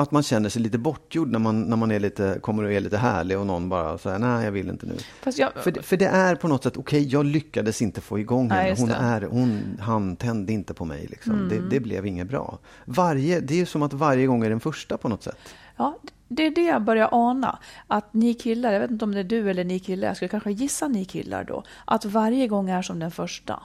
Att 0.00 0.10
man 0.10 0.22
känner 0.22 0.48
sig 0.48 0.62
lite 0.62 0.78
bortgjord 0.78 1.30
när 1.30 1.38
man, 1.38 1.62
när 1.62 1.76
man 1.76 1.90
är 1.90 2.00
lite, 2.00 2.38
kommer 2.42 2.64
och 2.64 2.72
är 2.72 2.80
lite 2.80 2.98
härlig 2.98 3.38
och 3.38 3.46
någon 3.46 3.68
bara 3.68 3.98
säger 3.98 4.18
nej, 4.18 4.44
jag 4.44 4.52
vill 4.52 4.68
inte 4.68 4.86
nu. 4.86 4.96
Jag, 5.36 5.52
För, 5.54 5.82
för 5.82 5.96
det 5.96 6.06
är 6.06 6.34
på 6.34 6.48
något 6.48 6.62
sätt, 6.62 6.76
okej, 6.76 7.08
jag 7.08 7.26
lyckades 7.26 7.82
inte 7.82 8.00
få 8.00 8.18
igång 8.18 8.48
Nej, 8.48 8.56
henne. 8.56 8.68
just 8.68 8.80
Hon. 8.80 8.90
Mm. 8.90 9.04
är, 9.04 9.22
hon, 9.22 9.78
han 9.80 10.16
tände 10.16 10.52
inte 10.52 10.74
på 10.74 10.84
mig. 10.84 11.06
Liksom. 11.10 11.48
Det, 11.48 11.60
det 11.70 11.80
blev 11.80 12.06
inget 12.06 12.28
bra. 12.28 12.58
Varje, 12.84 13.40
det 13.40 13.60
är 13.60 13.64
som 13.64 13.82
att 13.82 13.92
varje 13.92 14.26
gång 14.26 14.44
är 14.44 14.50
den 14.50 14.60
första 14.60 14.96
på 14.98 15.08
något 15.08 15.22
sätt. 15.22 15.38
Ja, 15.76 15.98
det 16.28 16.46
är 16.46 16.50
det 16.50 16.64
jag 16.64 16.82
börjar 16.82 17.08
ana. 17.12 17.58
Att 17.86 18.14
ni 18.14 18.34
killar, 18.34 18.72
jag 18.72 18.80
vet 18.80 18.90
inte 18.90 19.04
om 19.04 19.12
det 19.14 19.20
är 19.20 19.24
du 19.24 19.50
eller 19.50 19.64
ni 19.64 19.78
killar, 19.78 20.08
jag 20.08 20.16
skulle 20.16 20.28
kanske 20.28 20.50
gissa 20.52 20.88
ni 20.88 21.04
killar 21.04 21.44
då, 21.44 21.62
att 21.84 22.04
varje 22.04 22.48
gång 22.48 22.70
är 22.70 22.82
som 22.82 22.98
den 22.98 23.10
första. 23.10 23.62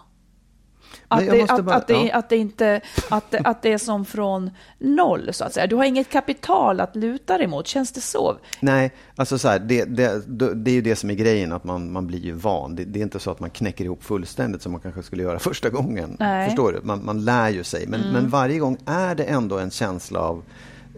Att, 1.08 1.20
det, 1.20 1.40
måste 1.40 1.54
att, 1.54 1.66
bara- 1.66 1.76
att, 1.76 1.88
det, 1.88 1.94
ja. 1.94 2.16
att, 2.16 2.30
det 2.30 2.38
inte, 2.38 2.82
att, 3.10 3.32
det, 3.32 3.42
att 3.44 3.62
det 3.62 3.74
är 3.74 3.78
som 3.78 4.06
från 4.06 4.52
noll, 4.80 5.34
så 5.34 5.44
att 5.44 5.54
säga. 5.54 5.68
Du 5.68 5.76
har 5.76 5.84
inget 5.84 6.10
kapital 6.10 6.80
att 6.80 6.96
luta 6.96 7.38
dig 7.38 7.48
mot, 7.48 7.68
känns 7.68 7.92
det 7.92 8.02
så? 8.02 8.38
Nej, 8.60 8.92
alltså 9.16 9.38
så 9.38 9.48
här, 9.48 9.60
det, 9.60 9.86
det, 9.86 10.24
det 10.56 10.72
är 10.72 10.76
ju 10.76 10.82
det 10.82 10.96
som 10.96 11.10
är 11.10 11.14
grejen, 11.14 11.52
att 11.52 11.64
man, 11.64 11.92
man 11.92 12.08
blir 12.08 12.20
ju 12.20 12.32
van. 12.32 12.76
Det, 12.76 13.00
är 13.00 13.04
inte 13.04 13.20
så 13.20 13.32
att 13.32 13.40
man 13.40 13.50
knäcker 13.50 13.86
ihop 13.86 14.04
fullständigt 14.04 14.62
som 14.62 14.72
man 14.72 14.82
kanske 14.82 15.04
skulle 15.04 15.24
göra 15.24 15.40
första 15.40 15.70
gången. 15.70 16.18
Nej. 16.20 16.36
Mm. 16.36 16.50
Förstår 16.50 16.72
du? 16.72 16.80
Man, 16.84 17.06
man 17.06 17.26
lär 17.26 17.50
ju 17.50 17.64
sig. 17.64 17.88
Men, 17.88 18.02
men 18.14 18.30
varje 18.30 18.60
gång 18.60 18.78
är 18.86 19.16
det 19.16 19.24
ändå 19.24 19.60
en 19.60 19.72
känsla 19.72 20.20
av 20.20 20.44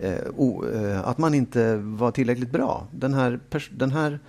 eh, 0.02 0.14
o, 0.38 0.66
eh, 0.76 1.08
att 1.08 1.18
man 1.18 1.34
inte 1.34 1.76
var 1.76 2.12
tillräckligt 2.12 2.52
bra. 2.52 2.88
Den 2.92 3.14
här, 3.14 3.40
den 3.72 3.92
här 3.92 4.20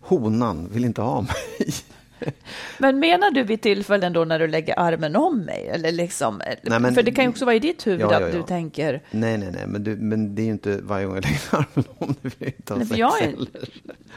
honan 0.00 0.68
vill 0.72 0.84
inte 0.84 1.02
ha 1.02 1.20
mig. 1.58 1.74
Men 2.78 2.98
menar 2.98 3.30
du 3.30 3.42
vid 3.42 3.60
tillfällen 3.62 4.12
då 4.12 4.24
när 4.24 4.38
du 4.38 4.46
lägger 4.48 4.78
armen 4.78 5.16
om 5.16 5.38
mig? 5.38 5.68
Eller 5.68 5.92
liksom, 5.92 6.40
Nej, 6.62 6.80
men- 6.80 6.94
för 6.94 7.02
det 7.02 7.12
kan 7.12 7.24
ju 7.24 7.30
också 7.30 7.44
vara 7.44 7.54
i 7.54 7.58
ditt 7.58 7.86
huvud 7.86 8.00
Ja, 8.00 8.20
ja, 8.20 8.26
att 8.26 8.32
du 8.32 8.38
ja. 8.38 8.46
tänker, 8.46 9.02
Nej, 9.10 9.38
nej, 9.38 9.50
nej, 9.52 9.66
men, 9.66 9.84
du, 9.84 9.96
men 9.96 10.34
det 10.34 10.42
är 10.42 10.44
ju 10.44 10.50
inte 10.50 10.78
varje 10.82 11.06
gång 11.06 11.14
jag 11.14 11.24
lägger 11.24 11.54
armen 11.54 11.84
om 11.98 12.14
du 12.22 12.30
vill 12.38 12.48
inte 12.56 12.72
ha 12.72 12.78
Nej, 12.78 12.86
sex 12.88 12.98
jag 12.98 13.22
är- 13.22 13.26
heller. 13.26 13.68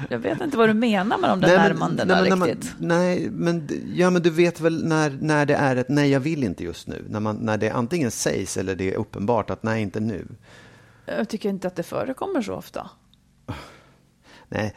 jag 0.09 0.19
vet 0.19 0.41
inte 0.41 0.57
vad 0.57 0.69
du 0.69 0.73
menar 0.73 1.17
med 1.17 1.29
de 1.29 1.41
där 1.41 1.47
Nej, 1.47 1.57
närmandena 1.57 2.21
nej, 2.21 2.29
men 2.35 2.47
riktigt. 2.47 2.73
Man, 2.79 2.88
nej, 2.88 3.29
men, 3.31 3.67
ja, 3.95 4.09
men 4.09 4.21
du 4.21 4.30
vet 4.30 4.59
väl 4.59 4.86
när, 4.88 5.17
när 5.21 5.45
det 5.45 5.55
är 5.55 5.76
ett 5.76 5.89
nej, 5.89 6.09
jag 6.11 6.19
vill 6.19 6.43
inte 6.43 6.63
just 6.63 6.88
nu. 6.88 7.05
När, 7.09 7.19
man, 7.19 7.36
när 7.36 7.57
det 7.57 7.69
antingen 7.69 8.11
sägs 8.11 8.57
eller 8.57 8.76
det 8.76 8.93
är 8.93 8.97
uppenbart 8.97 9.49
att 9.49 9.63
nej, 9.63 9.82
inte 9.82 9.99
nu. 9.99 10.26
Jag 11.05 11.30
tycker 11.30 11.49
inte 11.49 11.67
att 11.67 11.76
det 11.76 11.84
förekommer 11.84 12.41
så 12.41 12.53
ofta. 12.55 12.89
Nej, 14.49 14.74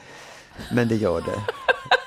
men 0.74 0.88
det 0.88 0.96
gör 0.96 1.20
det. 1.20 1.40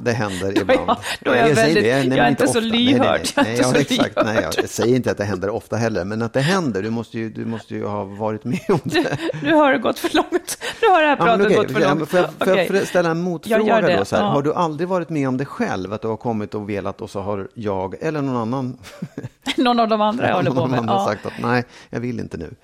det 0.00 0.12
händer 0.12 0.58
ibland. 0.60 0.90
då 1.20 1.30
är 1.30 1.48
jag 1.48 1.56
säger 1.56 1.74
väldigt-. 1.74 2.08
Nej, 2.08 2.18
jag 2.18 2.26
är 2.26 2.30
inte 2.30 2.46
så 2.46 2.58
ofta. 2.58 2.60
Nej, 2.60 2.70
nej, 2.70 2.92
lyhörd. 2.94 3.20
Nej, 3.36 3.56
Jag 3.60 3.72
nej, 3.74 3.74
ja, 3.74 3.80
exakt. 3.80 4.16
Lyhörd. 4.26 4.54
jag 4.56 4.68
säger 4.68 4.96
inte 4.96 5.10
att 5.10 5.18
det 5.18 5.24
händer 5.24 5.50
ofta 5.50 5.76
heller, 5.76 6.04
men 6.04 6.22
att 6.22 6.32
det 6.32 6.40
händer. 6.40 6.82
Du 6.82 6.90
måste 6.90 7.18
ju, 7.18 7.30
du 7.30 7.44
måste 7.44 7.74
ju 7.74 7.84
ha 7.86 8.04
varit 8.04 8.44
med 8.44 8.60
om 8.68 8.80
det. 8.84 9.18
Nu 9.42 9.54
har 9.54 9.72
det 9.72 9.78
gått 9.78 9.98
för 9.98 10.16
långt. 10.16 10.58
Nu 10.82 10.88
har 10.88 11.00
det 11.02 11.06
här 11.08 11.16
Ja, 11.18 11.24
pratet 11.24 11.46
okej, 11.46 11.56
gått 11.56 11.70
för 11.70 11.80
ja, 11.80 11.94
långt. 11.94 12.08
Får 12.10 12.20
jag, 12.20 12.28
får 12.38 12.48
jag 12.48 12.66
Okej. 12.70 12.86
ställa 12.86 13.10
en 13.10 13.16
Jag 13.16 13.24
motfråga 13.24 13.98
då? 13.98 14.04
Så 14.04 14.16
här. 14.16 14.22
ja. 14.22 14.28
Har 14.28 14.42
du 14.42 14.54
aldrig 14.54 14.88
varit 14.88 15.08
med 15.08 15.28
om 15.28 15.36
det 15.36 15.44
själv? 15.44 15.92
Att 15.92 16.02
du 16.02 16.08
har 16.08 16.16
kommit 16.16 16.54
och 16.54 16.70
velat 16.70 17.00
och 17.00 17.10
så 17.10 17.20
har 17.20 17.48
jag 17.54 17.94
eller 18.00 18.22
någon 18.22 18.36
annan, 18.36 18.76
Någon 19.56 19.80
av 19.80 19.88
de 19.88 20.00
andra 20.00 20.28
jag 20.28 20.34
håller 20.36 20.50
på 20.50 20.56
någon 20.56 20.70
med. 20.70 20.78
annan 20.78 20.94
Ja. 20.98 21.04
sagt 21.06 21.26
att 21.26 21.32
nej, 21.42 21.64
jag 21.90 22.00
vill 22.00 22.20
inte 22.20 22.36
nu. 22.36 22.54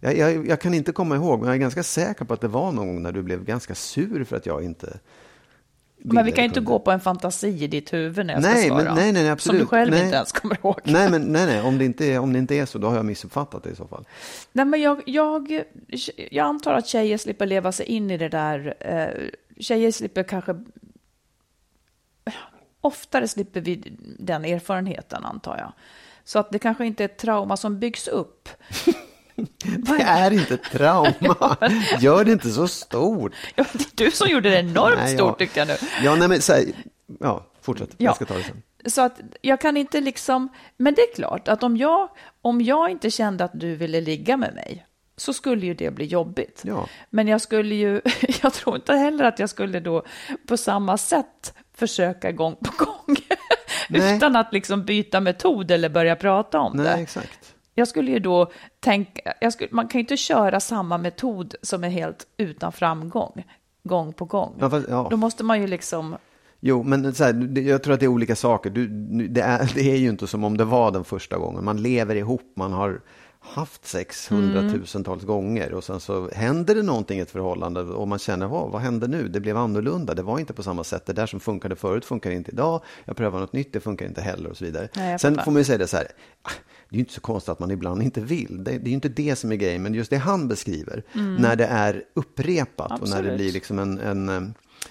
Jag, 0.00 0.16
jag, 0.18 0.46
jag 0.48 0.60
kan 0.60 0.74
inte 0.74 0.92
komma 0.92 1.14
ihåg, 1.16 1.38
men 1.38 1.46
jag 1.48 1.54
är 1.56 1.60
ganska 1.60 1.82
säker 1.82 2.24
på 2.24 2.34
att 2.34 2.40
det 2.40 2.48
var 2.48 2.72
någon 2.72 2.86
gång 2.86 3.02
när 3.02 3.12
du 3.12 3.22
blev 3.22 3.44
ganska 3.44 3.74
sur 3.74 4.24
för 4.24 4.36
att 4.36 4.46
jag 4.46 4.64
inte 4.64 4.98
Men 6.04 6.24
vi 6.24 6.32
kan 6.32 6.44
ju 6.44 6.48
inte 6.48 6.60
gå 6.60 6.78
på 6.78 6.90
en 6.90 7.00
fantasi 7.00 7.48
i 7.48 7.66
ditt 7.66 7.92
huvud 7.92 8.26
när 8.26 8.34
jag 8.34 8.42
Nej, 8.42 8.64
ska 8.64 8.74
men- 8.74 8.84
svara. 8.84 8.94
nej, 8.94 9.12
nej, 9.12 9.24
Som 9.24 9.32
absolut. 9.32 9.60
du 9.60 9.66
själv 9.66 9.90
Nej. 9.90 10.04
inte 10.04 10.16
ens 10.16 10.32
kommer 10.32 10.56
ihåg. 10.56 10.80
Nej, 10.84 11.10
men 11.10 11.22
nej, 11.22 11.46
nej. 11.46 11.60
Om, 11.62 11.78
det 11.78 11.84
inte 11.84 12.06
är, 12.06 12.18
om 12.18 12.32
det 12.32 12.38
inte 12.38 12.54
är 12.54 12.66
så, 12.66 12.78
då 12.78 12.88
har 12.88 12.96
jag 12.96 13.04
missuppfattat 13.04 13.62
det 13.62 13.70
i 13.70 13.76
så 13.76 13.86
fall. 13.86 14.04
Nej, 14.52 14.64
men 14.64 14.80
jag, 14.80 15.02
jag, 15.06 15.62
jag 16.30 16.46
antar 16.46 16.74
att 16.74 16.86
tjejer 16.86 17.18
slipper 17.18 17.46
leva 17.46 17.72
sig 17.72 17.86
in 17.86 18.10
i 18.10 18.16
det 18.16 18.28
där. 18.28 18.74
Eh, 18.80 19.28
tjejer 19.62 19.92
slipper 19.92 20.22
kanske... 20.22 20.54
Oftare 22.80 23.28
slipper 23.28 23.60
vi 23.60 23.82
den 24.18 24.44
erfarenheten, 24.44 25.24
antar 25.24 25.58
jag. 25.58 25.72
Så 26.24 26.38
att 26.38 26.50
det 26.50 26.58
kanske 26.58 26.86
inte 26.86 27.02
är 27.02 27.08
ett 27.08 27.18
trauma 27.18 27.56
som 27.56 27.78
byggs 27.78 28.08
upp. 28.08 28.48
Det 29.78 30.02
är 30.02 30.30
inte 30.30 30.54
ett 30.54 30.62
trauma. 30.62 31.56
Gör 32.00 32.24
det 32.24 32.32
inte 32.32 32.50
så 32.50 32.68
stort. 32.68 33.32
Ja, 33.54 33.64
det 33.72 34.02
är 34.02 34.04
du 34.04 34.10
som 34.10 34.28
gjorde 34.28 34.50
det 34.50 34.58
enormt 34.58 34.96
Nej, 34.96 35.14
stort, 35.14 35.28
ja. 35.28 35.34
tyckte 35.34 35.58
jag 35.58 35.68
nu. 35.68 35.76
Ja, 36.02 36.14
nej, 36.14 36.28
men 36.28 36.42
så 36.42 36.52
här, 36.52 36.64
ja, 37.20 37.46
fortsätt. 37.62 37.90
Ja. 37.90 38.04
Jag 38.04 38.16
ska 38.16 38.24
ta 38.24 38.34
det 38.34 38.42
sen. 38.42 38.62
Så 38.86 39.00
att 39.00 39.20
jag 39.40 39.60
kan 39.60 39.76
inte 39.76 40.00
liksom... 40.00 40.48
Men 40.76 40.94
det 40.94 41.02
är 41.02 41.14
klart 41.14 41.48
att 41.48 41.62
om 41.62 41.76
jag, 41.76 42.08
om 42.42 42.60
jag 42.60 42.90
inte 42.90 43.10
kände 43.10 43.44
att 43.44 43.60
du 43.60 43.76
ville 43.76 44.00
ligga 44.00 44.36
med 44.36 44.54
mig 44.54 44.86
så 45.16 45.32
skulle 45.32 45.66
ju 45.66 45.74
det 45.74 45.90
bli 45.90 46.04
jobbigt. 46.04 46.62
Ja. 46.64 46.88
Men 47.10 47.28
jag 47.28 47.40
skulle 47.40 47.74
ju... 47.74 48.00
Jag 48.42 48.52
tror 48.52 48.76
inte 48.76 48.94
heller 48.94 49.24
att 49.24 49.38
jag 49.38 49.50
skulle 49.50 49.80
då 49.80 50.02
på 50.48 50.56
samma 50.56 50.98
sätt 50.98 51.54
försöka 51.74 52.32
gång 52.32 52.56
på 52.56 52.84
gång. 52.84 53.16
Nej. 53.88 54.16
Utan 54.16 54.36
att 54.36 54.52
liksom 54.52 54.84
byta 54.84 55.20
metod 55.20 55.70
eller 55.70 55.88
börja 55.88 56.16
prata 56.16 56.60
om 56.60 56.76
det. 56.76 56.82
Nej, 56.82 57.02
exakt. 57.02 57.51
Jag 57.74 57.88
skulle 57.88 58.10
ju 58.10 58.18
då 58.18 58.50
tänka... 58.80 59.50
Skulle, 59.50 59.68
man 59.72 59.88
kan 59.88 59.98
ju 59.98 60.02
inte 60.02 60.16
köra 60.16 60.60
samma 60.60 60.98
metod 60.98 61.54
som 61.62 61.84
är 61.84 61.88
helt 61.88 62.26
utan 62.36 62.72
framgång 62.72 63.44
gång 63.82 64.12
på 64.12 64.24
gång. 64.24 64.54
Ja, 64.60 64.70
fast, 64.70 64.88
ja. 64.88 65.06
Då 65.10 65.16
måste 65.16 65.44
man 65.44 65.60
ju 65.60 65.66
liksom... 65.66 66.16
Jo, 66.60 66.82
men 66.82 67.14
så 67.14 67.24
här, 67.24 67.58
jag 67.58 67.82
tror 67.82 67.94
att 67.94 68.00
det 68.00 68.06
är 68.06 68.08
olika 68.08 68.36
saker. 68.36 68.70
Du, 68.70 68.86
det, 69.28 69.40
är, 69.40 69.72
det 69.74 69.90
är 69.90 69.96
ju 69.96 70.08
inte 70.08 70.26
som 70.26 70.44
om 70.44 70.56
det 70.56 70.64
var 70.64 70.90
den 70.90 71.04
första 71.04 71.38
gången. 71.38 71.64
Man 71.64 71.82
lever 71.82 72.14
ihop, 72.14 72.52
man 72.56 72.72
har 72.72 73.00
haft 73.42 73.86
sex 73.86 74.30
hundratusentals 74.30 75.24
gånger 75.24 75.74
och 75.74 75.84
sen 75.84 76.00
så 76.00 76.30
händer 76.32 76.74
det 76.74 76.82
någonting 76.82 77.18
i 77.18 77.22
ett 77.22 77.30
förhållande 77.30 77.80
och 77.80 78.08
man 78.08 78.18
känner, 78.18 78.46
vad, 78.46 78.70
vad 78.70 78.80
hände 78.82 79.08
nu? 79.08 79.28
Det 79.28 79.40
blev 79.40 79.56
annorlunda, 79.56 80.14
det 80.14 80.22
var 80.22 80.38
inte 80.38 80.52
på 80.52 80.62
samma 80.62 80.84
sätt. 80.84 81.06
Det 81.06 81.12
där 81.12 81.26
som 81.26 81.40
funkade 81.40 81.76
förut 81.76 82.04
funkar 82.04 82.30
inte 82.30 82.50
idag. 82.50 82.82
Jag 83.04 83.16
prövar 83.16 83.40
något 83.40 83.52
nytt, 83.52 83.72
det 83.72 83.80
funkar 83.80 84.06
inte 84.06 84.20
heller 84.20 84.50
och 84.50 84.56
så 84.56 84.64
vidare. 84.64 84.88
Nej, 84.96 85.18
sen 85.18 85.38
får 85.44 85.52
man 85.52 85.60
ju 85.60 85.64
säga 85.64 85.78
det 85.78 85.86
så 85.86 85.96
här, 85.96 86.06
ah, 86.42 86.50
det 86.88 86.94
är 86.94 86.98
ju 86.98 87.00
inte 87.00 87.12
så 87.12 87.20
konstigt 87.20 87.48
att 87.48 87.58
man 87.58 87.70
ibland 87.70 88.02
inte 88.02 88.20
vill. 88.20 88.64
Det, 88.64 88.70
det 88.70 88.84
är 88.86 88.88
ju 88.88 88.94
inte 88.94 89.08
det 89.08 89.36
som 89.36 89.52
är 89.52 89.56
grejen, 89.56 89.82
men 89.82 89.94
just 89.94 90.10
det 90.10 90.16
han 90.16 90.48
beskriver, 90.48 91.02
när 91.38 91.56
det 91.56 91.66
är 91.66 92.04
upprepat 92.14 93.00
och 93.00 93.08
när 93.08 93.14
det 93.14 93.18
Absolut. 93.18 93.36
blir 93.36 93.52
liksom 93.52 93.78
en, 93.78 93.98
en 93.98 94.28
eh, 94.28 94.42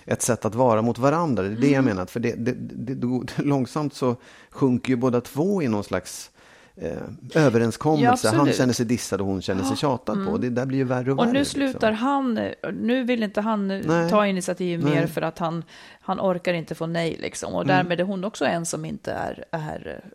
ett 0.05 0.21
sätt 0.21 0.45
att 0.45 0.55
vara 0.55 0.81
mot 0.81 0.97
varandra. 0.97 1.43
Det 1.43 1.49
är 1.49 1.51
det 1.51 1.57
Mm. 1.57 1.73
jag 1.73 1.85
menar. 1.85 2.05
För 2.05 2.19
det, 2.19 2.35
det, 2.35 2.55
det, 2.95 3.37
långsamt 3.43 3.93
så 3.93 4.15
sjunker 4.49 4.89
ju 4.89 4.95
båda 4.95 5.21
två 5.21 5.61
i 5.61 5.67
någon 5.67 5.83
slags 5.83 6.30
eh, 6.75 6.91
överenskommelse. 7.35 8.27
Ja, 8.27 8.31
Han. 8.31 8.41
Mm. 8.41 8.53
känner 8.53 8.73
sig 8.73 8.85
dissad 8.85 9.21
och 9.21 9.27
hon 9.27 9.41
känner 9.41 9.63
sig 9.63 9.77
tjatad 9.77 10.25
på. 10.27 10.37
Det 10.37 10.49
där 10.49 10.65
blir 10.65 10.77
ju 10.77 10.83
värre 10.83 11.11
och, 11.11 11.19
Och 11.19 11.25
värre. 11.25 11.33
nu 11.33 11.45
slutar 11.45 11.91
liksom. 11.91 12.07
han, 12.07 12.39
nu 12.73 13.03
vill 13.03 13.23
inte 13.23 13.41
han 13.41 13.67
Nej. 13.67 14.09
ta 14.09 14.27
initiativ 14.27 14.83
Nej. 14.83 14.95
mer 14.95 15.07
för 15.07 15.21
att 15.21 15.39
han, 15.39 15.63
han 16.01 16.19
orkar 16.19 16.53
inte 16.53 16.75
få 16.75 16.85
nej 16.85 17.17
liksom. 17.21 17.47
Mm. 17.49 17.57
Och 17.59 17.65
därmed 17.65 17.99
är 17.99 18.03
hon 18.03 18.23
också 18.23 18.45
en 18.45 18.65
som 18.65 18.85
inte 18.85 19.11
är, 19.11 19.45
är 19.51 20.01
eh, 20.03 20.09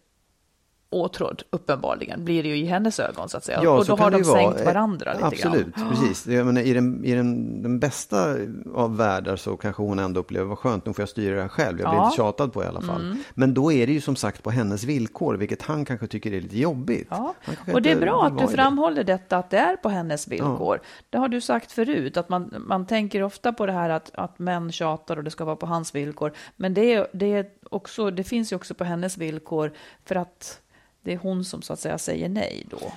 åtrådd, 0.91 1.43
uppenbarligen, 1.51 2.25
blir 2.25 2.43
det 2.43 2.49
ju 2.49 2.57
i 2.57 2.65
hennes 2.65 3.01
ögon 3.01 3.29
så 3.29 3.37
att 3.37 3.45
säga. 3.45 3.71
och 3.71 3.87
så 3.87 3.97
då 3.97 4.03
har 4.03 4.11
de 4.11 4.23
vara. 4.23 4.39
sänkt 4.43 4.65
varandra 4.67 5.13
lite 5.13 5.27
Absolut, 5.27 5.75
grann. 5.77 5.91
precis. 5.91 6.27
Jag 6.27 6.47
menar, 6.47 6.61
I, 6.61 6.73
den, 6.73 7.05
i 7.05 7.15
den, 7.15 7.63
den 7.63 7.79
bästa 7.79 8.37
av 8.75 8.97
världar 8.97 9.37
så 9.37 9.57
kanske 9.57 9.83
hon 9.83 9.99
ändå 9.99 10.21
upplever, 10.21 10.47
vad 10.47 10.59
skönt, 10.59 10.87
nu 10.87 10.93
får 10.93 11.03
jag 11.03 11.09
styra 11.09 11.35
det 11.37 11.43
här 11.43 11.49
själv. 11.49 11.81
Jag 11.81 11.89
blir 11.91 11.93
Ja. 11.93 11.93
Mm. 11.93 12.05
inte 12.05 12.17
tjatad 12.17 12.53
på 12.53 12.65
i 12.65 12.67
alla 12.67 12.81
fall. 12.81 13.17
Men 13.35 13.55
då 13.55 13.73
är 13.73 13.87
det 13.87 13.93
ju 13.93 14.01
som 14.01 14.17
sagt 14.17 14.43
på 14.43 14.51
hennes 14.51 14.85
villkor, 14.85 15.35
vilket 15.35 15.63
han 15.63 15.85
kanske 15.85 16.07
tycker 16.07 16.33
är 16.33 16.41
lite 16.41 16.59
jobbigt. 16.59 17.07
Ja, 17.11 17.35
och 17.73 17.83
det 17.83 17.91
är 17.91 18.01
bra 18.01 18.25
att 18.27 18.39
du 18.39 18.45
i 18.45 18.47
det. 18.47 18.53
framhåller 18.53 19.05
detta, 19.05 19.37
att 19.37 19.51
det 19.51 19.59
är 19.59 19.77
på 19.77 19.89
hennes 19.89 20.29
villkor. 20.29 20.81
Det 21.11 21.19
har 21.19 21.29
du 21.29 21.41
sagt 21.41 21.73
förut, 21.73 22.17
att 22.17 22.29
man, 22.29 22.55
man 22.67 22.87
tänker 22.87 23.23
ofta 23.23 23.53
på 23.53 23.67
det 23.67 23.73
här 23.73 23.91
att, 23.91 24.11
att 24.15 24.39
män 24.39 24.73
tjatar 24.73 25.17
och 25.17 25.25
det 25.25 25.31
ska 25.31 25.45
vara 25.45 25.57
på 25.57 25.67
hans 25.67 25.95
villkor. 25.95 26.33
Men 26.57 26.75
det, 26.75 26.95
är, 26.95 27.07
det, 27.13 27.33
är 27.33 27.47
också, 27.71 28.11
det 28.11 28.25
finns 28.25 28.53
ju 28.53 28.57
också 28.57 28.75
på 28.75 28.85
hennes 28.85 29.19
villkor, 29.19 29.73
för 30.05 30.15
att 30.15 30.61
det 31.07 31.13
är 31.13 31.17
hon 31.17 31.45
som 31.45 31.63
så 31.63 31.73
att 31.73 31.81
säga 31.81 31.99
säger 31.99 32.29
nej 32.29 32.67
då. 32.71 32.93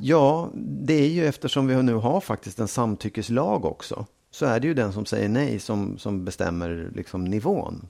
Ja, 0.00 0.50
det 0.54 0.94
är 0.94 1.08
ju 1.08 1.26
eftersom 1.26 1.66
vi 1.66 1.82
nu 1.82 1.94
har 1.94 2.20
faktiskt 2.20 2.58
en 2.58 2.68
samtyckeslag 2.68 3.64
också. 3.64 4.06
Så 4.30 4.46
är 4.46 4.60
det 4.60 4.66
ju 4.66 4.74
den 4.74 4.92
som 4.92 5.06
säger 5.06 5.28
nej 5.28 5.58
som, 5.58 5.98
som 5.98 6.24
bestämmer 6.24 6.90
liksom 6.94 7.24
nivån. 7.24 7.88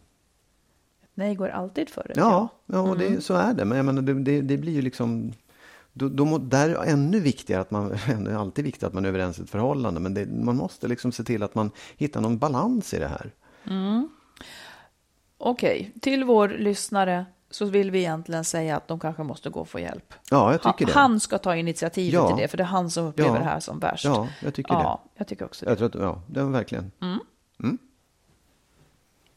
Nej 1.15 1.35
går 1.35 1.49
alltid 1.49 1.89
före. 1.89 2.13
Ja, 2.17 2.49
ja 2.67 2.81
och 2.81 2.99
det, 2.99 3.25
så 3.25 3.35
är 3.35 3.55
det. 3.55 3.65
Men 3.65 3.77
jag 3.77 3.87
menar, 3.87 4.03
det, 4.03 4.15
det, 4.15 4.41
det 4.41 4.57
blir 4.57 4.73
ju 4.73 4.83
liksom... 4.83 5.33
Då, 5.93 6.09
då, 6.09 6.25
må- 6.25 6.39
där 6.39 6.69
är 6.69 6.93
ännu 6.93 7.21
viktigare 7.21 7.61
att 7.61 7.71
man, 7.71 7.89
det 8.25 8.31
är 8.31 8.37
alltid 8.37 8.65
viktigt 8.65 8.85
att 8.85 8.93
man 8.93 9.05
är 9.05 9.09
överens 9.09 9.39
i 9.39 9.43
ett 9.43 9.51
förhållande, 9.51 10.01
men 10.01 10.15
det, 10.15 10.27
man 10.27 10.57
måste 10.57 10.89
liksom 10.89 11.13
se 11.13 11.25
till 11.25 11.43
att 11.43 11.55
man 11.55 11.71
hittar 11.97 12.21
någon 12.21 12.39
balans 12.39 12.95
i 12.95 12.99
det 12.99 13.09
här. 13.09 13.33
Okej, 15.39 15.93
till 16.01 16.25
vår 16.25 16.49
lyssnare 16.49 17.27
så 17.51 17.65
vill 17.65 17.91
vi 17.91 17.99
egentligen 17.99 18.45
säga 18.45 18.77
att 18.77 18.89
de 18.89 19.01
kanske 19.01 19.23
måste 19.23 19.51
gå 19.51 19.61
och 19.61 19.69
få 19.69 19.79
hjälp. 19.81 20.15
Ja, 20.31 20.53
jag 20.53 20.59
Han, 20.63 20.73
tycker 20.73 20.87
det. 20.87 20.99
han 20.99 21.21
ska 21.21 21.39
ta 21.39 21.57
initiativet 21.57 22.15
Ja. 22.15 22.29
till 22.29 22.37
det, 22.43 22.49
för 22.49 22.57
det 22.57 22.63
är 22.63 22.67
han 22.67 22.91
som 22.91 23.07
upplever 23.07 23.31
Ja. 23.35 23.39
det 23.39 23.45
här 23.45 23.61
som 23.61 23.79
värst. 23.79 24.05
Ja, 24.05 24.29
jag 24.43 24.55
tycker 24.55 24.75
ja, 24.75 25.03
jag 25.15 25.27
tycker 25.27 25.45
också 25.45 25.65
det. 25.65 25.71
Jag 25.71 25.79
tror 25.79 25.89
att, 25.89 25.95
ja, 25.95 26.23
det 26.27 26.43
var 26.43 26.51
verkligen. 26.51 26.91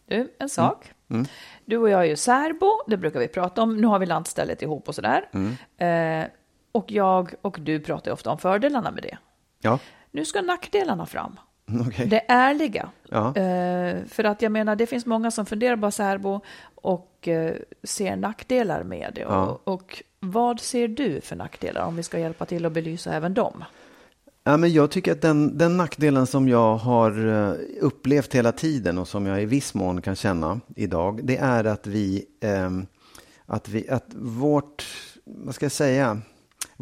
Du, 0.06 0.34
en 0.40 0.50
sak. 0.50 0.92
Mm. 1.10 1.26
Du 1.66 1.78
och 1.78 1.90
jag 1.90 2.00
är 2.02 2.06
ju 2.06 2.16
särbo, 2.16 2.84
det 2.88 2.98
brukar 2.98 3.20
vi 3.20 3.28
prata 3.28 3.62
om. 3.62 3.78
Nu 3.78 3.88
har 3.88 4.00
vi 4.00 4.06
landstället 4.06 4.62
ihop 4.62 4.88
och 4.88 4.96
sådär. 4.96 5.30
Mm. 5.34 6.24
Eh, 6.24 6.30
och 6.72 6.92
jag 6.92 7.34
och 7.42 7.58
du 7.62 7.80
pratar 7.80 8.12
ju 8.12 8.14
ofta 8.14 8.32
om 8.32 8.38
fördelarna 8.38 8.92
med 8.92 9.04
det. 9.04 9.18
Ja, 9.62 9.80
Nu 10.12 10.26
ska 10.26 10.42
nackdelarna 10.42 11.06
fram. 11.06 11.40
Okej. 11.88 12.08
Det 12.08 12.26
ärliga. 12.28 12.90
Ja. 13.10 13.36
Eh, 13.36 14.06
för 14.06 14.24
att 14.24 14.42
jag 14.42 14.52
menar, 14.52 14.76
det 14.76 14.86
finns 14.86 15.06
många 15.06 15.32
som 15.32 15.46
funderar 15.46 15.78
på 15.78 15.92
särbo 15.92 16.42
och 16.76 17.28
eh, 17.28 17.56
ser 17.84 18.16
nackdelar 18.16 18.84
med 18.84 19.12
det. 19.16 19.22
Ja. 19.22 19.46
Och, 19.46 19.74
och 19.74 20.04
vad 20.20 20.60
ser 20.60 20.88
du 20.88 21.22
för 21.22 21.36
nackdelar 21.36 21.86
om 21.86 21.96
vi 21.96 22.04
ska 22.04 22.20
hjälpa 22.20 22.46
till 22.46 22.66
att 22.66 22.72
belysa 22.72 23.14
även 23.14 23.34
dem? 23.34 23.64
Ja, 24.44 24.58
men 24.58 24.74
jag 24.74 24.92
tycker 24.92 25.12
att 25.12 25.22
den, 25.22 25.58
den 25.58 25.78
nackdelen 25.78 26.28
som 26.28 26.50
jag 26.50 26.76
har 26.76 27.28
eh, 27.28 27.56
upplevt 27.82 28.36
hela 28.36 28.52
tiden 28.52 28.98
och 28.98 29.08
som 29.08 29.26
jag 29.26 29.42
i 29.42 29.46
viss 29.46 29.74
mån 29.74 30.02
kan 30.02 30.16
känna 30.16 30.60
idag, 30.76 31.20
det 31.24 31.38
är 31.38 31.64
att 31.64 31.88
vi, 31.88 32.26
ehm, 32.42 32.86
att 33.46 33.70
vi, 33.70 33.90
att 33.90 34.08
vårt, 34.16 34.86
vad 35.26 35.56
ska 35.56 35.66
jag 35.66 35.72
säga, 35.72 36.22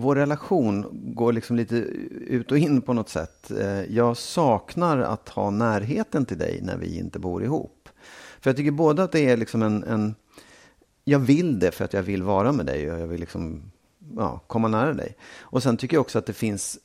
vår 0.01 0.15
relation 0.15 0.85
går 1.15 1.33
liksom 1.33 1.55
lite 1.55 1.75
ut 1.75 2.51
och 2.51 2.57
in 2.57 2.81
på 2.81 2.93
något 2.93 3.09
sätt. 3.09 3.51
Eh, 3.51 3.81
Jag 3.81 4.17
saknar 4.17 4.97
att 4.97 5.29
ha 5.29 5.49
närheten 5.49 6.25
till 6.25 6.37
dig 6.37 6.59
när 6.63 6.77
vi 6.77 6.97
inte 6.97 7.19
bor 7.19 7.43
ihop. 7.43 7.89
För 8.39 8.49
jag 8.49 8.57
tycker 8.57 8.71
både 8.71 9.03
att 9.03 9.11
det 9.11 9.19
är 9.29 9.37
liksom 9.37 9.61
en, 9.61 9.83
en 9.83 10.15
jag 11.03 11.19
vill 11.19 11.59
det 11.59 11.71
för 11.71 11.85
att 11.85 11.93
jag 11.93 12.03
vill 12.03 12.23
vara 12.23 12.51
med 12.51 12.65
dig 12.65 12.91
och 12.91 12.99
jag 12.99 13.07
vill 13.07 13.19
liksom 13.19 13.71
ja, 14.17 14.39
komma 14.47 14.67
nära 14.67 14.93
dig. 14.93 15.15
Och 15.39 15.63
sen 15.63 15.77
tycker 15.77 15.97
jag 15.97 16.01
också 16.01 16.19
att 16.19 16.25
det 16.25 16.33
finns 16.33 16.79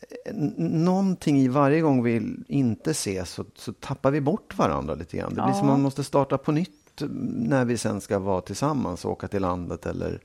någonting 0.57 1.39
i 1.41 1.49
varje 1.49 1.81
gång 1.81 2.03
vi 2.03 2.37
inte 2.49 2.91
ses 2.91 3.31
så, 3.31 3.45
så 3.55 3.73
tappar 3.73 4.11
vi 4.11 4.21
bort 4.21 4.59
varandra 4.59 4.95
lite 4.95 5.17
grann. 5.17 5.29
Det 5.29 5.35
blir 5.35 5.45
Ja. 5.45 5.53
som 5.55 5.63
att 5.63 5.73
man 5.73 5.83
måste 5.83 6.05
starta 6.05 6.39
på 6.39 6.53
nytt 6.53 6.71
när 7.37 7.65
vi 7.65 7.79
sen 7.79 8.01
ska 8.01 8.19
vara 8.19 8.41
tillsammans 8.41 9.05
och 9.05 9.11
åka 9.13 9.29
till 9.29 9.43
landet 9.43 9.87
eller 9.87 10.21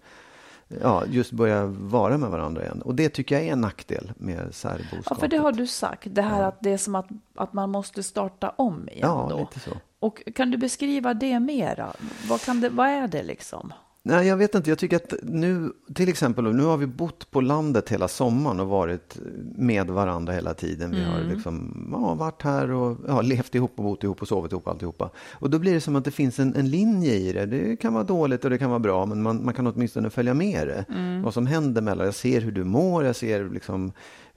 ja, 0.81 1.03
just 1.07 1.31
börja 1.31 1.65
vara 1.65 2.17
med 2.17 2.29
varandra 2.29 2.61
igen. 2.63 2.81
Och 2.81 2.95
det 2.95 3.09
tycker 3.09 3.35
jag 3.35 3.43
är 3.47 3.51
en 3.53 3.61
nackdel 3.61 4.11
med 4.17 4.55
särboskapet. 4.55 5.07
Ja, 5.09 5.15
för 5.15 5.27
det 5.27 5.37
har 5.37 5.51
du 5.51 5.67
sagt, 5.67 6.07
det 6.11 6.21
här 6.21 6.43
att 6.43 6.57
det 6.61 6.71
är 6.71 6.77
som 6.77 6.95
att, 6.95 7.07
att 7.35 7.53
man 7.53 7.69
måste 7.69 8.03
starta 8.03 8.49
om 8.49 8.89
igen 8.89 8.99
Ja, 9.09 9.27
då. 9.29 9.37
lite 9.39 9.59
så. 9.59 9.71
Och 9.99 10.23
kan 10.35 10.51
du 10.51 10.57
beskriva 10.57 11.13
det 11.13 11.39
mera? 11.39 11.93
Vad, 12.29 12.41
kan 12.41 12.61
det, 12.61 12.69
vad 12.69 12.87
är 12.87 13.07
det 13.07 13.23
liksom? 13.23 13.73
Nej, 14.03 14.27
jag 14.27 14.37
vet 14.37 14.55
inte. 14.55 14.69
Jag 14.71 14.79
tycker 14.79 14.95
att 14.95 15.13
nu, 15.23 15.71
till 15.93 16.09
exempel, 16.09 16.43
nu 16.55 16.63
har 16.63 16.77
vi 16.77 16.87
bott 16.87 17.31
på 17.31 17.41
landet 17.41 17.89
hela 17.89 18.07
sommaren 18.07 18.59
och 18.59 18.67
varit 18.67 19.17
med 19.55 19.87
varandra 19.89 20.33
hela 20.33 20.53
tiden. 20.53 20.91
Vi 20.91 21.03
har 21.03 21.19
Mm. 21.19 21.29
liksom, 21.35 21.87
ja, 21.91 22.13
varit 22.13 22.41
här 22.41 22.71
och 22.71 22.97
ja, 23.07 23.21
levt 23.21 23.55
ihop 23.55 23.71
och 23.75 23.83
bott 23.83 24.03
ihop 24.03 24.21
och 24.21 24.27
sovit 24.27 24.51
ihop 24.51 24.67
alltihopa. 24.67 25.09
Och 25.31 25.49
då 25.49 25.59
blir 25.59 25.73
det 25.73 25.81
som 25.81 25.95
att 25.95 26.05
det 26.05 26.11
finns 26.11 26.39
en, 26.39 26.55
en 26.55 26.69
linje 26.69 27.13
i 27.13 27.33
det. 27.33 27.45
Det 27.45 27.75
kan 27.75 27.93
vara 27.93 28.03
dåligt 28.03 28.43
och 28.43 28.49
det 28.49 28.57
kan 28.57 28.69
vara 28.69 28.79
bra, 28.79 29.05
men 29.05 29.21
man, 29.21 29.45
man 29.45 29.53
kan 29.53 29.67
åtminstone 29.67 30.09
följa 30.09 30.33
med 30.33 30.67
det. 30.67 30.85
Mm. 30.89 31.21
Vad 31.21 31.33
som 31.33 31.47
händer 31.47 31.81
mellan. 31.81 32.05
Jag 32.05 32.15
ser 32.15 32.41
hur 32.41 32.51
du 32.51 32.63
mår, 32.63 33.05
jag 33.05 33.15
ser 33.15 33.49
liksom 33.49 33.91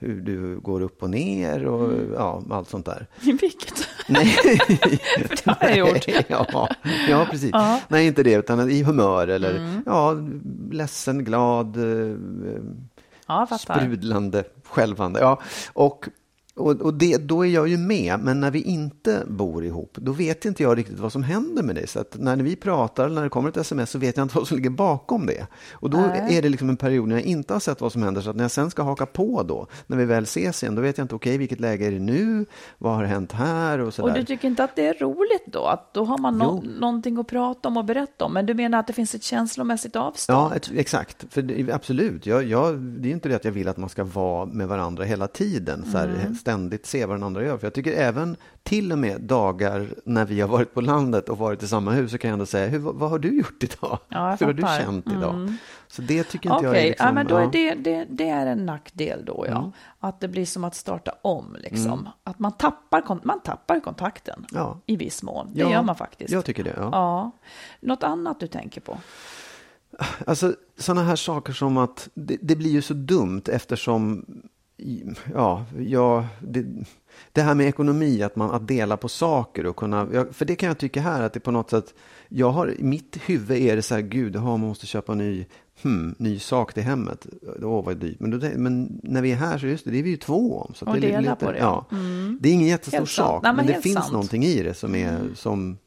hur 0.04 0.20
du 0.20 0.60
går 0.60 0.80
upp 0.80 1.02
och 1.02 1.10
ner 1.10 1.66
och 1.66 1.84
Mm. 1.84 2.12
ja, 2.14 2.42
allt 2.50 2.68
sånt 2.68 2.86
där. 2.86 3.06
Vilket? 3.20 3.88
Nej. 4.08 4.26
För 4.26 5.28
det 5.44 5.50
har 5.60 5.68
jag 5.68 5.76
gjort. 5.88 6.04
ja, 6.28 6.68
ja, 7.08 7.26
precis. 7.30 7.52
Nej, 7.88 8.06
inte 8.06 8.22
det, 8.22 8.32
utan 8.34 8.70
i 8.70 8.82
humör 8.82 9.28
eller 9.28 9.50
Mm. 9.56 9.82
ja, 9.86 10.16
ledsen, 10.70 11.24
glad, 11.24 11.76
eh, 11.76 12.14
Ja, 13.26 13.46
sprudlande, 13.60 14.44
skälvande. 14.68 15.20
Ja, 15.20 15.40
och 15.72 16.08
och, 16.56 16.70
och 16.80 16.94
det, 16.94 17.16
då 17.16 17.46
är 17.46 17.50
jag 17.50 17.68
ju 17.68 17.76
med, 17.78 18.20
men 18.20 18.40
när 18.40 18.50
vi 18.50 18.62
inte 18.62 19.22
bor 19.28 19.64
ihop, 19.64 19.96
då 20.00 20.12
vet 20.12 20.44
inte 20.44 20.62
jag 20.62 20.78
riktigt 20.78 20.98
vad 20.98 21.12
som 21.12 21.22
händer 21.22 21.62
med 21.62 21.74
det. 21.74 21.86
Så 21.86 22.00
att 22.00 22.16
när 22.18 22.36
vi 22.36 22.56
pratar, 22.56 23.04
eller 23.04 23.14
när 23.14 23.22
det 23.22 23.28
kommer 23.28 23.48
ett 23.48 23.56
sms, 23.56 23.90
så 23.90 23.98
vet 23.98 24.16
jag 24.16 24.24
inte 24.24 24.36
vad 24.36 24.48
som 24.48 24.56
ligger 24.56 24.70
bakom 24.70 25.26
det. 25.26 25.46
Och 25.72 25.90
då 25.90 25.98
Nej. 25.98 26.36
är 26.38 26.42
det 26.42 26.48
liksom 26.48 26.68
en 26.68 26.76
period 26.76 27.08
när 27.08 27.16
jag 27.16 27.24
inte 27.24 27.52
har 27.52 27.60
sett 27.60 27.80
vad 27.80 27.92
som 27.92 28.02
händer, 28.02 28.20
så 28.20 28.30
att 28.30 28.36
när 28.36 28.44
jag 28.44 28.50
sen 28.50 28.70
ska 28.70 28.82
haka 28.82 29.06
på 29.06 29.42
då, 29.42 29.66
när 29.86 29.96
vi 29.96 30.04
väl 30.04 30.22
ses 30.22 30.62
igen, 30.62 30.74
då 30.74 30.82
vet 30.82 30.98
jag 30.98 31.04
inte, 31.04 31.14
okej, 31.14 31.38
vilket 31.38 31.60
läge 31.60 31.86
är 31.86 31.90
det 31.90 31.98
nu? 32.00 32.46
Vad 32.78 32.94
har 32.94 33.04
hänt 33.04 33.32
här? 33.32 33.78
Och, 33.78 33.94
så 33.94 34.02
Och 34.02 34.08
där. 34.08 34.16
du 34.16 34.24
tycker 34.24 34.48
inte 34.48 34.64
att 34.64 34.76
det 34.76 34.86
är 34.86 34.94
roligt 34.94 35.44
då? 35.46 35.66
Att 35.66 35.94
då 35.94 36.04
har 36.04 36.18
man 36.18 36.42
no- 36.42 36.60
Jo. 36.64 36.70
någonting 36.80 37.18
att 37.18 37.26
prata 37.26 37.68
om 37.68 37.76
och 37.76 37.84
berätta 37.84 38.24
om. 38.24 38.32
Men 38.32 38.46
du 38.46 38.54
menar 38.54 38.78
att 38.78 38.86
det 38.86 38.92
finns 38.92 39.14
ett 39.14 39.22
känslomässigt 39.22 39.96
avstånd? 39.96 40.38
Ja, 40.38 40.56
ett, 40.56 40.70
exakt. 40.76 41.24
För 41.30 41.42
det, 41.42 41.72
absolut. 41.72 42.26
Jag, 42.26 42.44
jag, 42.44 42.78
det 42.80 43.08
är 43.08 43.12
inte 43.12 43.28
det 43.28 43.34
att 43.36 43.44
jag 43.44 43.52
vill 43.52 43.68
att 43.68 43.76
man 43.76 43.88
ska 43.88 44.04
vara 44.04 44.46
med 44.46 44.68
varandra 44.68 45.04
hela 45.04 45.26
tiden. 45.26 45.84
Så 45.92 45.98
här, 45.98 46.04
Mm. 46.04 46.34
Ständigt 46.44 46.86
se 46.86 47.06
vad 47.06 47.16
den 47.16 47.22
andra 47.22 47.44
gör. 47.44 47.58
För 47.58 47.66
jag 47.66 47.74
tycker 47.74 47.92
även 47.92 48.36
till 48.62 48.92
och 48.92 48.98
med 48.98 49.20
dagar 49.20 49.94
när 50.04 50.24
vi 50.24 50.40
har 50.40 50.48
varit 50.48 50.74
på 50.74 50.80
landet 50.80 51.28
och 51.28 51.38
varit 51.38 51.62
i 51.62 51.68
samma 51.68 51.92
hus 51.92 52.10
så 52.10 52.18
kan 52.18 52.28
jag 52.28 52.32
ändå 52.32 52.46
säga, 52.46 52.66
hur, 52.68 52.78
vad 52.78 53.10
har 53.10 53.18
du 53.18 53.38
gjort 53.38 53.62
idag? 53.62 53.98
Ja, 54.08 54.36
Hur 54.40 54.46
har 54.46 54.52
du 54.52 54.62
känt 54.62 55.06
idag? 55.06 55.34
Mm. 55.34 55.56
Så 55.88 56.02
det 56.02 56.24
tycker 56.24 56.54
inte 56.54 56.68
Okej, 56.68 56.70
jag 56.70 56.84
är 56.84 56.88
liksom, 56.88 57.06
ja, 57.06 57.12
men 57.12 57.26
då 57.26 57.36
är 57.36 57.46
det, 57.46 57.74
det, 57.74 58.06
det 58.10 58.28
är 58.28 58.46
en 58.46 58.66
nackdel 58.66 59.24
då, 59.24 59.44
ja. 59.48 59.58
Mm. 59.58 59.70
Att 60.00 60.20
det 60.20 60.28
blir 60.28 60.46
som 60.46 60.64
att 60.64 60.74
starta 60.74 61.14
om, 61.22 61.56
liksom. 61.60 62.08
Att 62.24 62.38
man 62.38 62.52
tappar, 62.52 63.18
man 63.22 63.40
tappar 63.40 63.80
kontakten 63.80 64.46
Ja. 64.52 64.80
i 64.86 64.96
viss 64.96 65.22
mån. 65.22 65.50
Det 65.54 65.60
Ja, 65.60 65.70
gör 65.70 65.82
man 65.82 65.96
faktiskt. 65.96 66.32
Jag 66.32 66.44
tycker 66.44 66.64
det, 66.64 66.74
ja. 66.76 66.88
Ja. 66.92 67.30
Något 67.80 68.02
annat 68.02 68.40
du 68.40 68.46
tänker 68.46 68.80
på? 68.80 68.98
Alltså 70.26 70.54
sådana 70.78 71.02
här 71.02 71.16
saker 71.16 71.52
som 71.52 71.76
att 71.76 72.08
det, 72.14 72.36
det 72.42 72.56
blir 72.56 72.70
ju 72.70 72.82
så 72.82 72.94
dumt 72.94 73.42
eftersom 73.46 74.26
Ja, 75.34 75.64
ja 75.78 76.26
det, 76.40 76.66
det 77.32 77.42
här 77.42 77.54
med 77.54 77.66
ekonomi, 77.68 78.22
att, 78.22 78.36
man, 78.36 78.50
att 78.50 78.68
dela 78.68 78.96
på 78.96 79.08
saker 79.08 79.66
och 79.66 79.76
kunna, 79.76 80.06
för 80.32 80.44
det 80.44 80.56
kan 80.56 80.66
jag 80.66 80.78
tycka 80.78 81.00
här 81.00 81.22
att 81.22 81.32
det 81.32 81.40
på 81.40 81.50
något 81.50 81.70
sätt, 81.70 81.94
jag 82.28 82.50
har, 82.50 82.74
mitt 82.78 83.16
huvud 83.26 83.58
är 83.58 83.76
det 83.76 83.82
så 83.82 83.94
här, 83.94 84.02
gud, 84.02 84.36
aha, 84.36 84.56
man 84.56 84.68
måste 84.68 84.86
köpa 84.86 85.12
en 85.12 85.18
ny, 85.18 85.46
hmm, 85.82 86.14
ny 86.18 86.38
sak 86.38 86.74
till 86.74 86.82
hemmet. 86.82 87.26
Åh, 87.62 87.84
vad 87.84 87.96
dyrt. 87.96 88.20
Men, 88.20 88.30
då, 88.30 88.48
men 88.56 89.00
när 89.02 89.22
vi 89.22 89.32
är 89.32 89.36
här 89.36 89.58
så 89.58 89.66
just 89.66 89.84
det, 89.84 89.90
det 89.90 89.98
är 89.98 90.02
vi 90.02 90.10
ju 90.10 90.16
två 90.16 90.58
om. 90.58 90.74
Så 90.74 90.86
Och 90.86 90.94
det 90.94 90.98
är 90.98 91.00
dela 91.00 91.20
lite- 91.20 91.46
på 91.46 91.52
det, 91.52 91.58
Ja. 91.58 91.86
Mm. 91.92 92.38
Det 92.40 92.48
är 92.48 92.52
ingen 92.52 92.68
jättestor 92.68 92.98
Helt 92.98 93.10
sak, 93.10 93.42
Nej, 93.42 93.52
men, 93.52 93.66
men 93.66 93.74
det 93.74 93.80
finns 93.82 93.94
sant. 93.94 94.06
Mm. 94.06 94.12
någonting 94.12 94.44
i 94.44 94.62
det 94.62 94.74
som 94.74 94.94
är 94.94 95.20
som, 95.34 95.78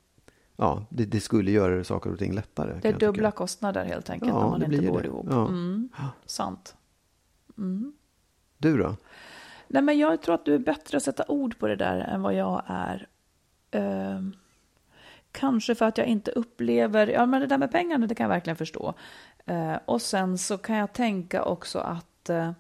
ja, 0.58 0.86
det, 0.90 1.06
det 1.06 1.20
skulle 1.20 1.52
göra 1.52 1.84
saker 1.84 2.12
och 2.12 2.20
ting 2.20 2.34
lättare. 2.34 2.80
Det 2.82 2.88
är 2.88 3.00
dubbla 3.00 3.32
kostnader 3.32 3.86
helt 3.86 4.10
enkelt 4.10 4.32
Ja, 4.32 4.42
när 4.42 4.50
man 4.50 4.64
inte 4.64 4.78
blir 4.78 4.90
bor 4.90 5.02
det. 5.02 5.08
ihop. 5.08 5.26
Ja. 5.30 5.48
Mm. 5.48 5.90
Sant. 6.26 6.76
Du 8.58 8.78
då? 8.78 8.96
Nej, 9.68 9.82
men 9.82 9.98
jag 9.98 10.22
tror 10.22 10.36
att 10.36 10.46
du 10.46 10.56
är 10.56 10.60
bättre 10.60 10.98
att 10.98 11.04
sätta 11.04 11.26
ord 11.28 11.60
på 11.60 11.68
det 11.68 11.76
där 11.76 12.00
än 12.00 12.22
vad 12.22 12.34
jag 12.34 12.64
är. 12.68 13.08
Ehm, 13.72 14.36
kanske 15.32 15.76
för 15.76 15.86
att 15.86 15.98
jag 15.98 16.08
inte 16.08 16.32
upplever, 16.32 17.08
ja 17.08 17.26
men 17.26 17.42
det 17.42 17.48
där 17.48 17.58
med 17.58 17.72
pengarna 17.72 18.08
det 18.08 18.16
kan 18.16 18.24
jag 18.24 18.30
verkligen 18.30 18.58
förstå. 18.58 18.94
Eh, 19.46 19.76
och 19.86 20.02
sen 20.02 20.38
så 20.38 20.58
kan 20.58 20.76
jag 20.76 20.94
tänka 20.94 21.44
också 21.44 21.80
att 21.80 22.30
eh, 22.30 22.52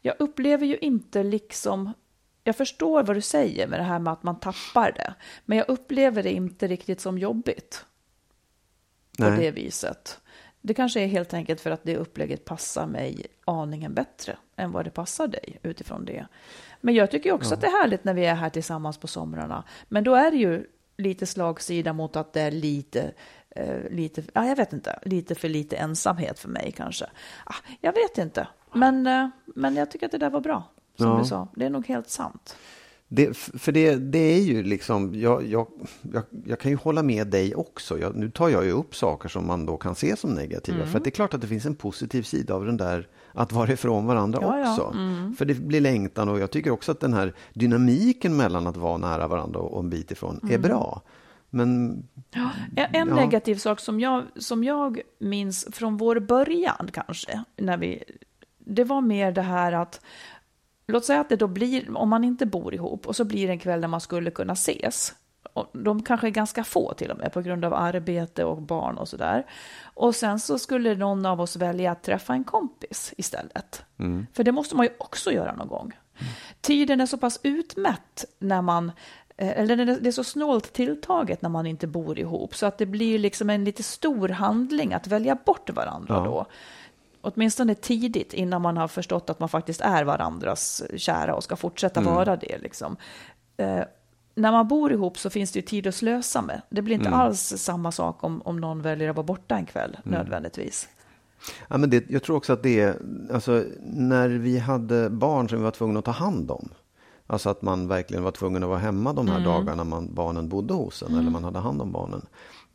jag 0.00 0.14
upplever 0.18 0.66
ju 0.66 0.76
inte 0.76 1.22
liksom, 1.22 1.92
jag 2.44 2.56
förstår 2.56 3.02
vad 3.02 3.16
du 3.16 3.20
säger 3.20 3.66
med 3.66 3.80
det 3.80 3.84
här 3.84 3.98
med 3.98 4.12
att 4.12 4.22
man 4.22 4.40
tappar 4.40 4.92
det. 4.92 5.14
Men 5.44 5.58
jag 5.58 5.68
upplever 5.68 6.22
det 6.22 6.32
inte 6.32 6.66
riktigt 6.66 7.00
som 7.00 7.18
jobbigt 7.18 7.84
på 9.18 9.30
Nej. 9.30 9.38
det 9.38 9.50
viset. 9.50 10.20
Det 10.62 10.74
kanske 10.74 11.00
är 11.00 11.06
helt 11.06 11.34
enkelt 11.34 11.60
för 11.60 11.70
att 11.70 11.84
det 11.84 11.96
upplägget 11.96 12.44
passar 12.44 12.86
mig 12.86 13.26
aningen 13.44 13.94
bättre 13.94 14.36
än 14.56 14.72
vad 14.72 14.84
det 14.84 14.90
passar 14.90 15.26
dig 15.26 15.58
utifrån 15.62 16.04
det. 16.04 16.26
Men 16.80 16.94
jag 16.94 17.10
tycker 17.10 17.32
också 17.32 17.54
att 17.54 17.60
det 17.60 17.66
är 17.66 17.82
härligt 17.82 18.04
när 18.04 18.14
vi 18.14 18.24
är 18.26 18.34
här 18.34 18.50
tillsammans 18.50 18.98
på 18.98 19.06
somrarna. 19.06 19.64
Men 19.88 20.04
då 20.04 20.14
är 20.14 20.30
det 20.30 20.36
ju 20.36 20.66
lite 20.96 21.26
slagsida 21.26 21.92
mot 21.92 22.16
att 22.16 22.32
det 22.32 22.40
är 22.40 22.50
lite, 22.50 23.12
eh, 23.50 23.90
lite, 23.90 24.22
ja, 24.32 24.46
jag 24.46 24.56
vet 24.56 24.72
inte, 24.72 24.98
lite 25.04 25.34
för 25.34 25.48
lite 25.48 25.76
ensamhet 25.76 26.38
för 26.38 26.48
mig 26.48 26.72
kanske. 26.76 27.06
Ah, 27.46 27.54
jag 27.80 27.92
vet 27.92 28.18
inte, 28.18 28.48
men, 28.74 29.06
eh, 29.06 29.28
men 29.46 29.76
jag 29.76 29.90
tycker 29.90 30.06
att 30.06 30.12
det 30.12 30.18
där 30.18 30.30
var 30.30 30.40
bra, 30.40 30.64
som 30.96 31.06
Ja. 31.06 31.18
du 31.18 31.24
sa. 31.24 31.48
Det 31.56 31.64
är 31.64 31.70
nog 31.70 31.86
helt 31.86 32.10
sant. 32.10 32.56
Det, 33.14 33.36
för 33.36 33.72
det, 33.72 33.96
det 33.96 34.18
är 34.18 34.40
ju 34.40 34.62
liksom, 34.62 35.14
jag, 35.14 35.46
jag, 35.46 35.66
jag, 36.12 36.22
jag 36.44 36.58
kan 36.58 36.70
ju 36.70 36.76
hålla 36.76 37.02
med 37.02 37.26
dig 37.26 37.54
också. 37.54 37.98
Jag, 37.98 38.16
nu 38.16 38.30
tar 38.30 38.48
jag 38.48 38.64
ju 38.64 38.70
upp 38.70 38.94
saker 38.96 39.28
som 39.28 39.46
man 39.46 39.66
då 39.66 39.76
kan 39.76 39.94
se 39.94 40.16
som 40.16 40.30
negativa. 40.34 40.76
Mm. 40.76 40.88
För 40.88 40.98
att 40.98 41.04
det 41.04 41.08
är 41.08 41.12
klart 41.12 41.34
att 41.34 41.40
det 41.40 41.46
finns 41.46 41.66
en 41.66 41.74
positiv 41.74 42.22
sida 42.22 42.54
av 42.54 42.64
den 42.66 42.76
där 42.76 43.08
att 43.32 43.52
vara 43.52 43.72
ifrån 43.72 44.06
varandra 44.06 44.38
Ja, 44.42 44.58
ja. 44.58 44.70
också. 44.72 44.94
För 45.38 45.44
det 45.44 45.54
blir 45.54 45.80
längtan 45.80 46.28
och 46.28 46.38
jag 46.40 46.50
tycker 46.50 46.70
också 46.70 46.92
att 46.92 47.00
den 47.00 47.14
här 47.14 47.34
dynamiken 47.54 48.36
mellan 48.36 48.66
att 48.66 48.76
vara 48.76 48.96
nära 48.98 49.28
varandra 49.28 49.60
och 49.60 49.80
en 49.80 49.90
bit 49.90 50.10
ifrån 50.10 50.40
är 50.42 50.48
Mm. 50.48 50.62
bra. 50.62 51.02
Men 51.50 52.02
En, 52.76 52.86
en 52.92 53.08
Ja. 53.08 53.14
negativ 53.14 53.54
sak 53.54 53.80
som 53.80 54.00
jag, 54.00 54.22
som 54.36 54.64
jag 54.64 55.00
minns 55.18 55.66
från 55.72 55.96
vår 55.96 56.20
början 56.20 56.88
kanske, 56.92 57.44
när 57.56 57.76
vi, 57.76 58.02
det 58.58 58.84
var 58.84 59.00
mer 59.00 59.32
det 59.32 59.42
här 59.42 59.72
att, 59.72 60.00
låt 60.86 61.04
säga 61.04 61.20
att 61.20 61.28
det 61.28 61.36
då 61.36 61.46
blir, 61.46 61.96
om 61.96 62.08
man 62.08 62.24
inte 62.24 62.46
bor 62.46 62.74
ihop, 62.74 63.06
och 63.06 63.16
så 63.16 63.24
blir 63.24 63.46
det 63.46 63.52
en 63.52 63.58
kväll 63.58 63.80
där 63.80 63.88
man 63.88 64.00
skulle 64.00 64.30
kunna 64.30 64.52
ses. 64.52 65.14
Och 65.52 65.70
de 65.72 66.02
kanske 66.02 66.26
är 66.26 66.30
ganska 66.30 66.64
få 66.64 66.94
till 66.94 67.10
och 67.10 67.18
med 67.18 67.32
på 67.32 67.40
grund 67.40 67.64
av 67.64 67.74
arbete 67.74 68.44
och 68.44 68.62
barn 68.62 68.98
och 68.98 69.08
sådär. 69.08 69.46
Och 69.94 70.14
sen 70.14 70.40
så 70.40 70.58
skulle 70.58 70.94
någon 70.94 71.26
av 71.26 71.40
oss 71.40 71.56
välja 71.56 71.92
att 71.92 72.02
träffa 72.02 72.32
en 72.32 72.44
kompis 72.44 73.14
istället. 73.16 73.84
För 74.32 74.44
det 74.44 74.52
måste 74.52 74.76
man 74.76 74.86
ju 74.86 74.92
också 74.98 75.32
göra 75.32 75.52
någon 75.52 75.68
gång. 75.68 75.92
Tiden 76.60 77.00
är 77.00 77.06
så 77.06 77.18
pass 77.18 77.40
utmätt 77.42 78.24
när 78.38 78.62
man 78.62 78.92
eh, 79.36 79.58
eller 79.60 79.76
det 79.86 80.08
är 80.08 80.12
så 80.12 80.24
snålt 80.24 80.72
tilltaget 80.72 81.42
när 81.42 81.48
man 81.48 81.66
inte 81.66 81.86
bor 81.86 82.18
ihop 82.18 82.54
så 82.54 82.66
att 82.66 82.78
det 82.78 82.86
blir 82.86 83.18
liksom 83.18 83.50
en 83.50 83.64
lite 83.64 83.82
stor 83.82 84.28
handling 84.28 84.94
att 84.94 85.06
välja 85.06 85.34
bort 85.34 85.70
varandra 85.70 86.14
Ja. 86.14 86.24
då. 86.24 86.46
Åtminstone 87.22 87.74
tidigt 87.74 88.32
innan 88.32 88.62
man 88.62 88.76
har 88.76 88.88
förstått 88.88 89.30
att 89.30 89.40
man 89.40 89.48
faktiskt 89.48 89.80
är 89.80 90.04
varandras 90.04 90.82
kära 90.96 91.34
och 91.34 91.44
ska 91.44 91.56
fortsätta 91.56 92.00
vara 92.00 92.36
det. 92.36 92.58
Liksom. 92.58 92.96
Eh, 93.56 93.80
när 94.34 94.52
man 94.52 94.68
bor 94.68 94.92
ihop 94.92 95.18
så 95.18 95.30
finns 95.30 95.52
det 95.52 95.58
ju 95.58 95.62
tid 95.62 95.86
att 95.86 95.94
slösa 95.94 96.42
med. 96.42 96.62
Det 96.70 96.82
blir 96.82 96.94
inte 96.94 97.10
alls 97.10 97.40
samma 97.56 97.92
sak 97.92 98.24
om, 98.24 98.42
om 98.42 98.60
någon 98.60 98.82
väljer 98.82 99.10
att 99.10 99.16
vara 99.16 99.26
borta 99.26 99.56
en 99.56 99.66
kväll 99.66 99.96
nödvändigtvis. 100.04 100.88
Ja, 101.68 101.78
men 101.78 101.90
det, 101.90 102.10
jag 102.10 102.22
tror 102.22 102.36
också 102.36 102.52
att 102.52 102.62
det 102.62 102.80
är, 102.80 102.96
alltså, 103.32 103.64
när 103.82 104.28
vi 104.28 104.58
hade 104.58 105.10
barn 105.10 105.48
som 105.48 105.58
vi 105.58 105.64
var 105.64 105.70
tvungna 105.70 105.98
att 105.98 106.04
ta 106.04 106.10
hand 106.10 106.50
om. 106.50 106.68
Alltså 107.26 107.50
att 107.50 107.62
man 107.62 107.88
verkligen 107.88 108.22
var 108.22 108.30
tvungen 108.30 108.62
att 108.62 108.68
vara 108.68 108.78
hemma 108.78 109.12
de 109.12 109.28
här 109.28 109.36
Mm. 109.38 109.48
dagarna 109.52 109.84
man, 109.84 110.14
barnen 110.14 110.48
bodde 110.48 110.74
hos 110.74 111.02
en 111.02 111.18
eller 111.18 111.30
man 111.30 111.44
hade 111.44 111.58
hand 111.58 111.82
om 111.82 111.92
barnen. 111.92 112.26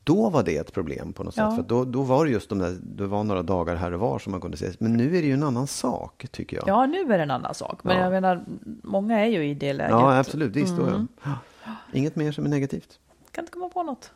Då 0.07 0.29
var 0.29 0.43
det 0.43 0.57
ett 0.57 0.73
problem 0.73 1.13
på 1.13 1.23
något 1.23 1.33
sätt. 1.33 1.41
Ja. 1.43 1.51
För 1.51 1.61
att 1.61 1.69
då, 1.69 1.85
då 1.85 2.01
var 2.01 2.25
det 2.25 2.31
just 2.31 2.49
de 2.49 2.59
där, 2.59 2.77
det 2.81 3.05
var 3.07 3.23
några 3.23 3.43
dagar 3.43 3.75
här 3.75 3.93
och 3.93 3.99
var 3.99 4.19
som 4.19 4.31
man 4.31 4.41
kunde 4.41 4.55
ses. 4.55 4.79
Men 4.79 4.93
nu 4.93 5.07
är 5.17 5.21
det 5.21 5.27
ju 5.27 5.33
en 5.33 5.43
annan 5.43 5.67
sak 5.67 6.25
tycker 6.31 6.57
jag. 6.57 6.67
Ja, 6.67 6.85
nu 6.85 7.01
är 7.13 7.17
det 7.17 7.23
en 7.23 7.31
annan 7.31 7.53
sak. 7.53 7.83
Men 7.83 7.97
Ja. 7.97 8.03
jag 8.03 8.11
menar, 8.11 8.45
många 8.83 9.19
är 9.19 9.29
ju 9.29 9.45
i 9.47 9.53
det 9.53 9.73
läget. 9.73 9.91
Ja, 9.91 10.17
absolut. 10.19 10.55
Visst, 10.55 10.75
då, 10.77 10.83
Mm. 10.83 11.07
ja. 11.23 11.31
Inget 11.93 12.15
mer 12.15 12.31
som 12.31 12.45
är 12.45 12.49
negativt. 12.49 12.99
Kan 13.31 13.41
inte 13.43 13.51
komma 13.51 13.69
på 13.69 13.83
något. 13.83 14.11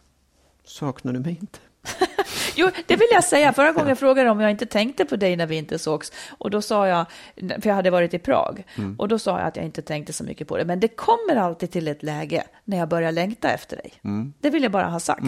Saknar 0.64 1.14
du 1.14 1.20
mig 1.20 1.38
inte? 1.42 1.60
Jo, 2.56 2.70
det 2.88 2.96
vill 2.96 3.08
jag 3.12 3.24
säga. 3.24 3.54
Förra 3.54 3.72
gången 3.72 3.96
frågade 4.04 4.22
jag 4.28 4.32
om 4.32 4.40
jag 4.40 4.52
inte 4.52 4.66
tänkte 4.66 5.06
på 5.06 5.16
dig 5.16 5.36
när 5.36 5.48
vi 5.48 5.56
inte 5.56 5.80
sågs. 5.80 6.12
Och 6.38 6.50
då 6.52 6.62
sa 6.62 6.88
jag, 6.88 7.06
för 7.36 7.68
jag 7.70 7.76
hade 7.76 7.90
varit 7.90 8.14
i 8.14 8.20
Prag, 8.20 8.64
Mm. 8.78 8.96
och 9.00 9.08
då 9.08 9.20
sa 9.20 9.38
jag 9.40 9.48
att 9.48 9.56
jag 9.56 9.66
inte 9.66 9.82
tänkte 9.82 10.14
så 10.14 10.24
mycket 10.24 10.48
på 10.48 10.58
det. 10.58 10.66
Men 10.66 10.80
det 10.80 10.88
kommer 10.88 11.36
alltid 11.36 11.72
till 11.72 11.88
ett 11.88 12.04
läge 12.04 12.44
när 12.66 12.78
jag 12.78 12.90
börjar 12.90 13.12
längta 13.12 13.50
efter 13.52 13.78
dig. 13.78 13.94
Det 14.40 14.50
vill 14.50 14.64
jag 14.64 14.72
bara 14.72 14.90
ha 14.90 15.00
sagt. 15.00 15.22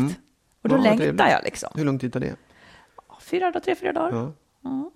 Och 0.63 0.69
då 0.69 0.75
Mm. 0.75 0.85
Ja, 0.85 0.89
längtar 0.91 1.03
trevligt. 1.05 1.31
jag 1.31 1.43
liksom. 1.43 1.69
Hur 1.75 1.85
lång 1.85 1.99
tid 1.99 2.13
tar 2.13 2.19
det? 2.19 2.35
Fyra 3.21 3.45
dagar, 3.51 3.59
tre, 3.59 3.75
fyra 3.75 3.93
dagar. 3.93 4.31
Ja. 4.63 4.91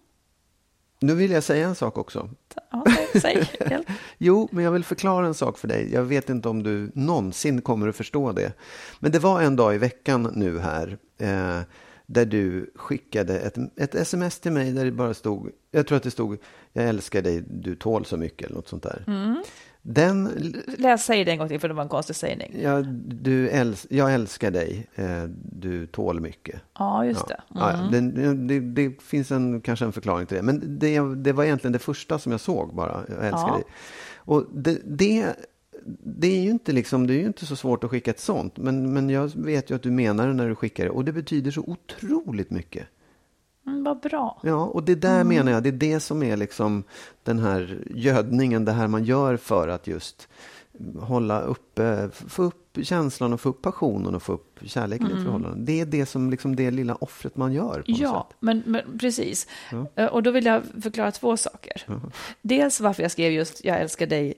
Nu 1.00 1.16
vill 1.16 1.32
jag 1.32 1.44
säga 1.44 1.68
en 1.68 1.76
sak 1.76 1.98
också. 1.98 2.30
Ja, 2.72 2.86
säg. 3.22 3.50
Jo, 4.18 4.50
men 4.52 4.64
jag 4.64 4.72
vill 4.72 4.84
förklara 4.84 5.26
en 5.28 5.34
sak 5.34 5.58
för 5.58 5.68
dig. 5.68 5.94
Jag 5.94 6.04
vet 6.04 6.30
inte 6.30 6.50
om 6.50 6.64
du 6.64 6.92
någonsin 6.96 7.62
kommer 7.62 7.88
att 7.88 7.96
förstå 7.96 8.32
det. 8.32 8.54
Men 9.00 9.12
det 9.12 9.20
var 9.20 9.42
en 9.42 9.56
dag 9.56 9.76
i 9.76 9.78
veckan 9.78 10.32
nu 10.36 10.60
här. 10.60 10.98
Eh, 11.18 11.60
där 12.06 12.26
du 12.26 12.72
skickade 12.76 13.40
ett, 13.40 13.58
ett 13.76 13.96
sms 13.96 14.40
till 14.40 14.52
mig 14.52 14.72
där 14.72 14.86
det 14.86 14.92
bara 14.92 15.14
stod, 15.14 15.52
jag 15.72 15.88
tror 15.88 15.98
att 15.98 16.04
det 16.04 16.12
stod, 16.12 16.38
jag 16.74 16.86
älskar 16.86 17.22
dig, 17.22 17.44
du 17.50 17.76
tål 17.76 18.06
så 18.06 18.18
mycket 18.18 18.46
eller 18.46 18.56
något 18.56 18.68
sånt 18.68 18.84
där. 18.84 19.04
Mm. 19.08 19.44
Den, 19.90 20.30
Läs, 20.78 21.06
säg 21.06 21.24
det 21.26 21.32
en 21.32 21.38
gång 21.38 21.48
till 21.48 21.60
för 21.60 21.68
det 21.68 21.74
var 21.74 21.84
en 21.84 21.90
konstig 21.90 22.16
sägning. 22.16 22.56
ja, 22.62 22.82
du 23.08 23.50
äls, 23.50 23.88
jag 23.90 24.14
älskar 24.14 24.52
dig, 24.52 24.88
eh, 24.96 25.24
du 25.52 25.88
tål 25.88 26.20
mycket. 26.20 26.62
Ja, 26.80 27.06
just 27.06 27.28
det. 27.28 27.42
Mm. 27.56 27.64
ja, 27.64 27.90
det, 27.92 28.34
det, 28.34 28.60
det 28.60 29.02
finns 29.02 29.32
en, 29.32 29.62
kanske 29.62 29.86
en 29.86 29.92
förklaring 29.94 30.26
till 30.26 30.38
det. 30.38 30.44
Men 30.44 30.80
det, 30.80 31.00
det 31.16 31.32
var 31.34 31.44
egentligen 31.44 31.72
det 31.72 31.80
första 31.80 32.20
som 32.20 32.32
jag 32.32 32.42
såg 32.42 32.76
bara. 32.76 33.02
Jag 33.08 33.26
älskar 33.26 33.48
Ja. 33.48 33.54
dig. 33.54 33.64
Och 34.16 34.46
det, 34.54 34.78
det, 34.86 35.26
det 36.04 36.28
är 36.28 36.42
ju 36.42 36.50
inte 36.50 36.72
liksom, 36.72 37.08
det 37.08 37.14
är 37.14 37.20
ju 37.20 37.28
inte 37.28 37.46
så 37.46 37.56
svårt 37.56 37.84
att 37.84 37.90
skicka 37.90 38.12
ett 38.12 38.20
sånt. 38.20 38.58
Men, 38.58 38.94
men 38.94 39.10
jag 39.10 39.32
vet 39.36 39.70
ju 39.72 39.76
att 39.76 39.84
du 39.84 39.92
menar 39.92 40.28
det 40.28 40.34
när 40.34 40.50
du 40.50 40.56
skickar 40.56 40.84
det. 40.84 40.90
Och 40.90 41.06
det 41.06 41.12
betyder 41.14 41.52
så 41.52 41.62
otroligt 41.62 42.52
mycket. 42.52 42.86
Mm, 43.68 43.84
vad 43.84 44.00
bra. 44.00 44.40
Ja, 44.44 44.66
och 44.66 44.84
det 44.84 44.96
där 44.96 45.24
menar 45.24 45.52
jag, 45.52 45.64
det 45.64 45.70
är 45.70 45.74
det 45.74 46.00
som 46.00 46.24
är 46.24 46.38
liksom 46.38 46.84
den 47.24 47.40
här 47.40 47.84
gödningen, 47.90 48.66
det 48.66 48.72
här 48.72 48.88
man 48.88 49.04
gör 49.04 49.38
för 49.38 49.68
att 49.68 49.88
just 49.88 50.28
hålla 51.00 51.42
uppe, 51.42 52.10
få 52.14 52.44
upp 52.44 52.78
känslan 52.84 53.34
och 53.34 53.42
få 53.42 53.50
upp 53.50 53.62
passionen 53.62 54.16
och 54.16 54.24
få 54.24 54.34
upp 54.34 54.60
kärleken 54.66 55.08
i 55.08 55.14
ett 55.14 55.24
förhållande. 55.24 55.58
Det 55.72 55.82
är 55.82 55.86
det 55.86 56.06
som 56.06 56.30
liksom 56.30 56.56
det 56.56 56.72
lilla 56.72 56.96
offret 56.96 57.38
man 57.38 57.54
gör 57.54 57.84
Ja, 57.86 58.30
men, 58.40 58.64
men 58.66 58.98
precis. 59.00 59.48
Eh, 59.96 60.06
Och 60.06 60.24
då 60.24 60.32
vill 60.32 60.46
jag 60.46 60.62
förklara 60.82 61.12
två 61.12 61.38
saker. 61.38 61.84
Dels 62.42 62.82
varför 62.82 63.04
jag 63.04 63.12
skrev 63.12 63.32
just 63.32 63.66
jag 63.66 63.82
älskar 63.82 64.08
dig, 64.08 64.34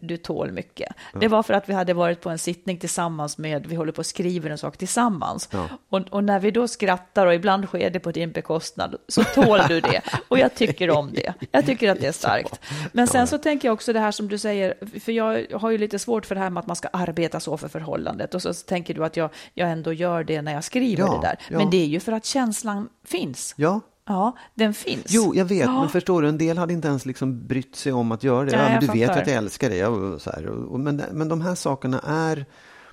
du 0.00 0.16
tål 0.16 0.52
mycket. 0.52 0.92
Det 1.20 1.28
var 1.28 1.42
för 1.42 1.54
att 1.54 1.68
vi 1.68 1.72
hade 1.72 1.94
varit 1.94 2.20
på 2.20 2.30
en 2.30 2.38
sittning 2.38 2.78
tillsammans 2.78 3.38
med, 3.38 3.66
vi 3.66 3.74
håller 3.74 3.92
på 3.92 3.98
och 3.98 4.06
skriver 4.06 4.50
en 4.50 4.58
sak 4.58 4.76
tillsammans. 4.76 5.48
Ja. 5.52 5.68
Och, 5.88 6.00
och 6.10 6.24
när 6.24 6.40
vi 6.40 6.50
då 6.50 6.68
skrattar 6.68 7.26
och 7.26 7.34
ibland 7.34 7.64
sker 7.66 7.90
det 7.90 8.00
på 8.00 8.10
din 8.12 8.32
bekostnad 8.32 8.96
så 9.08 9.24
tål 9.24 9.60
du 9.68 9.80
det. 9.80 10.00
Och 10.28 10.38
jag 10.38 10.54
tycker 10.54 10.90
om 10.90 11.12
det. 11.12 11.34
Jag 11.50 11.66
tycker 11.66 11.90
att 11.90 12.00
det 12.00 12.06
är 12.06 12.12
starkt. 12.12 12.60
Men 12.92 13.06
sen 13.06 13.26
så 13.26 13.38
tänker 13.38 13.68
jag 13.68 13.72
också 13.74 13.92
det 13.92 14.00
här 14.00 14.10
som 14.10 14.28
du 14.28 14.38
säger, 14.38 14.74
för 15.00 15.12
jag 15.12 15.46
har 15.60 15.70
ju 15.70 15.78
lite 15.78 15.98
svårt 15.98 16.26
för 16.26 16.34
det 16.34 16.40
här 16.40 16.50
med 16.50 16.60
att 16.60 16.66
man 16.66 16.76
ska 16.76 16.88
arbeta 16.88 17.40
så 17.40 17.56
för 17.56 17.68
förhållandet. 17.68 18.34
Och 18.34 18.42
så 18.42 18.52
tänker 18.54 18.94
du 18.94 19.04
att 19.04 19.16
jag, 19.16 19.30
jag 19.54 19.70
ändå 19.70 19.92
gör 19.92 20.24
det 20.24 20.42
när 20.42 20.52
jag 20.54 20.64
skriver 20.64 21.02
Ja, 21.04 21.14
det 21.22 21.26
där. 21.26 21.36
ja. 21.50 21.58
Men 21.58 21.70
det 21.70 21.76
är 21.82 21.86
ju 21.86 22.00
för 22.00 22.12
att 22.12 22.24
känslan 22.24 22.88
finns. 23.04 23.54
Ja, 23.56 23.80
Ja, 24.06 24.36
den 24.54 24.74
finns. 24.74 25.04
Jo, 25.08 25.32
jag 25.34 25.44
vet, 25.44 25.58
Ja. 25.66 25.80
men 25.80 25.88
förstår 25.88 26.22
du, 26.22 26.28
en 26.28 26.38
del 26.38 26.58
hade 26.58 26.72
inte 26.72 26.88
ens 26.88 27.06
liksom 27.06 27.46
brytt 27.46 27.76
sig 27.76 27.92
om 27.92 28.12
att 28.12 28.22
göra 28.24 28.44
det. 28.44 28.52
Ja, 28.52 28.58
men 28.62 28.72
jag 28.72 28.80
du 28.80 28.86
vet 28.86 29.10
att 29.10 29.26
jag 29.26 29.36
älskar 29.36 29.70
dig. 29.70 29.86
Och 29.86 30.22
så 30.22 30.30
här, 30.30 30.46
och, 30.46 30.72
och, 30.72 30.80
men, 30.80 30.96
men 31.12 31.28
de 31.28 31.40
här 31.40 31.54
sakerna 31.54 32.00
är, 32.06 32.46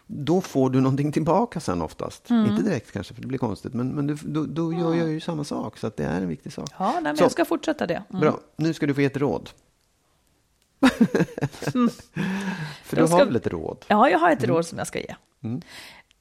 då 0.07 0.41
får 0.41 0.69
du 0.69 0.81
någonting 0.81 1.11
tillbaka 1.11 1.59
sen 1.59 1.81
oftast. 1.81 2.29
Mm. 2.29 2.51
Inte 2.51 2.63
direkt 2.63 2.91
kanske, 2.91 3.13
för 3.13 3.21
det 3.21 3.27
blir 3.27 3.37
konstigt, 3.39 3.73
men, 3.73 3.89
men 3.89 4.07
du, 4.07 4.15
då, 4.15 4.45
då 4.45 4.73
gör 4.73 4.93
jag 4.93 5.09
ju 5.09 5.19
samma 5.19 5.43
sak, 5.43 5.77
så 5.77 5.87
att 5.87 5.97
det 5.97 6.03
är 6.03 6.21
en 6.21 6.27
viktig 6.27 6.53
sak. 6.53 6.69
Ja, 6.79 6.91
nej, 6.93 7.03
men 7.03 7.17
Så. 7.17 7.23
jag 7.23 7.31
ska 7.31 7.45
fortsätta 7.45 7.87
det. 7.87 8.03
Mm. 8.09 8.21
Bra, 8.21 8.39
nu 8.55 8.73
ska 8.73 8.87
du 8.87 8.93
få 8.93 9.01
ge 9.01 9.07
ett 9.07 9.17
råd. 9.17 9.49
för 12.83 12.95
Då 12.95 13.01
du 13.01 13.07
ska- 13.07 13.17
har 13.17 13.25
väl 13.25 13.35
ett 13.35 13.47
råd? 13.47 13.85
Ja, 13.87 14.09
jag 14.09 14.19
har 14.19 14.31
ett 14.31 14.43
råd 14.43 14.65
som 14.65 14.77
jag 14.77 14.87
ska 14.87 14.99
ge. 14.99 15.15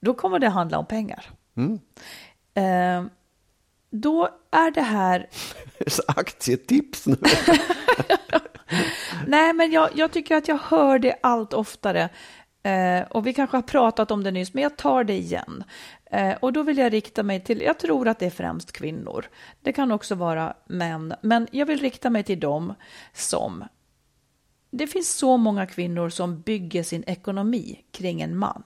Då 0.01 0.15
kommer 0.15 0.39
det 0.39 0.49
handla 0.49 0.79
om 0.79 0.87
pengar. 0.87 1.31
Mm. 1.57 1.79
Eh, 2.55 3.11
då 3.91 4.29
är 4.51 4.71
det 4.71 4.83
här... 4.83 5.29
Aktietips 6.07 7.07
nu. 7.07 7.17
Nej, 9.27 9.53
men 9.53 9.73
jag, 9.73 9.91
jag 9.95 10.13
tycker 10.13 10.37
att 10.37 10.49
jag 10.49 10.59
hör 10.59 10.99
det 10.99 11.19
allt 11.23 11.53
oftare. 11.53 12.09
Eh, 12.63 13.03
och 13.11 13.27
vi 13.27 13.35
kanske 13.35 13.57
har 13.57 13.63
pratat 13.63 14.11
om 14.11 14.25
det 14.25 14.31
nyss, 14.31 14.55
men 14.55 14.63
jag 14.63 14.77
tar 14.77 15.05
det 15.05 15.15
igen. 15.15 15.65
Eh, 16.11 16.35
och 16.41 16.53
då 16.53 16.63
vill 16.63 16.79
jag 16.79 16.93
rikta 16.93 17.23
mig 17.23 17.41
till, 17.41 17.61
jag 17.61 17.79
tror 17.79 18.09
att 18.09 18.19
det 18.19 18.27
är 18.27 18.31
främst 18.31 18.73
kvinnor. 18.73 19.27
Det 19.61 19.73
kan 19.73 19.93
också 19.93 20.15
vara 20.15 20.55
män, 20.67 21.15
men 21.23 21.47
jag 21.51 21.67
vill 21.67 21.81
rikta 21.81 22.11
mig 22.11 22.23
till 22.23 22.41
dem 22.41 22.75
som... 23.13 23.65
Det 24.71 24.87
finns 24.87 25.15
så 25.15 25.37
många 25.37 25.67
kvinnor 25.67 26.09
som 26.09 26.41
bygger 26.41 26.83
sin 26.83 27.05
ekonomi 27.07 27.85
kring 27.91 28.21
en 28.21 28.37
man. 28.37 28.63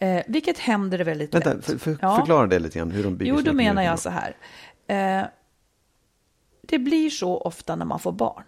Eh, 0.00 0.22
vilket 0.26 0.58
händer 0.58 0.98
väldigt 0.98 1.34
Vänta, 1.34 1.54
lätt. 1.54 1.64
för, 1.64 1.78
för, 1.78 1.96
Ja. 2.02 2.16
förklara 2.16 2.46
det 2.46 2.58
lite 2.58 2.78
grann, 2.78 2.90
hur 2.90 3.04
de 3.04 3.16
bygger 3.16 3.32
Jo, 3.32 3.40
då 3.40 3.52
menar 3.52 3.82
jag 3.82 3.98
så 3.98 4.10
här. 4.10 4.36
Eh, 4.86 5.26
det 6.62 6.78
blir 6.78 7.10
så 7.10 7.38
ofta 7.38 7.76
när 7.76 7.84
man 7.84 7.98
får 7.98 8.12
barn. 8.12 8.44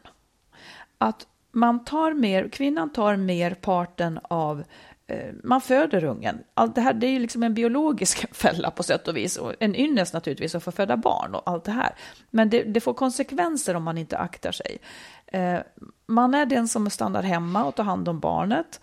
Att 0.98 1.26
man 1.52 1.84
tar 1.84 2.12
mer, 2.12 2.48
kvinnan 2.48 2.92
tar 2.92 3.16
mer 3.16 3.54
parten 3.54 4.20
av 4.22 4.64
eh, 5.06 5.32
man 5.44 5.60
föder 5.60 6.04
ungen. 6.04 6.38
Allt 6.54 6.74
det 6.74 6.80
här 6.80 6.92
det 6.92 7.06
är 7.06 7.10
ju 7.10 7.18
liksom 7.18 7.42
en 7.42 7.54
biologisk 7.54 8.34
fälla 8.36 8.70
på 8.70 8.82
sätt 8.82 9.08
och 9.08 9.16
vis. 9.16 9.36
Och 9.36 9.54
en 9.60 9.74
ynnest 9.76 10.14
naturligtvis 10.14 10.54
att 10.54 10.62
få 10.62 10.72
föda 10.72 10.96
barn 10.96 11.34
och 11.34 11.42
allt 11.46 11.64
det 11.64 11.72
här. 11.72 11.94
Men 12.30 12.50
det, 12.50 12.62
det 12.62 12.80
får 12.80 12.94
konsekvenser 12.94 13.74
om 13.74 13.82
man 13.82 13.98
inte 13.98 14.18
aktar 14.18 14.52
sig. 14.52 14.78
Eh, 15.26 15.58
man 16.06 16.34
är 16.34 16.46
den 16.46 16.68
som 16.68 16.90
stannar 16.90 17.22
hemma 17.22 17.64
och 17.64 17.74
tar 17.74 17.84
hand 17.84 18.08
om 18.08 18.20
barnet. 18.20 18.80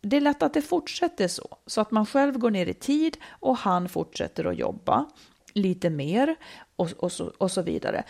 Det 0.00 0.16
är 0.16 0.20
lätt 0.20 0.42
att 0.42 0.54
det 0.54 0.62
fortsätter 0.62 1.28
så, 1.28 1.56
så 1.66 1.80
att 1.80 1.90
man 1.90 2.06
själv 2.06 2.38
går 2.38 2.50
ner 2.50 2.66
i 2.66 2.74
tid 2.74 3.16
och 3.30 3.56
han 3.56 3.88
fortsätter 3.88 4.44
att 4.44 4.58
jobba 4.58 5.06
lite 5.52 5.90
mer 5.90 6.36
och, 6.76 6.90
och, 6.96 7.12
så, 7.12 7.32
och 7.38 7.50
så 7.50 7.62
vidare. 7.62 8.04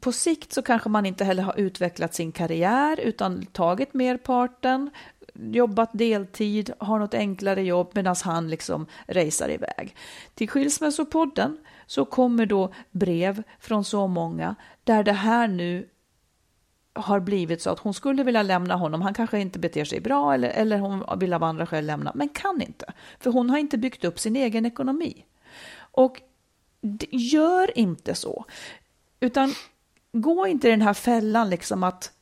På 0.00 0.12
sikt 0.12 0.52
så 0.52 0.62
kanske 0.62 0.88
man 0.88 1.06
inte 1.06 1.24
heller 1.24 1.42
har 1.42 1.60
utvecklat 1.60 2.14
sin 2.14 2.32
karriär 2.32 3.00
utan 3.00 3.46
tagit 3.46 3.94
merparten, 3.94 4.90
jobbat 5.34 5.90
deltid, 5.92 6.72
har 6.78 6.98
något 6.98 7.14
enklare 7.14 7.62
jobb 7.62 7.90
medan 7.94 8.16
han 8.24 8.50
liksom 8.50 8.86
racear 9.06 9.50
iväg. 9.50 9.96
Till 10.34 10.48
Skilsmässopodden 10.48 11.58
så 11.86 12.04
kommer 12.04 12.46
då 12.46 12.72
brev 12.90 13.42
från 13.60 13.84
så 13.84 14.06
många 14.06 14.54
där 14.84 15.04
det 15.04 15.12
här 15.12 15.48
nu 15.48 15.88
har 16.94 17.20
blivit 17.20 17.62
så 17.62 17.70
att 17.70 17.78
hon 17.78 17.94
skulle 17.94 18.22
vilja 18.22 18.42
lämna 18.42 18.76
honom. 18.76 19.02
Han 19.02 19.14
kanske 19.14 19.40
inte 19.40 19.58
beter 19.58 19.84
sig 19.84 20.00
bra 20.00 20.34
eller, 20.34 20.48
eller 20.48 20.78
hon 20.78 21.18
vill 21.18 21.32
av 21.32 21.42
andra 21.42 21.66
skäl 21.66 21.86
lämna, 21.86 22.12
men 22.14 22.28
kan 22.28 22.62
inte. 22.62 22.92
För 23.20 23.30
hon 23.30 23.50
har 23.50 23.58
inte 23.58 23.78
byggt 23.78 24.04
upp 24.04 24.18
sin 24.18 24.36
egen 24.36 24.66
ekonomi. 24.66 25.24
Och 25.76 26.20
gör 27.10 27.78
inte 27.78 28.14
så. 28.14 28.44
Utan 29.20 29.54
gå 30.12 30.46
inte 30.46 30.68
i 30.68 30.70
den 30.70 30.82
här 30.82 30.94
fällan 30.94 31.50
liksom 31.50 31.82
att 31.82 32.12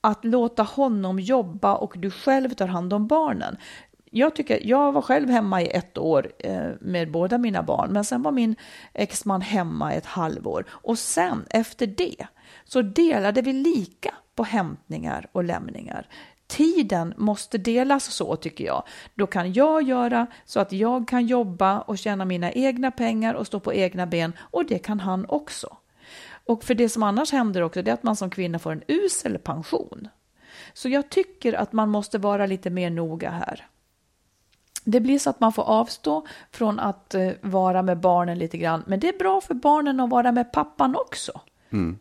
att 0.00 0.24
låta 0.24 0.62
honom 0.62 1.20
jobba 1.20 1.74
och 1.74 1.94
du 1.96 2.10
själv 2.10 2.50
tar 2.54 2.66
hand 2.66 2.92
om 2.92 3.06
barnen. 3.06 3.56
Jag, 4.10 4.36
tycker, 4.36 4.66
jag 4.66 4.92
var 4.92 5.02
själv 5.02 5.30
hemma 5.30 5.62
i 5.62 5.66
ett 5.66 5.98
år 5.98 6.32
eh, 6.38 6.70
med 6.80 7.10
båda 7.10 7.38
mina 7.38 7.62
barn, 7.62 7.92
men 7.92 8.04
sen 8.04 8.22
var 8.22 8.32
min 8.32 8.56
exman 8.92 9.40
hemma 9.40 9.92
ett 9.92 10.06
halvår. 10.06 10.64
Och 10.68 10.98
sen, 10.98 11.46
efter 11.50 11.86
det, 11.86 12.26
så 12.66 12.82
delade 12.82 13.42
vi 13.42 13.52
lika 13.52 14.14
på 14.34 14.44
hämtningar 14.44 15.28
och 15.32 15.44
lämningar. 15.44 16.06
Tiden 16.46 17.14
måste 17.16 17.58
delas 17.58 18.04
så, 18.04 18.36
tycker 18.36 18.64
jag. 18.64 18.82
Då 19.14 19.26
kan 19.26 19.52
jag 19.52 19.82
göra 19.82 20.26
så 20.44 20.60
att 20.60 20.72
jag 20.72 21.08
kan 21.08 21.26
jobba 21.26 21.80
och 21.80 21.98
tjäna 21.98 22.24
mina 22.24 22.52
egna 22.52 22.90
pengar 22.90 23.34
och 23.34 23.46
stå 23.46 23.60
på 23.60 23.74
egna 23.74 24.06
ben, 24.06 24.32
och 24.38 24.66
det 24.66 24.78
kan 24.78 25.00
han 25.00 25.26
också. 25.28 25.76
Och 26.46 26.64
för 26.64 26.74
det 26.74 26.88
som 26.88 27.02
annars 27.02 27.32
händer 27.32 27.62
också, 27.62 27.82
det 27.82 27.90
är 27.90 27.94
att 27.94 28.02
man 28.02 28.16
som 28.16 28.30
kvinna 28.30 28.58
får 28.58 28.72
en 28.72 28.82
usel 28.88 29.38
pension. 29.38 30.08
Så 30.72 30.88
jag 30.88 31.10
tycker 31.10 31.52
att 31.52 31.72
man 31.72 31.88
måste 31.88 32.18
vara 32.18 32.46
lite 32.46 32.70
mer 32.70 32.90
noga 32.90 33.30
här. 33.30 33.66
Det 34.84 35.00
blir 35.00 35.18
så 35.18 35.30
att 35.30 35.40
man 35.40 35.52
får 35.52 35.62
avstå 35.62 36.26
från 36.50 36.80
att 36.80 37.14
eh, 37.14 37.30
vara 37.40 37.82
med 37.82 38.00
barnen 38.00 38.38
lite 38.38 38.58
grann, 38.58 38.84
men 38.86 39.00
det 39.00 39.08
är 39.08 39.18
bra 39.18 39.40
för 39.40 39.54
barnen 39.54 40.00
att 40.00 40.10
vara 40.10 40.32
med 40.32 40.52
pappan 40.52 40.96
också. 40.96 41.40
Mm. 41.70 41.98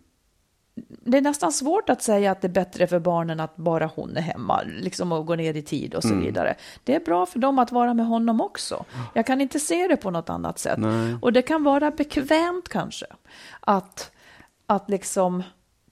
Det 0.78 1.18
är 1.18 1.22
nästan 1.22 1.52
svårt 1.52 1.90
att 1.90 2.02
säga 2.02 2.32
att 2.32 2.42
det 2.42 2.48
är 2.48 2.50
bättre 2.50 2.88
för 2.88 3.00
barnen 3.00 3.40
att 3.40 3.56
bara 3.56 3.92
hon 3.96 4.18
är 4.18 4.22
hemma, 4.22 4.62
liksom 4.62 5.12
och 5.12 5.26
gå 5.26 5.36
ner 5.36 5.54
i 5.54 5.62
tid 5.62 5.96
och 5.96 6.04
så 6.04 6.16
vidare. 6.16 6.56
Det 6.84 6.96
är 6.96 7.00
bra 7.00 7.26
för 7.26 7.40
dem 7.40 7.60
att 7.60 7.72
vara 7.72 7.94
med 7.94 8.06
honom 8.06 8.42
också. 8.42 8.86
Jag 9.14 9.26
kan 9.26 9.42
inte 9.42 9.60
se 9.60 9.88
det 9.88 9.98
på 9.98 10.12
något 10.12 10.30
annat 10.30 10.60
sätt. 10.60 10.80
Och 11.22 11.34
det 11.34 11.42
kan 11.42 11.64
vara 11.64 11.92
bekvämt 11.92 12.70
kanske 12.70 13.06
att, 13.60 14.12
att 14.68 14.90
liksom 14.90 15.44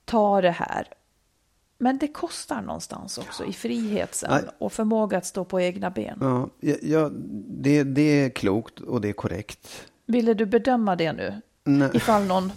ta 0.05 0.41
det 0.41 0.51
här. 0.51 0.88
Men 1.77 1.97
det 1.97 2.07
kostar 2.07 2.61
någonstans 2.61 3.17
också 3.17 3.45
i 3.45 3.53
frihet 3.53 4.15
sen 4.15 4.31
Nej. 4.31 4.43
och 4.57 4.73
förmåga 4.73 5.17
att 5.17 5.25
stå 5.25 5.45
på 5.45 5.61
egna 5.61 5.89
ben. 5.89 6.17
Ja, 6.21 6.49
ja, 6.59 6.75
ja, 6.81 7.09
det, 7.47 7.84
det 7.84 8.01
är 8.01 8.29
klokt 8.29 8.79
och 8.79 9.01
det 9.01 9.09
är 9.09 9.13
korrekt. 9.13 9.88
Ville 10.05 10.34
du 10.34 10.45
bedöma 10.45 10.95
det 10.95 11.13
nu? 11.13 11.41
Nej. 11.63 11.89
Ifall 11.93 12.23
någon... 12.23 12.51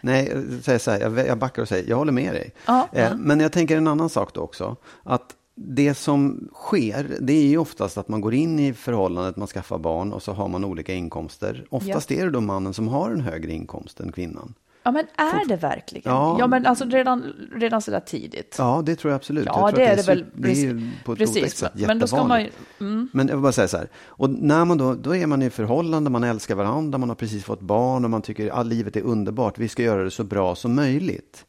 Nej, 0.00 0.32
jag 0.52 0.64
säger 0.64 0.78
så 0.78 0.90
här, 0.90 1.26
jag, 1.26 1.38
backar 1.38 1.62
och 1.62 1.68
säger, 1.68 1.88
jag 1.88 1.96
håller 1.96 2.12
med 2.12 2.34
dig. 2.34 2.52
Ja, 2.66 2.88
Eh, 2.92 3.06
mm. 3.06 3.22
Men 3.22 3.40
jag 3.40 3.52
tänker 3.52 3.76
en 3.76 3.86
annan 3.86 4.08
sak 4.08 4.34
då 4.34 4.40
också. 4.40 4.76
Att 5.02 5.34
det 5.54 5.94
som 5.94 6.48
sker, 6.54 7.16
det 7.20 7.32
är 7.32 7.46
ju 7.46 7.58
oftast 7.58 7.98
att 7.98 8.08
man 8.08 8.20
går 8.20 8.34
in 8.34 8.58
i 8.58 8.74
förhållandet, 8.74 9.36
man 9.36 9.48
skaffar 9.48 9.78
barn 9.78 10.12
och 10.12 10.22
så 10.22 10.32
har 10.32 10.48
man 10.48 10.64
olika 10.64 10.94
inkomster. 10.94 11.66
Oftast 11.70 12.10
är 12.10 12.24
det 12.24 12.30
då 12.30 12.40
mannen 12.40 12.74
som 12.74 12.88
har 12.88 13.10
en 13.10 13.20
högre 13.20 13.52
inkomst 13.52 14.00
än 14.00 14.12
kvinnan. 14.12 14.54
Ja, 14.82 14.90
men 14.92 15.06
är 15.16 15.48
det 15.48 15.56
verkligen? 15.56 16.12
Ja. 16.12 16.36
Ja, 16.38 16.46
men 16.46 16.66
alltså 16.66 16.84
redan, 16.84 17.24
redan 17.54 17.82
så 17.82 17.90
där 17.90 18.00
tidigt. 18.00 18.54
Ja, 18.58 18.82
det 18.86 18.96
tror 18.96 19.10
jag 19.10 19.16
absolut. 19.16 19.46
Ja, 19.46 19.60
jag 19.70 19.74
det 19.74 19.84
är 19.86 19.96
det 19.96 20.06
väl. 20.06 20.24
Det 20.34 20.50
är 20.66 20.90
på 21.04 21.12
ett 21.12 21.18
Precis, 21.18 21.56
sätt 21.56 21.72
men- 21.74 21.98
då 21.98 22.06
ska 22.06 22.24
man 22.24 22.42
ju- 22.42 22.50
mm. 22.80 23.08
Men 23.12 23.28
jag 23.28 23.34
vill 23.34 23.42
bara 23.42 23.52
säga 23.52 23.68
så 23.68 23.76
här. 23.76 23.88
Och 24.06 24.30
när 24.30 24.64
man 24.64 24.78
då, 24.78 24.94
då 24.94 25.16
är 25.16 25.26
man 25.26 25.42
i 25.42 25.50
förhållande, 25.50 26.10
man 26.10 26.24
älskar 26.24 26.54
varandra, 26.54 26.98
man 26.98 27.08
har 27.08 27.16
precis 27.16 27.44
fått 27.44 27.60
barn 27.60 28.04
och 28.04 28.10
man 28.10 28.22
tycker 28.22 28.50
att 28.50 28.66
livet 28.66 28.96
är 28.96 29.02
underbart. 29.02 29.58
Vi 29.58 29.68
ska 29.68 29.82
göra 29.82 30.04
det 30.04 30.10
så 30.10 30.24
bra 30.24 30.54
som 30.54 30.74
möjligt. 30.74 31.44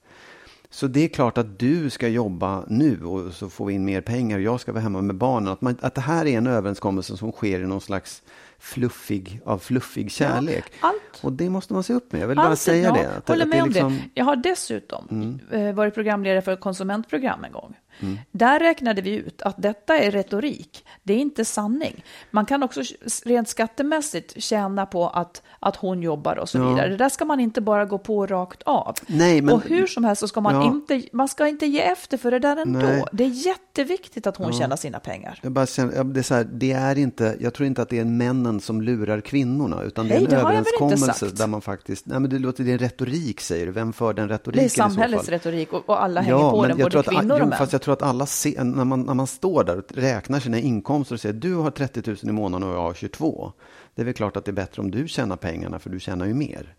Så 0.71 0.87
det 0.87 0.99
är 1.03 1.07
klart 1.07 1.37
att 1.37 1.59
du 1.59 1.89
ska 1.89 2.07
jobba 2.07 2.63
nu 2.67 3.03
och 3.05 3.33
så 3.33 3.49
får 3.49 3.65
vi 3.65 3.73
in 3.73 3.85
mer 3.85 4.01
pengar 4.01 4.37
och 4.37 4.43
jag 4.43 4.59
ska 4.59 4.71
vara 4.71 4.81
hemma 4.81 5.01
med 5.01 5.15
barnen. 5.15 5.53
Att, 5.53 5.61
man, 5.61 5.77
att 5.81 5.95
det 5.95 6.01
här 6.01 6.25
är 6.25 6.37
en 6.37 6.47
överenskommelse 6.47 7.17
som 7.17 7.31
sker 7.31 7.59
i 7.59 7.67
någon 7.67 7.81
slags 7.81 8.21
fluffig, 8.59 9.41
av 9.45 9.57
fluffig 9.57 10.11
kärlek. 10.11 10.63
allt- 10.79 10.95
och 11.21 11.33
det 11.33 11.49
måste 11.49 11.73
man 11.73 11.83
se 11.83 11.93
upp 11.93 12.11
med. 12.11 12.21
Jag 12.21 12.27
vill 12.27 12.37
bara 12.37 12.47
Alltid, 12.47 12.59
säga 12.59 12.83
ja, 12.87 12.93
det. 12.93 13.17
Att, 13.17 13.27
håller 13.27 13.43
att 13.43 13.49
med 13.49 13.57
det 13.57 13.61
om 13.61 13.69
liksom, 13.69 13.87
Mm. 13.87 13.97
det. 13.99 14.09
Jag 14.13 14.25
har 14.25 14.35
dessutom 14.35 15.39
eh, 15.51 15.73
varit 15.73 15.93
programledare 15.93 16.41
för 16.41 16.51
ett 16.51 16.59
konsumentprogram 16.59 17.43
en 17.43 17.51
gång. 17.51 17.75
Mm. 18.01 18.17
Där 18.31 18.59
räknade 18.59 19.01
vi 19.01 19.15
ut 19.15 19.41
att 19.41 19.55
detta 19.61 19.97
är 19.97 20.11
retorik, 20.11 20.85
det 21.03 21.13
är 21.13 21.17
inte 21.17 21.45
sanning. 21.45 22.03
Man 22.31 22.45
kan 22.45 22.63
också 22.63 22.81
rent 23.25 23.47
skattemässigt 23.49 24.43
tjäna 24.43 24.85
på 24.85 25.07
att, 25.09 25.41
att 25.59 25.75
hon 25.75 26.01
jobbar 26.03 26.35
och 26.35 26.49
så 26.49 26.57
Ja. 26.57 26.69
vidare. 26.69 26.89
Det 26.89 26.97
där 26.97 27.09
ska 27.09 27.25
man 27.25 27.39
inte 27.39 27.61
bara 27.61 27.85
gå 27.85 27.97
på 27.97 28.25
rakt 28.27 28.63
av. 28.63 28.95
Nej, 29.07 29.41
men- 29.41 29.55
och 29.55 29.63
hur 29.65 29.87
som 29.87 30.03
helst 30.03 30.19
så 30.19 30.27
ska 30.27 30.41
man 30.41 30.55
Ja. 30.55 30.63
inte, 30.65 31.01
man 31.11 31.27
ska 31.27 31.47
inte 31.47 31.65
ge 31.65 31.81
efter 31.81 32.17
för 32.17 32.31
det 32.31 32.39
där 32.39 32.57
ändå. 32.57 32.79
Nej. 32.79 33.03
Det 33.11 33.23
är 33.23 33.45
jätteviktigt 33.47 34.27
att 34.27 34.37
hon 34.37 34.53
tjänar 34.53 34.75
sina 34.75 34.99
pengar. 34.99 35.39
Jag, 35.41 35.51
bara 35.51 35.65
känner, 35.65 35.95
ja, 35.95 36.03
det 36.03 36.19
är 36.19 36.23
så 36.23 36.35
här, 36.35 36.43
det 36.53 36.71
är 36.71 36.97
inte, 36.97 37.37
jag 37.39 37.53
tror 37.53 37.67
inte 37.67 37.81
att 37.81 37.89
det 37.89 37.99
är 37.99 38.05
männen 38.05 38.59
som 38.59 38.81
lurar 38.81 39.21
kvinnorna, 39.21 39.83
utan 39.83 40.07
det 40.07 40.13
är 40.13 40.15
Nej, 40.15 40.23
en 40.23 40.29
det 40.29 40.35
väl 40.35 40.45
inte 40.57 40.69
överenskommelse 40.71 41.25
där 41.35 41.47
man 41.47 41.61
faktiskt, 41.61 42.05
nej 42.05 42.19
men 42.19 42.29
det 42.29 42.39
låter, 42.39 42.63
det 42.63 42.71
är 42.71 42.77
retorik 42.77 43.41
säger 43.41 43.65
du, 43.65 43.71
vem 43.71 43.93
för 43.93 44.13
den 44.13 44.27
Det 44.27 44.33
retoriken 44.33 44.61
är 44.63 44.65
i 44.65 44.69
så 44.69 44.81
fall? 44.81 44.91
samhällets 44.91 45.29
retorik 45.29 45.73
och, 45.73 45.89
och 45.89 46.03
alla 46.03 46.21
hänger 46.21 46.49
på 46.49 46.67
den, 46.67 46.77
både 46.77 46.99
att, 46.99 47.05
kvinnor 47.07 47.41
och 47.41 47.47
män. 47.47 47.57
Tror 47.89 47.93
att 47.93 48.01
alla 48.01 48.25
ser, 48.25 48.63
när 48.63 48.85
man, 48.85 49.01
när 49.01 49.13
man 49.13 49.27
står 49.27 49.63
där 49.63 49.77
och 49.77 49.91
räknar 49.93 50.39
sina 50.39 50.59
inkomster 50.59 51.15
och 51.15 51.21
säger 51.21 51.33
du 51.33 51.55
har 51.55 51.71
30 51.71 52.03
000 52.07 52.17
i 52.23 52.31
månaden 52.31 52.69
och 52.69 52.75
jag 52.75 52.81
har 52.81 52.93
22. 52.93 53.51
Det 53.95 54.01
är 54.01 54.05
väl 54.05 54.13
klart 54.13 54.37
att 54.37 54.45
det 54.45 54.51
är 54.51 54.53
bättre 54.53 54.81
om 54.81 54.91
du 54.91 55.07
tjänar 55.07 55.35
pengarna 55.35 55.79
för 55.79 55.89
du 55.89 55.99
tjänar 55.99 56.25
ju 56.25 56.33
mer. 56.33 56.75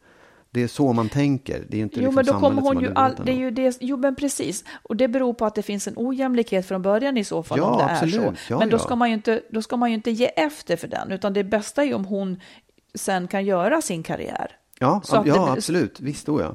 Det 0.50 0.62
är 0.62 0.68
så 0.68 0.92
man 0.92 1.08
tänker. 1.08 1.64
Det 1.68 1.76
är 1.76 1.82
inte 1.82 2.00
Jo, 2.00 2.02
liksom 2.02 2.14
men 2.14 2.24
då 2.24 2.32
kommer 2.32 2.62
hon 2.62 2.80
ju 2.80 2.92
all, 2.94 3.14
det 3.24 3.32
är 3.32 3.36
ju 3.36 3.50
det, 3.50 3.76
jo 3.80 3.96
men 3.96 4.16
precis, 4.16 4.64
och 4.82 4.96
det 4.96 5.08
beror 5.08 5.34
på 5.34 5.46
att 5.46 5.54
det 5.54 5.62
finns 5.62 5.88
en 5.88 5.94
ojämlikhet 5.96 6.66
från 6.66 6.82
början 6.82 7.16
i 7.16 7.24
så 7.24 7.42
fall 7.42 7.58
Ja, 7.58 7.64
om 7.64 7.78
det 7.78 7.84
är 7.84 7.94
absolut. 7.94 8.38
så. 8.38 8.52
Ja, 8.52 8.58
men 8.58 8.68
då 8.70 8.74
ja. 8.74 8.78
ska, 8.78 8.96
man 8.96 9.08
ju 9.08 9.14
inte, 9.14 9.42
då 9.50 9.62
ska 9.62 9.76
man 9.76 9.90
ju 9.90 9.94
inte 9.94 10.10
ge 10.10 10.26
efter 10.26 10.76
för 10.76 10.88
den, 10.88 11.12
utan 11.12 11.32
det 11.32 11.44
bästa 11.44 11.82
är 11.82 11.86
ju 11.86 11.94
om 11.94 12.04
hon 12.04 12.40
sen 12.94 13.28
kan 13.28 13.44
göra 13.44 13.82
sin 13.82 14.02
karriär. 14.02 14.56
Ja, 14.78 15.00
så 15.04 15.22
ja 15.26 15.34
det- 15.34 15.52
absolut. 15.52 16.00
Visst, 16.00 16.26
då 16.26 16.40
ja. 16.40 16.54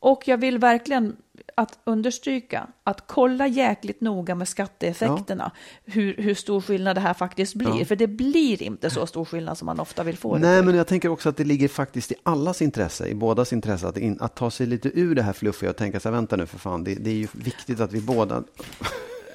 Och 0.00 0.28
jag 0.28 0.38
vill 0.38 0.58
verkligen 0.58 1.16
att 1.54 1.78
understryka 1.84 2.66
att 2.84 3.06
kolla 3.06 3.46
jäkligt 3.46 4.00
noga 4.00 4.34
med 4.34 4.48
skatteeffekterna 4.48 5.50
hur, 5.84 6.14
hur 6.16 6.34
stor 6.34 6.60
skillnad 6.60 6.96
det 6.96 7.00
här 7.00 7.14
faktiskt 7.14 7.54
blir. 7.54 7.78
Ja. 7.78 7.84
För 7.84 7.96
det 7.96 8.06
blir 8.06 8.62
inte 8.62 8.90
så 8.90 9.06
stor 9.06 9.24
skillnad 9.24 9.58
som 9.58 9.66
man 9.66 9.80
ofta 9.80 10.02
vill 10.02 10.16
få 10.18 10.34
det 10.34 10.40
Nej, 10.40 10.58
till. 10.58 10.66
men 10.66 10.74
jag 10.76 10.86
tänker 10.86 11.08
också 11.08 11.28
att 11.28 11.36
det 11.36 11.44
ligger 11.44 11.68
faktiskt 11.68 12.12
i 12.12 12.14
allas 12.22 12.62
intresse, 12.62 13.08
i 13.08 13.14
bådas 13.14 13.52
intresse, 13.52 13.88
att, 13.88 13.98
in, 13.98 14.16
att 14.20 14.34
ta 14.36 14.50
sig 14.50 14.66
lite 14.66 14.88
ur 15.00 15.14
det 15.14 15.22
här 15.22 15.32
fluffiga 15.32 15.70
och 15.70 15.76
tänka 15.76 16.00
här, 16.04 16.10
vänta 16.10 16.36
nu 16.36 16.46
för 16.46 16.58
fan, 16.58 16.84
det, 16.84 16.94
det 16.94 17.10
är 17.10 17.14
ju 17.14 17.28
viktigt 17.32 17.80
att 17.80 17.92
vi 17.92 18.00
båda, 18.00 18.42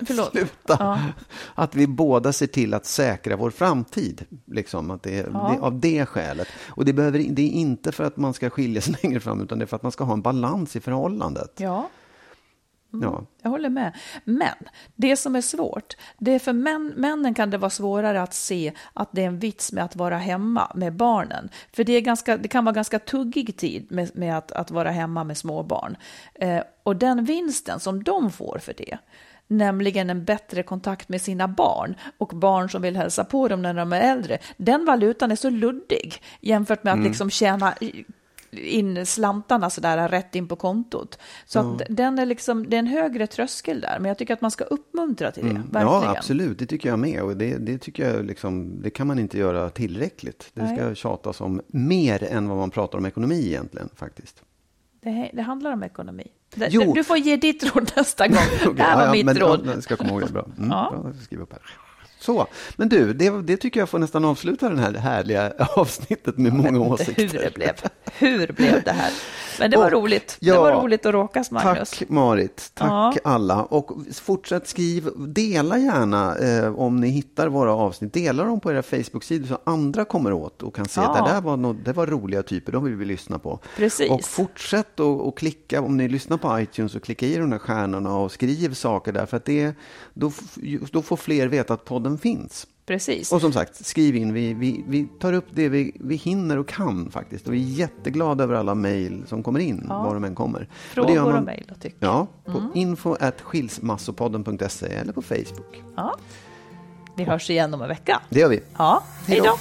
Förlåt. 0.07 0.32
sluta, 0.32 0.76
Ja. 0.80 0.99
att 1.55 1.76
vi 1.76 1.88
båda 1.88 2.34
ser 2.34 2.47
till 2.47 2.74
att 2.74 2.86
säkra 2.86 3.36
vår 3.36 3.49
framtid, 3.51 4.26
liksom, 4.45 4.91
att 4.91 5.03
det, 5.03 5.18
är- 5.20 5.30
Ja. 5.34 5.53
det, 5.55 5.61
av 5.65 5.80
det 5.80 6.05
skälet. 6.05 6.47
Och 6.68 6.86
det, 6.86 6.93
behöver, 6.93 7.20
det 7.30 7.41
är 7.41 7.49
inte 7.49 7.91
för 7.91 8.03
att 8.03 8.18
man 8.18 8.34
ska 8.34 8.49
skilja 8.49 8.82
sig 8.82 8.95
längre 9.03 9.20
fram, 9.20 9.41
utan 9.41 9.59
det 9.59 9.65
är 9.65 9.68
för 9.68 9.76
att 9.76 9.84
man 9.84 9.91
ska 9.91 10.03
ha 10.03 10.13
en 10.13 10.22
balans 10.22 10.76
i 10.76 10.80
förhållandet. 10.80 11.53
Ja. 11.57 11.89
Ja. 13.03 13.25
Jag 13.41 13.49
håller 13.49 13.69
med. 13.69 13.95
Men 14.23 14.55
det 14.95 15.17
som 15.17 15.35
är 15.35 15.41
svårt, 15.41 15.93
det 16.17 16.31
är 16.31 16.39
för 16.39 16.53
män, 16.53 16.93
männen 16.95 17.33
kan 17.33 17.49
det 17.49 17.57
vara 17.57 17.69
svårare 17.69 18.21
att 18.21 18.33
se 18.33 18.71
att 18.93 19.09
det 19.11 19.23
är 19.23 19.27
en 19.27 19.39
vits 19.39 19.71
med 19.71 19.83
att 19.83 19.95
vara 19.95 20.17
hemma 20.17 20.71
med 20.75 20.93
barnen. 20.93 21.49
För 21.73 21.83
det, 21.83 21.93
är 21.93 22.01
ganska, 22.01 22.37
det 22.37 22.47
kan 22.47 22.65
vara 22.65 22.75
ganska 22.75 22.99
tuggig 22.99 23.57
tid 23.57 23.91
med, 23.91 24.11
med 24.15 24.37
att, 24.37 24.51
att 24.51 24.71
vara 24.71 24.91
hemma 24.91 25.23
med 25.23 25.37
små 25.37 25.63
barn. 25.63 25.97
Eh, 26.33 26.61
och 26.83 26.95
den 26.95 27.25
vinsten 27.25 27.79
som 27.79 28.03
de 28.03 28.31
får 28.31 28.59
för 28.61 28.73
det, 28.77 28.97
nämligen 29.47 30.09
en 30.09 30.25
bättre 30.25 30.63
kontakt 30.63 31.09
med 31.09 31.21
sina 31.21 31.47
barn 31.47 31.95
och 32.17 32.27
barn 32.27 32.69
som 32.69 32.81
vill 32.81 32.97
hälsa 32.97 33.23
på 33.23 33.47
dem 33.47 33.61
när 33.61 33.73
de 33.73 33.93
är 33.93 34.01
äldre, 34.01 34.37
den 34.57 34.85
valutan 34.85 35.31
är 35.31 35.35
så 35.35 35.49
luddig 35.49 36.21
jämfört 36.41 36.83
med 36.83 36.93
att 36.93 37.03
liksom 37.03 37.29
tjäna 37.29 37.73
in 38.57 39.05
slantarna 39.05 39.69
sådär 39.69 40.07
rätt 40.07 40.35
in 40.35 40.47
på 40.47 40.55
kontot. 40.55 41.19
Så 41.45 41.59
att 41.59 41.81
den 41.89 42.19
är 42.19 42.25
liksom, 42.25 42.69
det 42.69 42.75
är 42.75 42.79
en 42.79 42.87
högre 42.87 43.27
tröskel 43.27 43.81
där, 43.81 43.97
men 43.99 44.09
jag 44.09 44.17
tycker 44.17 44.33
att 44.33 44.41
man 44.41 44.51
ska 44.51 44.63
uppmuntra 44.63 45.31
till 45.31 45.43
det, 45.43 45.49
verkligen. 45.53 45.87
Ja, 45.87 46.15
absolut. 46.17 46.59
Det 46.59 46.65
tycker 46.65 46.89
jag 46.89 46.99
med. 46.99 47.21
Och 47.21 47.37
det, 47.37 47.57
det 47.57 47.77
tycker 47.77 48.13
jag 48.13 48.25
liksom, 48.25 48.81
det 48.81 48.89
kan 48.89 49.07
man 49.07 49.19
inte 49.19 49.37
göra 49.37 49.69
tillräckligt. 49.69 50.49
Det 50.53 50.67
ska 50.67 50.85
Nej. 50.85 50.95
tjatas 50.95 51.41
om 51.41 51.61
mer 51.67 52.23
än 52.23 52.49
vad 52.49 52.57
man 52.57 52.69
pratar 52.69 52.97
om 52.97 53.05
ekonomi 53.05 53.45
egentligen, 53.47 53.89
faktiskt. 53.95 54.43
Det, 55.01 55.31
det 55.33 55.41
handlar 55.41 55.71
om 55.73 55.83
ekonomi. 55.83 56.27
Jo. 56.55 56.93
Du 56.93 57.03
får 57.03 57.17
ge 57.17 57.37
ditt 57.37 57.75
råd 57.75 57.91
nästa 57.95 58.27
gång. 58.27 58.37
Okej, 58.61 58.73
det 58.75 58.83
här 58.83 58.95
var 58.95 59.01
ja, 59.01 59.07
ja, 59.07 59.11
mitt 59.11 59.25
men, 59.25 59.35
råd. 59.35 59.69
Ja, 59.75 59.81
ska 59.81 59.95
komma 59.95 60.09
ihåg 60.09 60.21
det 60.21 60.33
bra. 60.33 60.45
Mm, 60.57 60.69
Ja. 60.69 61.01
bra. 61.03 61.13
Ska 61.13 61.21
skriva 61.23 61.43
upp 61.43 61.51
här. 61.53 61.61
Så, 62.20 62.47
men 62.76 62.89
du, 62.89 63.13
det, 63.13 63.41
det 63.41 63.57
tycker 63.57 63.80
jag 63.80 63.89
får 63.89 63.99
nästan 63.99 64.26
avsluta 64.26 64.70
det 64.70 64.82
här 64.82 64.93
härliga 64.93 65.53
avsnittet 65.76 66.38
med 66.38 66.53
många 66.53 66.80
åsikter. 66.80 67.28
Hur 67.28 67.39
det 67.39 67.53
blev. 67.53 67.74
Hur 68.18 68.47
blev 68.51 68.84
det 68.84 68.91
här? 68.91 69.11
Men 69.59 69.72
det 69.72 69.78
var 69.78 69.86
Och, 69.95 70.01
roligt. 70.03 70.38
ja, 70.39 70.53
det 70.53 70.59
var 70.59 70.82
roligt 70.84 71.05
att 71.05 71.13
råkas, 71.13 71.51
Magnus. 71.51 71.89
Tack 71.91 72.09
Marit, 72.09 72.72
tack 72.74 72.88
Ja. 72.89 73.13
alla. 73.24 73.63
Och 73.63 73.91
fortsätt 74.22 74.68
skriv, 74.68 75.09
dela 75.18 75.78
gärna 75.78 76.36
eh, 76.38 76.76
om 76.80 76.99
ni 76.99 77.07
hittar 77.07 77.47
våra 77.47 77.74
avsnitt. 77.74 78.13
Dela 78.13 78.43
dem 78.43 78.59
på 78.59 78.72
era 78.72 78.84
Facebook-sidor 78.84 79.47
så 79.47 79.57
andra 79.63 80.05
kommer 80.05 80.34
åt 80.34 80.63
och 80.63 80.76
kan 80.76 80.86
se 80.88 81.01
Ja. 81.01 81.07
att 81.18 81.26
det 81.26 81.32
där 81.34 81.41
var, 81.41 81.57
något, 81.57 81.86
det 81.86 81.93
var 81.93 82.07
roliga 82.07 82.43
typer, 82.43 82.72
de 82.72 82.84
vill 82.84 82.95
vi 82.95 83.05
lyssna 83.05 83.39
på. 83.39 83.59
Precis. 83.76 84.09
Och 84.11 84.24
fortsätt 84.24 84.99
att 84.99 85.36
klicka, 85.36 85.82
om 85.82 85.97
ni 85.97 86.07
lyssnar 86.07 86.38
på 86.38 86.59
iTunes, 86.59 86.95
och 86.95 87.03
klicka 87.03 87.26
i 87.26 87.36
de 87.38 87.49
där 87.49 87.57
stjärnorna 87.59 88.15
och 88.18 88.32
skriv 88.32 88.74
saker 88.74 89.11
där. 89.11 89.26
För 89.26 89.38
att 89.38 89.45
det, 89.45 89.76
då, 90.13 90.32
då 90.91 91.01
får 91.01 91.18
fler 91.18 91.47
veta 91.47 91.74
att 91.74 91.86
podden 91.86 92.06
finns. 92.17 92.67
Precis. 92.85 93.31
Och 93.31 93.41
som 93.41 93.53
sagt, 93.53 93.85
skriv 93.85 94.15
in. 94.15 94.33
Vi, 94.33 94.53
vi, 94.53 94.83
vi 94.87 95.07
tar 95.19 95.33
upp 95.33 95.45
det 95.53 95.69
vi, 95.69 95.91
vi 95.99 96.15
hinner 96.15 96.57
och 96.57 96.67
kan 96.67 97.11
faktiskt. 97.11 97.47
Och 97.47 97.53
vi 97.53 97.57
är 97.57 97.77
jätteglada 97.79 98.43
över 98.43 98.55
alla 98.55 98.75
mejl 98.75 99.23
som 99.27 99.43
kommer 99.43 99.59
in, 99.59 99.85
Ja. 99.89 100.03
var 100.03 100.13
de 100.13 100.23
än 100.23 100.35
kommer. 100.35 100.61
och 100.61 100.67
Frågor 100.93 101.23
och 101.25 101.31
man- 101.31 101.43
mejl 101.43 101.71
och 101.75 101.81
tyck. 101.81 101.95
Ja, 101.99 102.27
på 102.45 102.61
info 102.75 103.15
at 103.19 103.41
skilsmassopodden.se 103.41 104.85
eller 104.87 105.13
på 105.13 105.21
Facebook. 105.21 105.83
Ja. 105.95 106.15
Vi 107.15 107.23
hörs 107.23 107.49
igen 107.49 107.73
om 107.73 107.81
en 107.81 107.87
vecka. 107.87 108.21
Det 108.29 108.39
gör 108.39 108.49
vi. 108.49 108.59
Ja, 108.77 109.03
hej 109.25 109.41
då. 109.43 109.57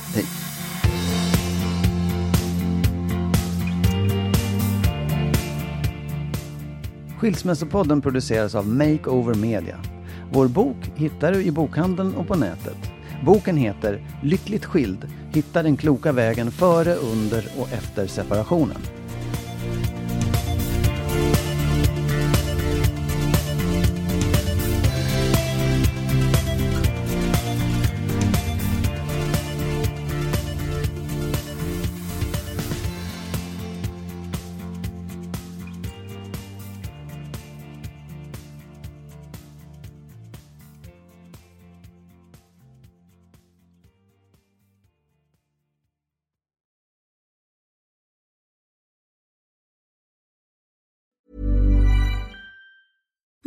Skilsmässopodden 7.18 8.00
produceras 8.00 8.54
av 8.54 8.68
Makeover 8.68 9.34
Media. 9.34 9.76
Vår 10.32 10.48
bok 10.48 10.76
hittar 10.94 11.32
du 11.32 11.42
i 11.42 11.50
bokhandeln 11.50 12.14
och 12.14 12.28
på 12.28 12.34
nätet. 12.34 12.76
Boken 13.24 13.56
heter 13.56 14.00
Lyckligt 14.22 14.64
skild. 14.64 15.08
Hitta 15.32 15.62
den 15.62 15.76
kloka 15.76 16.12
vägen 16.12 16.50
före, 16.50 16.94
under 16.94 17.44
och 17.58 17.72
efter 17.72 18.06
separationen. 18.06 18.78